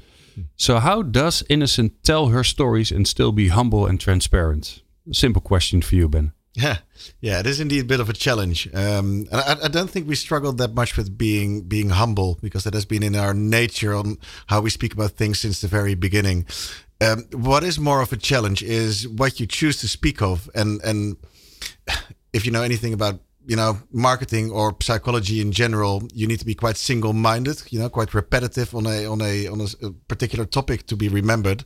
So, 0.56 0.78
how 0.78 1.02
does 1.02 1.42
Innocent 1.48 2.02
tell 2.02 2.28
her 2.28 2.44
stories 2.44 2.90
and 2.90 3.06
still 3.06 3.32
be 3.32 3.48
humble 3.48 3.86
and 3.86 4.00
transparent? 4.00 4.82
simple 5.12 5.42
question 5.42 5.82
for 5.82 5.94
you, 5.94 6.08
Ben. 6.08 6.32
Yeah, 6.54 6.78
yeah, 7.20 7.38
it 7.38 7.46
is 7.46 7.60
indeed 7.60 7.82
a 7.82 7.84
bit 7.84 8.00
of 8.00 8.08
a 8.08 8.12
challenge. 8.12 8.66
Um, 8.74 9.26
and 9.30 9.40
I, 9.40 9.56
I, 9.64 9.68
don't 9.68 9.88
think 9.88 10.08
we 10.08 10.16
struggled 10.16 10.58
that 10.58 10.74
much 10.74 10.96
with 10.96 11.16
being 11.16 11.62
being 11.62 11.90
humble 11.90 12.38
because 12.42 12.64
that 12.64 12.74
has 12.74 12.84
been 12.84 13.04
in 13.04 13.14
our 13.14 13.32
nature 13.32 13.94
on 13.94 14.18
how 14.48 14.60
we 14.60 14.68
speak 14.68 14.92
about 14.92 15.12
things 15.12 15.38
since 15.38 15.60
the 15.60 15.68
very 15.68 15.94
beginning. 15.94 16.46
Um, 17.00 17.24
what 17.32 17.62
is 17.62 17.78
more 17.78 18.02
of 18.02 18.12
a 18.12 18.16
challenge 18.16 18.64
is 18.64 19.06
what 19.06 19.38
you 19.38 19.46
choose 19.46 19.80
to 19.80 19.88
speak 19.88 20.20
of, 20.20 20.50
and 20.54 20.80
and 20.82 21.16
if 22.32 22.44
you 22.44 22.50
know 22.50 22.62
anything 22.62 22.92
about 22.92 23.20
you 23.46 23.56
know 23.56 23.78
marketing 23.92 24.50
or 24.50 24.76
psychology 24.82 25.40
in 25.40 25.52
general 25.52 26.02
you 26.14 26.26
need 26.26 26.38
to 26.38 26.44
be 26.44 26.54
quite 26.54 26.76
single-minded 26.76 27.62
you 27.70 27.78
know 27.78 27.88
quite 27.88 28.12
repetitive 28.14 28.74
on 28.74 28.86
a 28.86 29.06
on 29.06 29.20
a 29.22 29.46
on 29.48 29.60
a 29.60 29.64
uh, 29.64 29.90
particular 30.08 30.44
topic 30.44 30.86
to 30.86 30.96
be 30.96 31.08
remembered 31.08 31.64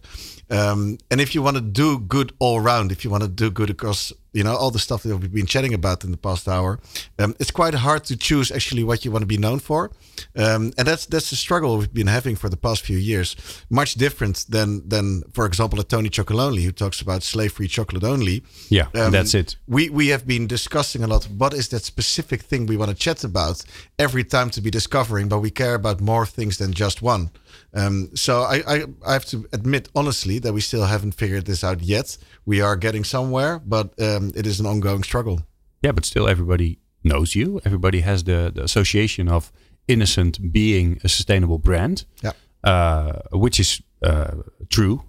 um, 0.51 0.99
and 1.11 1.21
if 1.21 1.35
you 1.35 1.43
want 1.43 1.57
to 1.57 1.63
do 1.63 1.99
good 1.99 2.33
all 2.39 2.61
around 2.61 2.93
if 2.93 3.05
you 3.05 3.11
want 3.11 3.23
to 3.23 3.29
do 3.29 3.51
good 3.51 3.71
across 3.71 4.13
you 4.33 4.43
know 4.43 4.57
all 4.57 4.71
the 4.71 4.79
stuff 4.79 5.03
that 5.03 5.17
we've 5.17 5.33
been 5.33 5.47
chatting 5.47 5.75
about 5.75 6.05
in 6.05 6.11
the 6.11 6.17
past 6.17 6.49
hour 6.49 6.81
um, 7.19 7.35
it's 7.39 7.51
quite 7.51 7.75
hard 7.75 8.05
to 8.05 8.17
choose 8.17 8.51
actually 8.51 8.85
what 8.85 9.05
you 9.05 9.11
want 9.11 9.23
to 9.23 9.27
be 9.27 9.39
known 9.39 9.59
for. 9.59 9.91
Um, 10.37 10.73
and 10.79 10.87
that's 10.89 11.07
that's 11.07 11.31
the 11.31 11.37
struggle 11.37 11.79
we've 11.79 11.93
been 11.93 12.07
having 12.07 12.37
for 12.37 12.49
the 12.49 12.57
past 12.57 12.83
few 12.83 12.99
years. 12.99 13.37
Much 13.71 13.95
different 13.95 14.45
than 14.49 14.89
than 14.89 15.23
for 15.33 15.47
example 15.47 15.81
a 15.81 15.85
tony 15.85 16.09
chocolonely 16.09 16.63
who 16.63 16.73
talks 16.73 17.01
about 17.01 17.23
slave 17.23 17.53
free 17.53 17.69
chocolate 17.69 18.05
only. 18.05 18.43
Yeah 18.69 18.87
um, 18.95 19.13
that's 19.13 19.35
it. 19.35 19.57
we 19.67 19.91
we 19.91 20.09
have 20.09 20.27
been 20.27 20.47
discussing 20.47 21.03
a 21.03 21.07
lot 21.07 21.25
what 21.25 21.55
is 21.55 21.69
that 21.69 21.85
specific 21.85 22.43
thing 22.43 22.67
we 22.67 22.77
want 22.77 22.91
to 22.91 22.97
chat 22.97 23.25
about 23.25 23.65
every 23.99 24.25
time 24.25 24.51
to 24.51 24.61
be 24.61 24.71
discovering 24.71 25.29
but 25.29 25.41
we 25.41 25.51
care 25.51 25.75
about 25.75 26.01
more 26.01 26.27
things 26.27 26.57
than 26.59 26.73
just 26.73 27.03
one 27.03 27.31
um, 27.75 28.11
so 28.15 28.43
I, 28.43 28.63
I, 28.67 28.85
I 29.07 29.13
have 29.13 29.25
to 29.27 29.47
admit 29.53 29.89
honestly 29.95 30.39
that 30.41 30.53
we 30.53 30.61
still 30.61 30.85
haven't 30.85 31.13
figured 31.13 31.47
this 31.47 31.65
out 31.65 31.83
yet 31.83 32.19
we 32.47 32.61
are 32.61 32.77
getting 32.77 33.05
somewhere, 33.05 33.59
but 33.59 33.95
um, 34.01 34.33
it 34.35 34.47
is 34.47 34.61
an 34.61 34.67
ongoing 34.67 35.03
struggle. 35.03 35.41
Yeah, 35.83 35.93
but 35.93 36.05
still, 36.05 36.29
everybody 36.29 36.79
knows 37.03 37.35
you. 37.35 37.61
Everybody 37.65 38.01
has 38.01 38.25
the, 38.25 38.53
the 38.55 38.63
association 38.63 39.29
of 39.29 39.53
Innocent 39.87 40.53
being 40.53 40.99
a 41.05 41.09
sustainable 41.09 41.59
brand. 41.59 42.07
Yeah, 42.23 42.33
uh, 42.63 43.21
which 43.33 43.61
is 43.61 43.83
uh, 44.03 44.37
true. 44.71 45.03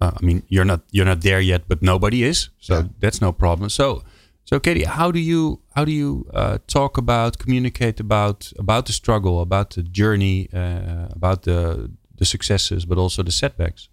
Uh, 0.00 0.12
I 0.20 0.24
mean, 0.24 0.42
you're 0.48 0.66
not 0.66 0.82
you're 0.90 1.06
not 1.06 1.22
there 1.22 1.40
yet, 1.40 1.62
but 1.66 1.82
nobody 1.82 2.22
is, 2.22 2.50
so 2.58 2.74
yeah. 2.74 2.82
that's 3.00 3.20
no 3.20 3.32
problem. 3.32 3.70
So, 3.70 4.02
so 4.48 4.58
Katie, 4.58 4.84
how 4.84 5.10
do 5.10 5.18
you 5.18 5.60
how 5.76 5.84
do 5.84 5.92
you 5.92 6.24
uh, 6.32 6.56
talk 6.66 6.96
about, 6.96 7.38
communicate 7.38 8.00
about 8.00 8.50
about 8.58 8.86
the 8.86 8.94
struggle, 8.94 9.42
about 9.42 9.74
the 9.74 9.82
journey, 9.82 10.48
uh, 10.54 11.08
about 11.10 11.42
the 11.42 11.90
the 12.16 12.24
successes, 12.24 12.86
but 12.86 12.96
also 12.96 13.22
the 13.22 13.30
setbacks? 13.30 13.90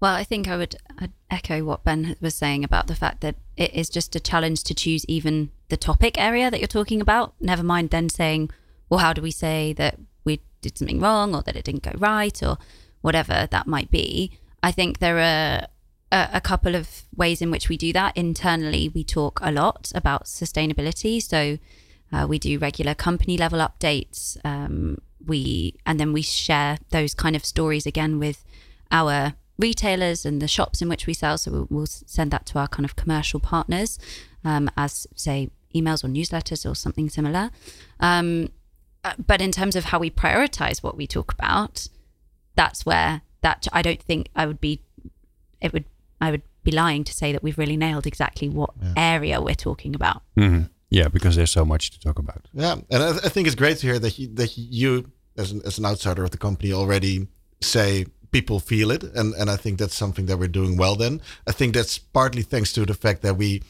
Well, 0.00 0.14
I 0.14 0.24
think 0.24 0.48
I 0.48 0.56
would 0.56 0.74
I'd 0.98 1.12
echo 1.30 1.62
what 1.64 1.84
Ben 1.84 2.16
was 2.22 2.34
saying 2.34 2.64
about 2.64 2.86
the 2.86 2.94
fact 2.94 3.20
that 3.20 3.36
it 3.58 3.74
is 3.74 3.90
just 3.90 4.16
a 4.16 4.20
challenge 4.20 4.64
to 4.64 4.74
choose 4.74 5.04
even 5.06 5.50
the 5.68 5.76
topic 5.76 6.18
area 6.18 6.50
that 6.50 6.58
you're 6.58 6.78
talking 6.78 7.02
about. 7.02 7.34
Never 7.40 7.62
mind 7.62 7.90
then 7.90 8.08
saying, 8.08 8.48
well, 8.88 9.00
how 9.00 9.12
do 9.12 9.20
we 9.20 9.30
say 9.30 9.74
that 9.74 9.98
we 10.24 10.40
did 10.62 10.78
something 10.78 10.98
wrong 10.98 11.34
or 11.34 11.42
that 11.42 11.56
it 11.56 11.64
didn't 11.64 11.82
go 11.82 11.92
right 11.98 12.42
or 12.42 12.56
whatever 13.02 13.46
that 13.50 13.66
might 13.66 13.90
be. 13.90 14.32
I 14.62 14.72
think 14.72 14.98
there 14.98 15.18
are 15.18 15.66
a, 16.12 16.28
a 16.34 16.40
couple 16.40 16.74
of 16.74 17.02
ways 17.16 17.40
in 17.42 17.50
which 17.50 17.68
we 17.68 17.76
do 17.76 17.92
that. 17.92 18.16
Internally, 18.16 18.88
we 18.88 19.04
talk 19.04 19.40
a 19.42 19.52
lot 19.52 19.90
about 19.94 20.24
sustainability. 20.24 21.22
So 21.22 21.58
uh, 22.12 22.26
we 22.28 22.38
do 22.38 22.58
regular 22.58 22.94
company 22.94 23.36
level 23.36 23.60
updates. 23.60 24.36
Um, 24.44 24.98
we 25.24 25.76
and 25.84 26.00
then 26.00 26.12
we 26.12 26.22
share 26.22 26.78
those 26.90 27.14
kind 27.14 27.36
of 27.36 27.44
stories 27.44 27.86
again 27.86 28.18
with 28.18 28.44
our 28.90 29.34
retailers 29.58 30.24
and 30.24 30.40
the 30.40 30.48
shops 30.48 30.80
in 30.80 30.88
which 30.88 31.06
we 31.06 31.14
sell. 31.14 31.38
So 31.38 31.50
we'll, 31.50 31.66
we'll 31.70 31.86
send 31.86 32.30
that 32.30 32.46
to 32.46 32.58
our 32.58 32.68
kind 32.68 32.84
of 32.84 32.96
commercial 32.96 33.38
partners 33.38 33.98
um, 34.44 34.70
as 34.76 35.06
say 35.14 35.50
emails 35.74 36.02
or 36.02 36.08
newsletters 36.08 36.68
or 36.68 36.74
something 36.74 37.08
similar. 37.08 37.50
Um, 38.00 38.50
uh, 39.04 39.14
but 39.24 39.40
in 39.40 39.52
terms 39.52 39.76
of 39.76 39.84
how 39.84 39.98
we 39.98 40.10
prioritize 40.10 40.82
what 40.82 40.96
we 40.96 41.06
talk 41.06 41.32
about, 41.32 41.88
that's 42.56 42.84
where 42.84 43.22
that 43.42 43.66
I 43.72 43.82
don't 43.82 44.02
think 44.02 44.28
I 44.34 44.46
would 44.46 44.60
be. 44.60 44.82
It 45.60 45.72
would 45.72 45.84
I 46.20 46.30
would 46.30 46.42
be 46.62 46.70
lying 46.72 47.04
to 47.04 47.12
say 47.12 47.32
that 47.32 47.42
we've 47.42 47.58
really 47.58 47.76
nailed 47.76 48.06
exactly 48.06 48.48
what 48.48 48.70
yeah. 48.82 48.92
area 48.96 49.40
we're 49.40 49.54
talking 49.54 49.94
about. 49.94 50.22
Mm-hmm. 50.36 50.64
Yeah, 50.90 51.08
because 51.08 51.36
there's 51.36 51.52
so 51.52 51.64
much 51.64 51.90
to 51.92 52.00
talk 52.00 52.18
about. 52.18 52.48
Yeah, 52.52 52.76
and 52.90 53.02
I, 53.02 53.10
I 53.10 53.28
think 53.28 53.46
it's 53.46 53.56
great 53.56 53.78
to 53.78 53.86
hear 53.86 53.98
that 53.98 54.18
you, 54.18 54.28
that 54.34 54.56
you 54.58 55.10
as 55.36 55.52
an, 55.52 55.62
as 55.64 55.78
an 55.78 55.86
outsider 55.86 56.24
of 56.24 56.30
the 56.30 56.38
company 56.38 56.72
already 56.72 57.28
say 57.60 58.06
people 58.32 58.60
feel 58.60 58.90
it, 58.90 59.02
and 59.04 59.34
and 59.34 59.48
I 59.48 59.56
think 59.56 59.78
that's 59.78 59.94
something 59.94 60.26
that 60.26 60.38
we're 60.38 60.48
doing 60.48 60.76
well. 60.76 60.96
Then 60.96 61.20
I 61.46 61.52
think 61.52 61.74
that's 61.74 61.98
partly 61.98 62.42
thanks 62.42 62.72
to 62.72 62.84
the 62.84 62.94
fact 62.94 63.22
that 63.22 63.36
we 63.36 63.62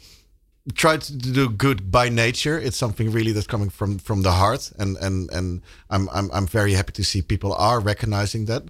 try 0.74 0.96
to 0.96 1.16
do 1.16 1.48
good 1.48 1.90
by 1.90 2.08
nature. 2.08 2.58
It's 2.58 2.76
something 2.76 3.10
really 3.10 3.32
that's 3.32 3.46
coming 3.46 3.70
from 3.70 3.98
from 3.98 4.22
the 4.22 4.32
heart, 4.32 4.72
and 4.78 4.96
and 4.96 5.30
and 5.30 5.62
I'm 5.90 6.08
I'm 6.10 6.30
I'm 6.32 6.46
very 6.46 6.72
happy 6.72 6.92
to 6.92 7.04
see 7.04 7.22
people 7.22 7.52
are 7.54 7.80
recognizing 7.80 8.46
that. 8.46 8.64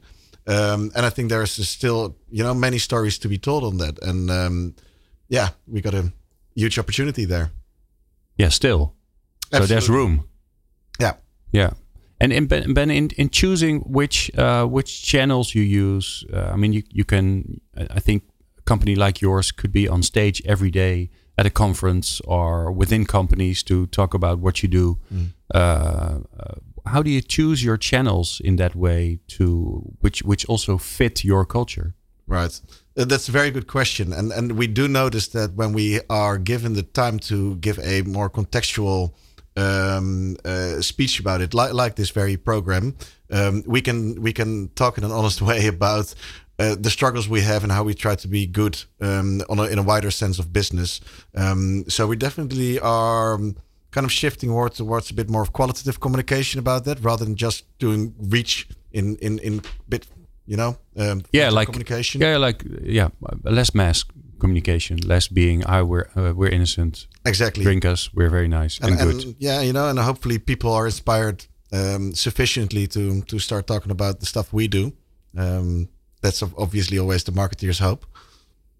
Um, 0.50 0.90
and 0.94 1.06
I 1.06 1.10
think 1.10 1.28
there's 1.28 1.68
still 1.68 2.16
you 2.30 2.42
know 2.42 2.54
many 2.54 2.78
stories 2.78 3.18
to 3.18 3.28
be 3.28 3.38
told 3.38 3.64
on 3.64 3.76
that, 3.78 3.98
and 4.02 4.30
um, 4.30 4.74
yeah, 5.28 5.50
we 5.66 5.80
got 5.80 5.94
a 5.94 6.12
huge 6.54 6.78
opportunity 6.78 7.24
there. 7.24 7.50
Yeah, 8.36 8.50
still. 8.50 8.94
Absolutely. 9.52 9.66
So 9.66 9.74
there's 9.74 9.90
room. 9.90 10.28
Yeah. 11.00 11.14
Yeah. 11.52 11.70
And 12.20 12.32
in, 12.32 12.46
Ben, 12.46 12.90
in, 12.90 13.08
in 13.16 13.30
choosing 13.30 13.80
which 13.80 14.30
uh, 14.36 14.66
which 14.66 15.02
channels 15.02 15.54
you 15.54 15.62
use, 15.62 16.24
uh, 16.32 16.50
I 16.52 16.56
mean, 16.56 16.72
you, 16.72 16.82
you 16.90 17.04
can, 17.04 17.60
I 17.74 18.00
think 18.00 18.22
a 18.58 18.62
company 18.62 18.94
like 18.94 19.22
yours 19.22 19.52
could 19.52 19.72
be 19.72 19.88
on 19.88 20.02
stage 20.02 20.42
every 20.44 20.70
day 20.70 21.08
at 21.38 21.46
a 21.46 21.50
conference 21.50 22.20
or 22.26 22.70
within 22.70 23.06
companies 23.06 23.62
to 23.62 23.86
talk 23.86 24.12
about 24.12 24.38
what 24.38 24.62
you 24.62 24.68
do. 24.68 24.98
Mm. 25.12 25.28
Uh, 25.54 25.58
uh, 25.58 26.54
how 26.90 27.02
do 27.02 27.10
you 27.10 27.22
choose 27.22 27.64
your 27.64 27.76
channels 27.76 28.40
in 28.44 28.56
that 28.56 28.74
way 28.74 29.20
to 29.28 29.82
which 30.00 30.22
which 30.22 30.44
also 30.46 30.78
fit 30.78 31.24
your 31.24 31.44
culture? 31.44 31.94
Right. 32.26 32.60
Uh, 32.96 33.04
that's 33.06 33.28
a 33.28 33.32
very 33.32 33.50
good 33.50 33.66
question, 33.66 34.12
and 34.12 34.32
and 34.32 34.52
we 34.52 34.66
do 34.66 34.86
notice 34.88 35.28
that 35.28 35.54
when 35.54 35.72
we 35.72 36.00
are 36.08 36.38
given 36.38 36.74
the 36.74 36.82
time 36.82 37.18
to 37.20 37.56
give 37.56 37.78
a 37.78 38.02
more 38.02 38.30
contextual 38.30 39.12
um, 39.56 40.36
uh, 40.44 40.80
speech 40.80 41.20
about 41.20 41.40
it, 41.40 41.54
like 41.54 41.72
like 41.72 41.96
this 41.96 42.10
very 42.10 42.36
program, 42.36 42.94
um, 43.30 43.62
we 43.66 43.80
can 43.80 44.22
we 44.22 44.32
can 44.32 44.68
talk 44.74 44.98
in 44.98 45.04
an 45.04 45.12
honest 45.12 45.42
way 45.50 45.66
about 45.66 46.14
uh, 46.60 46.76
the 46.78 46.90
struggles 46.90 47.28
we 47.28 47.40
have 47.40 47.62
and 47.62 47.72
how 47.72 47.82
we 47.82 47.94
try 47.94 48.14
to 48.14 48.28
be 48.28 48.46
good 48.46 48.84
um, 49.00 49.40
on 49.48 49.58
a, 49.58 49.64
in 49.64 49.78
a 49.78 49.82
wider 49.82 50.10
sense 50.10 50.38
of 50.38 50.52
business. 50.52 51.00
Um, 51.34 51.84
so 51.88 52.06
we 52.06 52.16
definitely 52.16 52.78
are 52.78 53.34
um, 53.34 53.56
kind 53.90 54.04
of 54.04 54.12
shifting 54.12 54.50
towards, 54.50 54.76
towards 54.76 55.10
a 55.10 55.14
bit 55.14 55.28
more 55.28 55.42
of 55.42 55.52
qualitative 55.52 55.98
communication 56.00 56.58
about 56.58 56.84
that, 56.84 56.98
rather 57.02 57.24
than 57.24 57.36
just 57.36 57.64
doing 57.78 58.14
reach 58.18 58.68
in 58.92 59.16
in 59.16 59.38
in 59.38 59.62
bit, 59.88 60.06
you 60.46 60.56
know, 60.56 60.76
um, 60.96 61.22
yeah, 61.32 61.50
like 61.50 61.66
communication. 61.66 62.20
Yeah, 62.20 62.36
like 62.36 62.64
yeah, 62.82 63.08
less 63.44 63.74
mass 63.74 64.04
communication, 64.38 64.98
less 65.06 65.28
being 65.28 65.64
I 65.64 65.80
ah, 65.80 65.84
we're 65.84 66.08
uh, 66.16 66.32
we're 66.34 66.48
innocent. 66.48 67.06
Exactly. 67.24 67.64
Drink 67.64 67.84
us. 67.84 68.10
We're 68.14 68.30
very 68.30 68.48
nice 68.48 68.78
and, 68.80 68.98
and 68.98 69.00
good. 69.00 69.24
And, 69.24 69.36
yeah, 69.38 69.60
you 69.60 69.72
know, 69.72 69.88
and 69.88 69.98
hopefully 69.98 70.38
people 70.38 70.72
are 70.72 70.86
inspired 70.86 71.46
um, 71.72 72.14
sufficiently 72.14 72.86
to 72.88 73.22
to 73.22 73.38
start 73.38 73.66
talking 73.66 73.92
about 73.92 74.20
the 74.20 74.26
stuff 74.26 74.52
we 74.52 74.68
do. 74.68 74.92
Um, 75.36 75.88
that's 76.22 76.42
obviously 76.42 76.98
always 76.98 77.24
the 77.24 77.32
marketeer's 77.32 77.78
hope. 77.78 78.04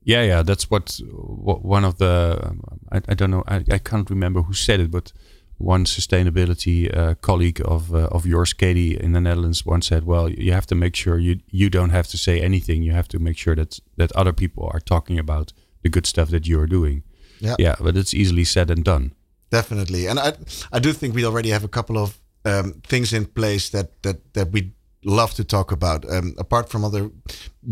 Yeah, 0.03 0.23
yeah, 0.23 0.43
that's 0.43 0.71
what, 0.71 0.99
what 1.11 1.65
one 1.65 1.85
of 1.85 1.99
the 1.99 2.57
I, 2.91 3.01
I 3.09 3.15
don't 3.15 3.31
know 3.31 3.45
I, 3.47 3.65
I 3.71 3.79
can't 3.79 4.09
remember 4.09 4.43
who 4.43 4.55
said 4.55 4.81
it, 4.81 4.91
but 4.91 5.13
one 5.61 5.85
sustainability 5.85 6.97
uh, 6.97 7.15
colleague 7.17 7.61
of 7.65 7.95
uh, 7.95 8.09
of 8.11 8.25
yours, 8.25 8.55
Katie, 8.55 8.97
in 8.99 9.13
the 9.13 9.21
Netherlands, 9.21 9.67
once 9.67 9.89
said, 9.89 10.05
"Well, 10.05 10.31
you 10.31 10.53
have 10.53 10.67
to 10.67 10.75
make 10.75 10.97
sure 10.97 11.19
you 11.19 11.41
you 11.51 11.69
don't 11.69 11.91
have 11.91 12.09
to 12.09 12.19
say 12.19 12.41
anything. 12.41 12.83
You 12.83 12.93
have 12.93 13.09
to 13.09 13.19
make 13.19 13.37
sure 13.37 13.55
that 13.55 13.79
that 13.97 14.11
other 14.13 14.33
people 14.33 14.69
are 14.73 14.81
talking 14.81 15.19
about 15.19 15.53
the 15.83 15.91
good 15.91 16.07
stuff 16.07 16.31
that 16.31 16.47
you 16.47 16.59
are 16.61 16.67
doing." 16.67 17.03
Yeah, 17.41 17.57
yeah, 17.59 17.77
but 17.79 17.97
it's 17.97 18.15
easily 18.15 18.45
said 18.45 18.71
and 18.71 18.85
done. 18.85 19.13
Definitely, 19.51 20.07
and 20.09 20.19
I 20.19 20.33
I 20.73 20.79
do 20.79 20.93
think 20.93 21.15
we 21.15 21.27
already 21.27 21.51
have 21.51 21.65
a 21.65 21.69
couple 21.69 21.99
of 21.99 22.19
um, 22.45 22.81
things 22.87 23.13
in 23.13 23.27
place 23.27 23.69
that 23.71 24.03
that 24.03 24.33
that 24.33 24.53
we 24.53 24.73
love 25.05 25.33
to 25.35 25.45
talk 25.45 25.73
about. 25.73 26.09
Um, 26.11 26.35
apart 26.39 26.69
from 26.69 26.85
other 26.85 27.11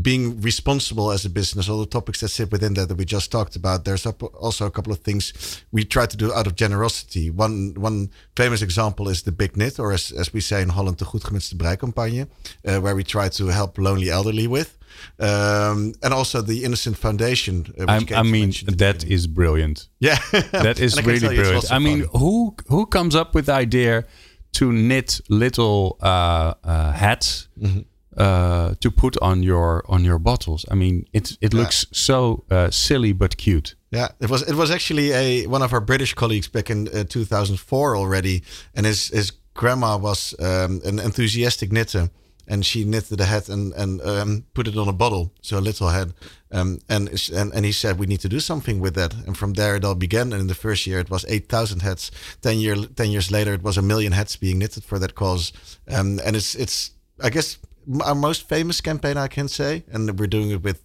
being 0.03 0.41
responsible 0.41 1.11
as 1.11 1.25
a 1.25 1.31
business, 1.31 1.69
all 1.69 1.81
the 1.81 1.87
topics 1.87 2.21
that 2.21 2.29
sit 2.29 2.51
within 2.51 2.75
that 2.75 2.89
that 2.89 2.97
we 2.97 3.05
just 3.05 3.31
talked 3.31 3.57
about, 3.57 3.85
there's 3.85 4.07
also 4.07 4.67
a 4.67 4.71
couple 4.71 4.93
of 4.93 5.01
things 5.01 5.63
we 5.73 5.85
try 5.85 6.07
to 6.07 6.17
do 6.17 6.33
out 6.33 6.47
of 6.47 6.55
generosity. 6.57 7.31
One 7.31 7.75
one 7.75 8.11
famous 8.37 8.63
example 8.63 9.09
is 9.09 9.23
the 9.23 9.33
Big 9.33 9.57
Knit, 9.57 9.79
or 9.79 9.93
as, 9.93 10.13
as 10.13 10.33
we 10.33 10.41
say 10.41 10.63
in 10.63 10.71
Holland, 10.71 10.99
the 10.99 11.05
Goed 11.05 11.23
Gewenste 11.23 11.57
Brei 11.57 11.77
campagne, 11.79 12.29
uh, 12.67 12.81
where 12.81 12.95
we 12.95 13.05
try 13.05 13.29
to 13.29 13.47
help 13.49 13.79
lonely 13.79 14.11
elderly 14.11 14.47
with. 14.47 14.77
Um, 15.21 15.95
and 16.03 16.15
also 16.15 16.41
the 16.41 16.65
Innocent 16.65 16.97
Foundation. 16.97 17.67
Uh, 17.79 18.01
I 18.15 18.23
mean, 18.23 18.53
that 18.67 19.05
is 19.05 19.27
brilliant. 19.27 19.89
Yeah, 20.01 20.19
that 20.53 20.81
is 20.87 20.97
really 21.05 21.37
brilliant. 21.37 21.71
I 21.71 21.79
mean, 21.79 22.07
who 22.13 22.57
who 22.69 22.87
comes 22.87 23.15
up 23.15 23.35
with 23.35 23.47
the 23.47 23.53
idea 23.53 24.05
to 24.53 24.73
knit 24.73 25.21
little 25.29 25.99
uh, 26.01 26.55
uh, 26.65 26.93
hats 26.93 27.49
mm-hmm. 27.59 27.81
uh, 28.17 28.75
to 28.81 28.91
put 28.91 29.17
on 29.23 29.43
your 29.43 29.85
on 29.89 30.05
your 30.05 30.19
bottles. 30.19 30.65
I 30.71 30.75
mean, 30.75 31.07
it 31.13 31.37
it 31.41 31.55
yeah. 31.55 31.61
looks 31.61 31.87
so 31.93 32.45
uh, 32.51 32.71
silly 32.71 33.13
but 33.13 33.37
cute. 33.37 33.77
Yeah, 33.91 34.09
it 34.21 34.31
was 34.31 34.43
it 34.43 34.55
was 34.55 34.71
actually 34.71 35.13
a 35.13 35.47
one 35.47 35.63
of 35.63 35.73
our 35.73 35.81
British 35.81 36.15
colleagues 36.15 36.49
back 36.49 36.71
in 36.71 36.89
uh, 36.89 37.05
2004 37.05 37.97
already, 37.97 38.43
and 38.75 38.87
his 38.87 39.09
his 39.09 39.33
grandma 39.55 39.97
was 39.97 40.35
um, 40.39 40.81
an 40.85 40.99
enthusiastic 40.99 41.73
knitter 41.73 42.11
and 42.49 42.65
she 42.65 42.85
knitted 42.85 43.21
a 43.21 43.25
hat 43.25 43.49
and 43.49 43.73
and 43.75 44.01
um, 44.01 44.45
put 44.55 44.67
it 44.67 44.77
on 44.77 44.89
a 44.89 44.93
bottle, 44.93 45.33
so 45.43 45.59
a 45.59 45.61
little 45.61 45.89
hat. 45.89 46.09
Um, 46.51 46.79
and, 46.89 47.09
and 47.35 47.53
and 47.53 47.65
he 47.65 47.73
said 47.73 47.99
we 47.99 48.07
need 48.07 48.21
to 48.21 48.29
do 48.29 48.41
something 48.41 48.81
with 48.81 48.95
that. 48.95 49.15
And 49.27 49.37
from 49.37 49.53
there 49.53 49.77
it 49.77 49.85
all 49.85 49.95
began. 49.95 50.33
And 50.33 50.41
in 50.41 50.47
the 50.47 50.55
first 50.55 50.87
year 50.87 50.99
it 50.99 51.11
was 51.11 51.25
eight 51.29 51.49
thousand 51.49 51.83
hats. 51.83 52.11
Ten 52.41 52.59
year 52.59 52.77
ten 52.97 53.11
years 53.11 53.31
later 53.31 53.53
it 53.53 53.63
was 53.63 53.77
a 53.77 53.83
million 53.83 54.13
hats 54.13 54.37
being 54.37 54.59
knitted 54.59 54.85
for 54.85 54.99
that 54.99 55.15
cause. 55.15 55.53
Um, 55.87 56.21
and 56.25 56.35
it's 56.35 56.55
it's 56.55 56.93
I 57.23 57.31
guess 57.31 57.59
our 58.05 58.15
most 58.15 58.49
famous 58.49 58.81
campaign 58.81 59.17
I 59.17 59.29
can 59.29 59.49
say, 59.49 59.85
and 59.93 60.19
we're 60.19 60.27
doing 60.27 60.51
it 60.51 60.63
with 60.63 60.81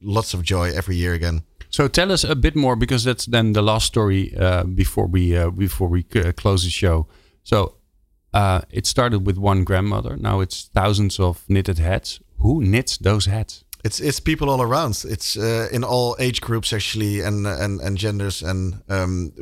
lots 0.00 0.34
of 0.34 0.42
joy 0.42 0.72
every 0.74 0.96
year 0.96 1.14
again. 1.14 1.42
So 1.70 1.88
tell 1.88 2.12
us 2.12 2.24
a 2.24 2.34
bit 2.34 2.54
more 2.54 2.76
because 2.76 3.04
that's 3.04 3.26
then 3.26 3.52
the 3.52 3.62
last 3.62 3.86
story 3.86 4.34
uh, 4.36 4.64
before 4.64 5.06
we 5.06 5.36
uh, 5.36 5.50
before 5.50 5.88
we 5.88 6.04
uh, 6.14 6.32
close 6.32 6.64
the 6.64 6.70
show. 6.70 7.06
So 7.44 7.76
uh, 8.34 8.60
it 8.70 8.86
started 8.86 9.26
with 9.26 9.38
one 9.38 9.64
grandmother. 9.64 10.16
Now 10.16 10.40
it's 10.40 10.70
thousands 10.74 11.18
of 11.20 11.44
knitted 11.48 11.78
hats. 11.78 12.20
Who 12.38 12.60
knits 12.62 12.98
those 12.98 13.26
hats? 13.26 13.64
It's 13.84 14.00
it's 14.00 14.20
people 14.20 14.48
all 14.48 14.62
around. 14.62 15.04
It's 15.08 15.36
uh, 15.36 15.68
in 15.72 15.84
all 15.84 16.14
age 16.20 16.40
groups 16.40 16.72
actually, 16.72 17.20
and 17.20 17.46
and 17.46 17.80
and 17.80 17.98
genders, 17.98 18.42
and 18.42 18.80
um, 18.88 19.32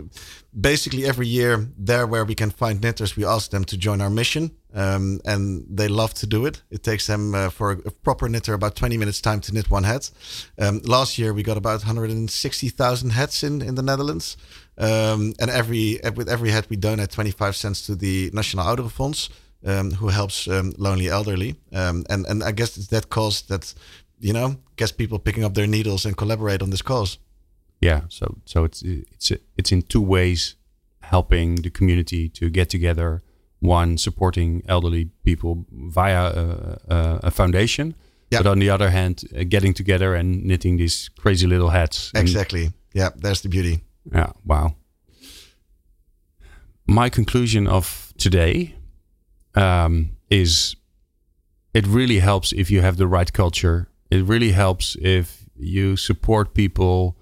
basically 0.52 1.04
every 1.04 1.26
year 1.26 1.68
there 1.86 2.06
where 2.06 2.24
we 2.24 2.34
can 2.34 2.50
find 2.50 2.80
knitters, 2.80 3.16
we 3.16 3.26
ask 3.26 3.50
them 3.50 3.64
to 3.64 3.76
join 3.76 4.00
our 4.00 4.10
mission, 4.10 4.50
um, 4.74 5.20
and 5.26 5.66
they 5.68 5.88
love 5.88 6.14
to 6.14 6.26
do 6.26 6.46
it. 6.46 6.62
It 6.70 6.82
takes 6.82 7.06
them 7.06 7.34
uh, 7.34 7.50
for 7.50 7.72
a 7.72 7.90
proper 7.90 8.28
knitter 8.28 8.54
about 8.54 8.76
twenty 8.76 8.96
minutes 8.96 9.20
time 9.20 9.40
to 9.40 9.52
knit 9.52 9.70
one 9.70 9.84
hat. 9.84 10.10
Um, 10.58 10.80
last 10.84 11.18
year 11.18 11.34
we 11.34 11.42
got 11.42 11.58
about 11.58 11.80
one 11.80 11.86
hundred 11.86 12.10
and 12.10 12.30
sixty 12.30 12.70
thousand 12.70 13.10
hats 13.10 13.42
in 13.42 13.60
in 13.60 13.74
the 13.74 13.82
Netherlands. 13.82 14.36
Um, 14.80 15.34
and 15.38 15.50
every 15.50 16.00
with 16.16 16.28
every 16.28 16.50
head 16.50 16.66
we 16.70 16.76
donate 16.76 17.10
25 17.10 17.54
cents 17.54 17.86
to 17.86 17.94
the 17.94 18.30
National 18.32 18.64
Ouderenfonds, 18.64 19.28
um, 19.66 19.90
who 19.90 20.08
helps 20.08 20.48
um, 20.48 20.72
lonely 20.78 21.08
elderly. 21.08 21.54
Um, 21.72 22.04
and 22.08 22.26
and 22.26 22.42
I 22.42 22.52
guess 22.52 22.78
it's 22.78 22.86
that 22.88 23.10
cause 23.10 23.42
that 23.42 23.74
you 24.18 24.32
know 24.32 24.56
gets 24.76 24.92
people 24.92 25.18
picking 25.18 25.44
up 25.44 25.52
their 25.54 25.66
needles 25.66 26.06
and 26.06 26.16
collaborate 26.16 26.62
on 26.62 26.70
this 26.70 26.82
cause. 26.82 27.18
Yeah, 27.80 28.02
so 28.08 28.38
so 28.46 28.64
it's 28.64 28.82
it's 28.82 29.32
it's 29.58 29.70
in 29.70 29.82
two 29.82 30.02
ways 30.02 30.56
helping 31.00 31.56
the 31.56 31.70
community 31.70 32.28
to 32.28 32.48
get 32.50 32.70
together. 32.70 33.22
One 33.62 33.98
supporting 33.98 34.62
elderly 34.66 35.10
people 35.22 35.66
via 35.70 36.28
a, 36.28 36.78
a, 36.88 37.20
a 37.24 37.30
foundation, 37.30 37.94
but 38.30 38.46
on 38.46 38.58
the 38.58 38.70
other 38.70 38.88
hand, 38.88 39.24
uh, 39.36 39.44
getting 39.46 39.74
together 39.74 40.14
and 40.14 40.42
knitting 40.42 40.78
these 40.78 41.10
crazy 41.18 41.46
little 41.46 41.68
hats. 41.68 42.10
Exactly. 42.14 42.72
yeah, 42.94 43.10
that's 43.16 43.42
the 43.42 43.50
beauty. 43.50 43.80
Yeah, 44.12 44.32
wow. 44.44 44.74
My 46.86 47.08
conclusion 47.08 47.66
of 47.66 48.12
today 48.18 48.74
um, 49.54 50.10
is 50.28 50.76
it 51.74 51.86
really 51.86 52.18
helps 52.18 52.52
if 52.52 52.70
you 52.70 52.80
have 52.80 52.96
the 52.96 53.06
right 53.06 53.32
culture. 53.32 53.88
It 54.10 54.24
really 54.24 54.52
helps 54.52 54.96
if 55.00 55.44
you 55.56 55.96
support 55.96 56.54
people 56.54 57.16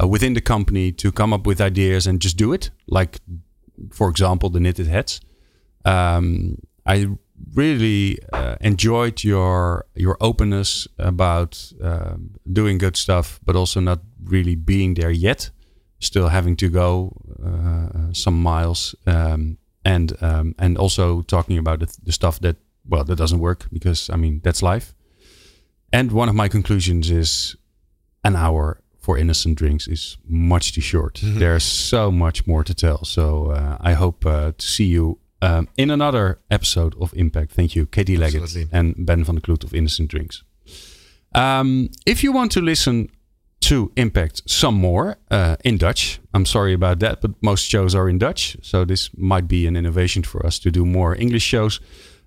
uh, 0.00 0.06
within 0.06 0.34
the 0.34 0.40
company 0.40 0.92
to 0.92 1.12
come 1.12 1.32
up 1.32 1.46
with 1.46 1.60
ideas 1.60 2.06
and 2.06 2.20
just 2.20 2.36
do 2.36 2.52
it. 2.52 2.70
Like, 2.88 3.20
for 3.92 4.08
example, 4.08 4.50
the 4.50 4.60
knitted 4.60 4.88
hats. 4.88 5.20
Um, 5.84 6.58
I 6.86 7.08
really 7.54 8.18
uh, 8.32 8.56
enjoyed 8.60 9.22
your 9.24 9.84
your 9.94 10.16
openness 10.20 10.88
about 10.98 11.72
um, 11.80 12.30
doing 12.52 12.78
good 12.78 12.96
stuff, 12.96 13.40
but 13.44 13.56
also 13.56 13.80
not 13.80 14.00
really 14.24 14.56
being 14.56 14.94
there 14.94 15.10
yet. 15.10 15.50
Still 16.02 16.28
having 16.28 16.56
to 16.56 16.68
go 16.68 17.12
uh, 17.44 18.12
some 18.12 18.42
miles, 18.42 18.94
um, 19.06 19.58
and 19.84 20.12
um, 20.20 20.54
and 20.58 20.76
also 20.76 21.22
talking 21.22 21.58
about 21.58 21.78
the, 21.80 21.86
the 22.04 22.12
stuff 22.12 22.38
that 22.40 22.56
well 22.88 23.04
that 23.04 23.16
doesn't 23.16 23.38
work 23.40 23.66
because 23.72 24.10
I 24.10 24.16
mean 24.16 24.40
that's 24.42 24.62
life. 24.62 24.94
And 25.92 26.10
one 26.10 26.28
of 26.28 26.34
my 26.34 26.48
conclusions 26.48 27.10
is 27.10 27.56
an 28.24 28.36
hour 28.36 28.82
for 28.98 29.18
innocent 29.18 29.58
drinks 29.58 29.88
is 29.88 30.16
much 30.28 30.72
too 30.72 30.80
short. 30.80 31.14
Mm-hmm. 31.14 31.38
There's 31.40 31.64
so 31.64 32.10
much 32.10 32.46
more 32.46 32.64
to 32.64 32.74
tell. 32.74 33.04
So 33.04 33.50
uh, 33.50 33.76
I 33.80 33.92
hope 33.94 34.24
uh, 34.24 34.52
to 34.56 34.66
see 34.66 34.84
you 34.84 35.18
um, 35.42 35.68
in 35.76 35.90
another 35.90 36.38
episode 36.50 36.94
of 37.00 37.12
Impact. 37.14 37.52
Thank 37.52 37.74
you, 37.74 37.86
Katie 37.86 38.16
Leggett 38.16 38.42
Absolutely. 38.42 38.78
and 38.78 38.94
Ben 39.06 39.24
van 39.24 39.34
der 39.34 39.40
Kloet 39.40 39.64
of 39.64 39.74
Innocent 39.74 40.08
Drinks. 40.08 40.44
Um, 41.34 41.90
if 42.06 42.22
you 42.22 42.32
want 42.32 42.52
to 42.52 42.60
listen 42.60 43.10
to 43.62 43.92
Impact 43.96 44.42
some 44.46 44.74
more 44.74 45.16
uh, 45.30 45.56
in 45.64 45.78
Dutch, 45.78 46.20
I'm 46.34 46.46
sorry 46.46 46.72
about 46.72 46.98
that, 47.00 47.20
but 47.20 47.30
most 47.40 47.70
shows 47.70 47.94
are 47.94 48.08
in 48.08 48.18
Dutch. 48.18 48.56
So 48.62 48.84
this 48.84 49.10
might 49.16 49.46
be 49.48 49.66
an 49.66 49.76
innovation 49.76 50.22
for 50.22 50.44
us 50.46 50.58
to 50.60 50.70
do 50.70 50.84
more 50.84 51.16
English 51.16 51.42
shows. 51.42 51.80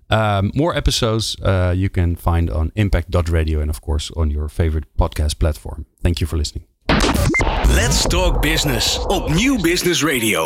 Um, 0.08 0.52
more 0.54 0.76
episodes 0.76 1.36
uh, 1.42 1.74
you 1.76 1.88
can 1.88 2.16
find 2.16 2.50
on 2.50 2.70
impact.radio 2.76 3.60
and, 3.60 3.70
of 3.70 3.80
course, 3.80 4.10
on 4.16 4.30
your 4.30 4.48
favorite 4.48 4.84
podcast 4.96 5.38
platform. 5.38 5.86
Thank 6.02 6.20
you 6.20 6.26
for 6.26 6.36
listening. 6.36 6.64
Let's 7.68 8.06
talk 8.06 8.40
business 8.40 8.98
op 9.08 9.30
New 9.30 9.58
Business 9.58 10.02
Radio. 10.02 10.44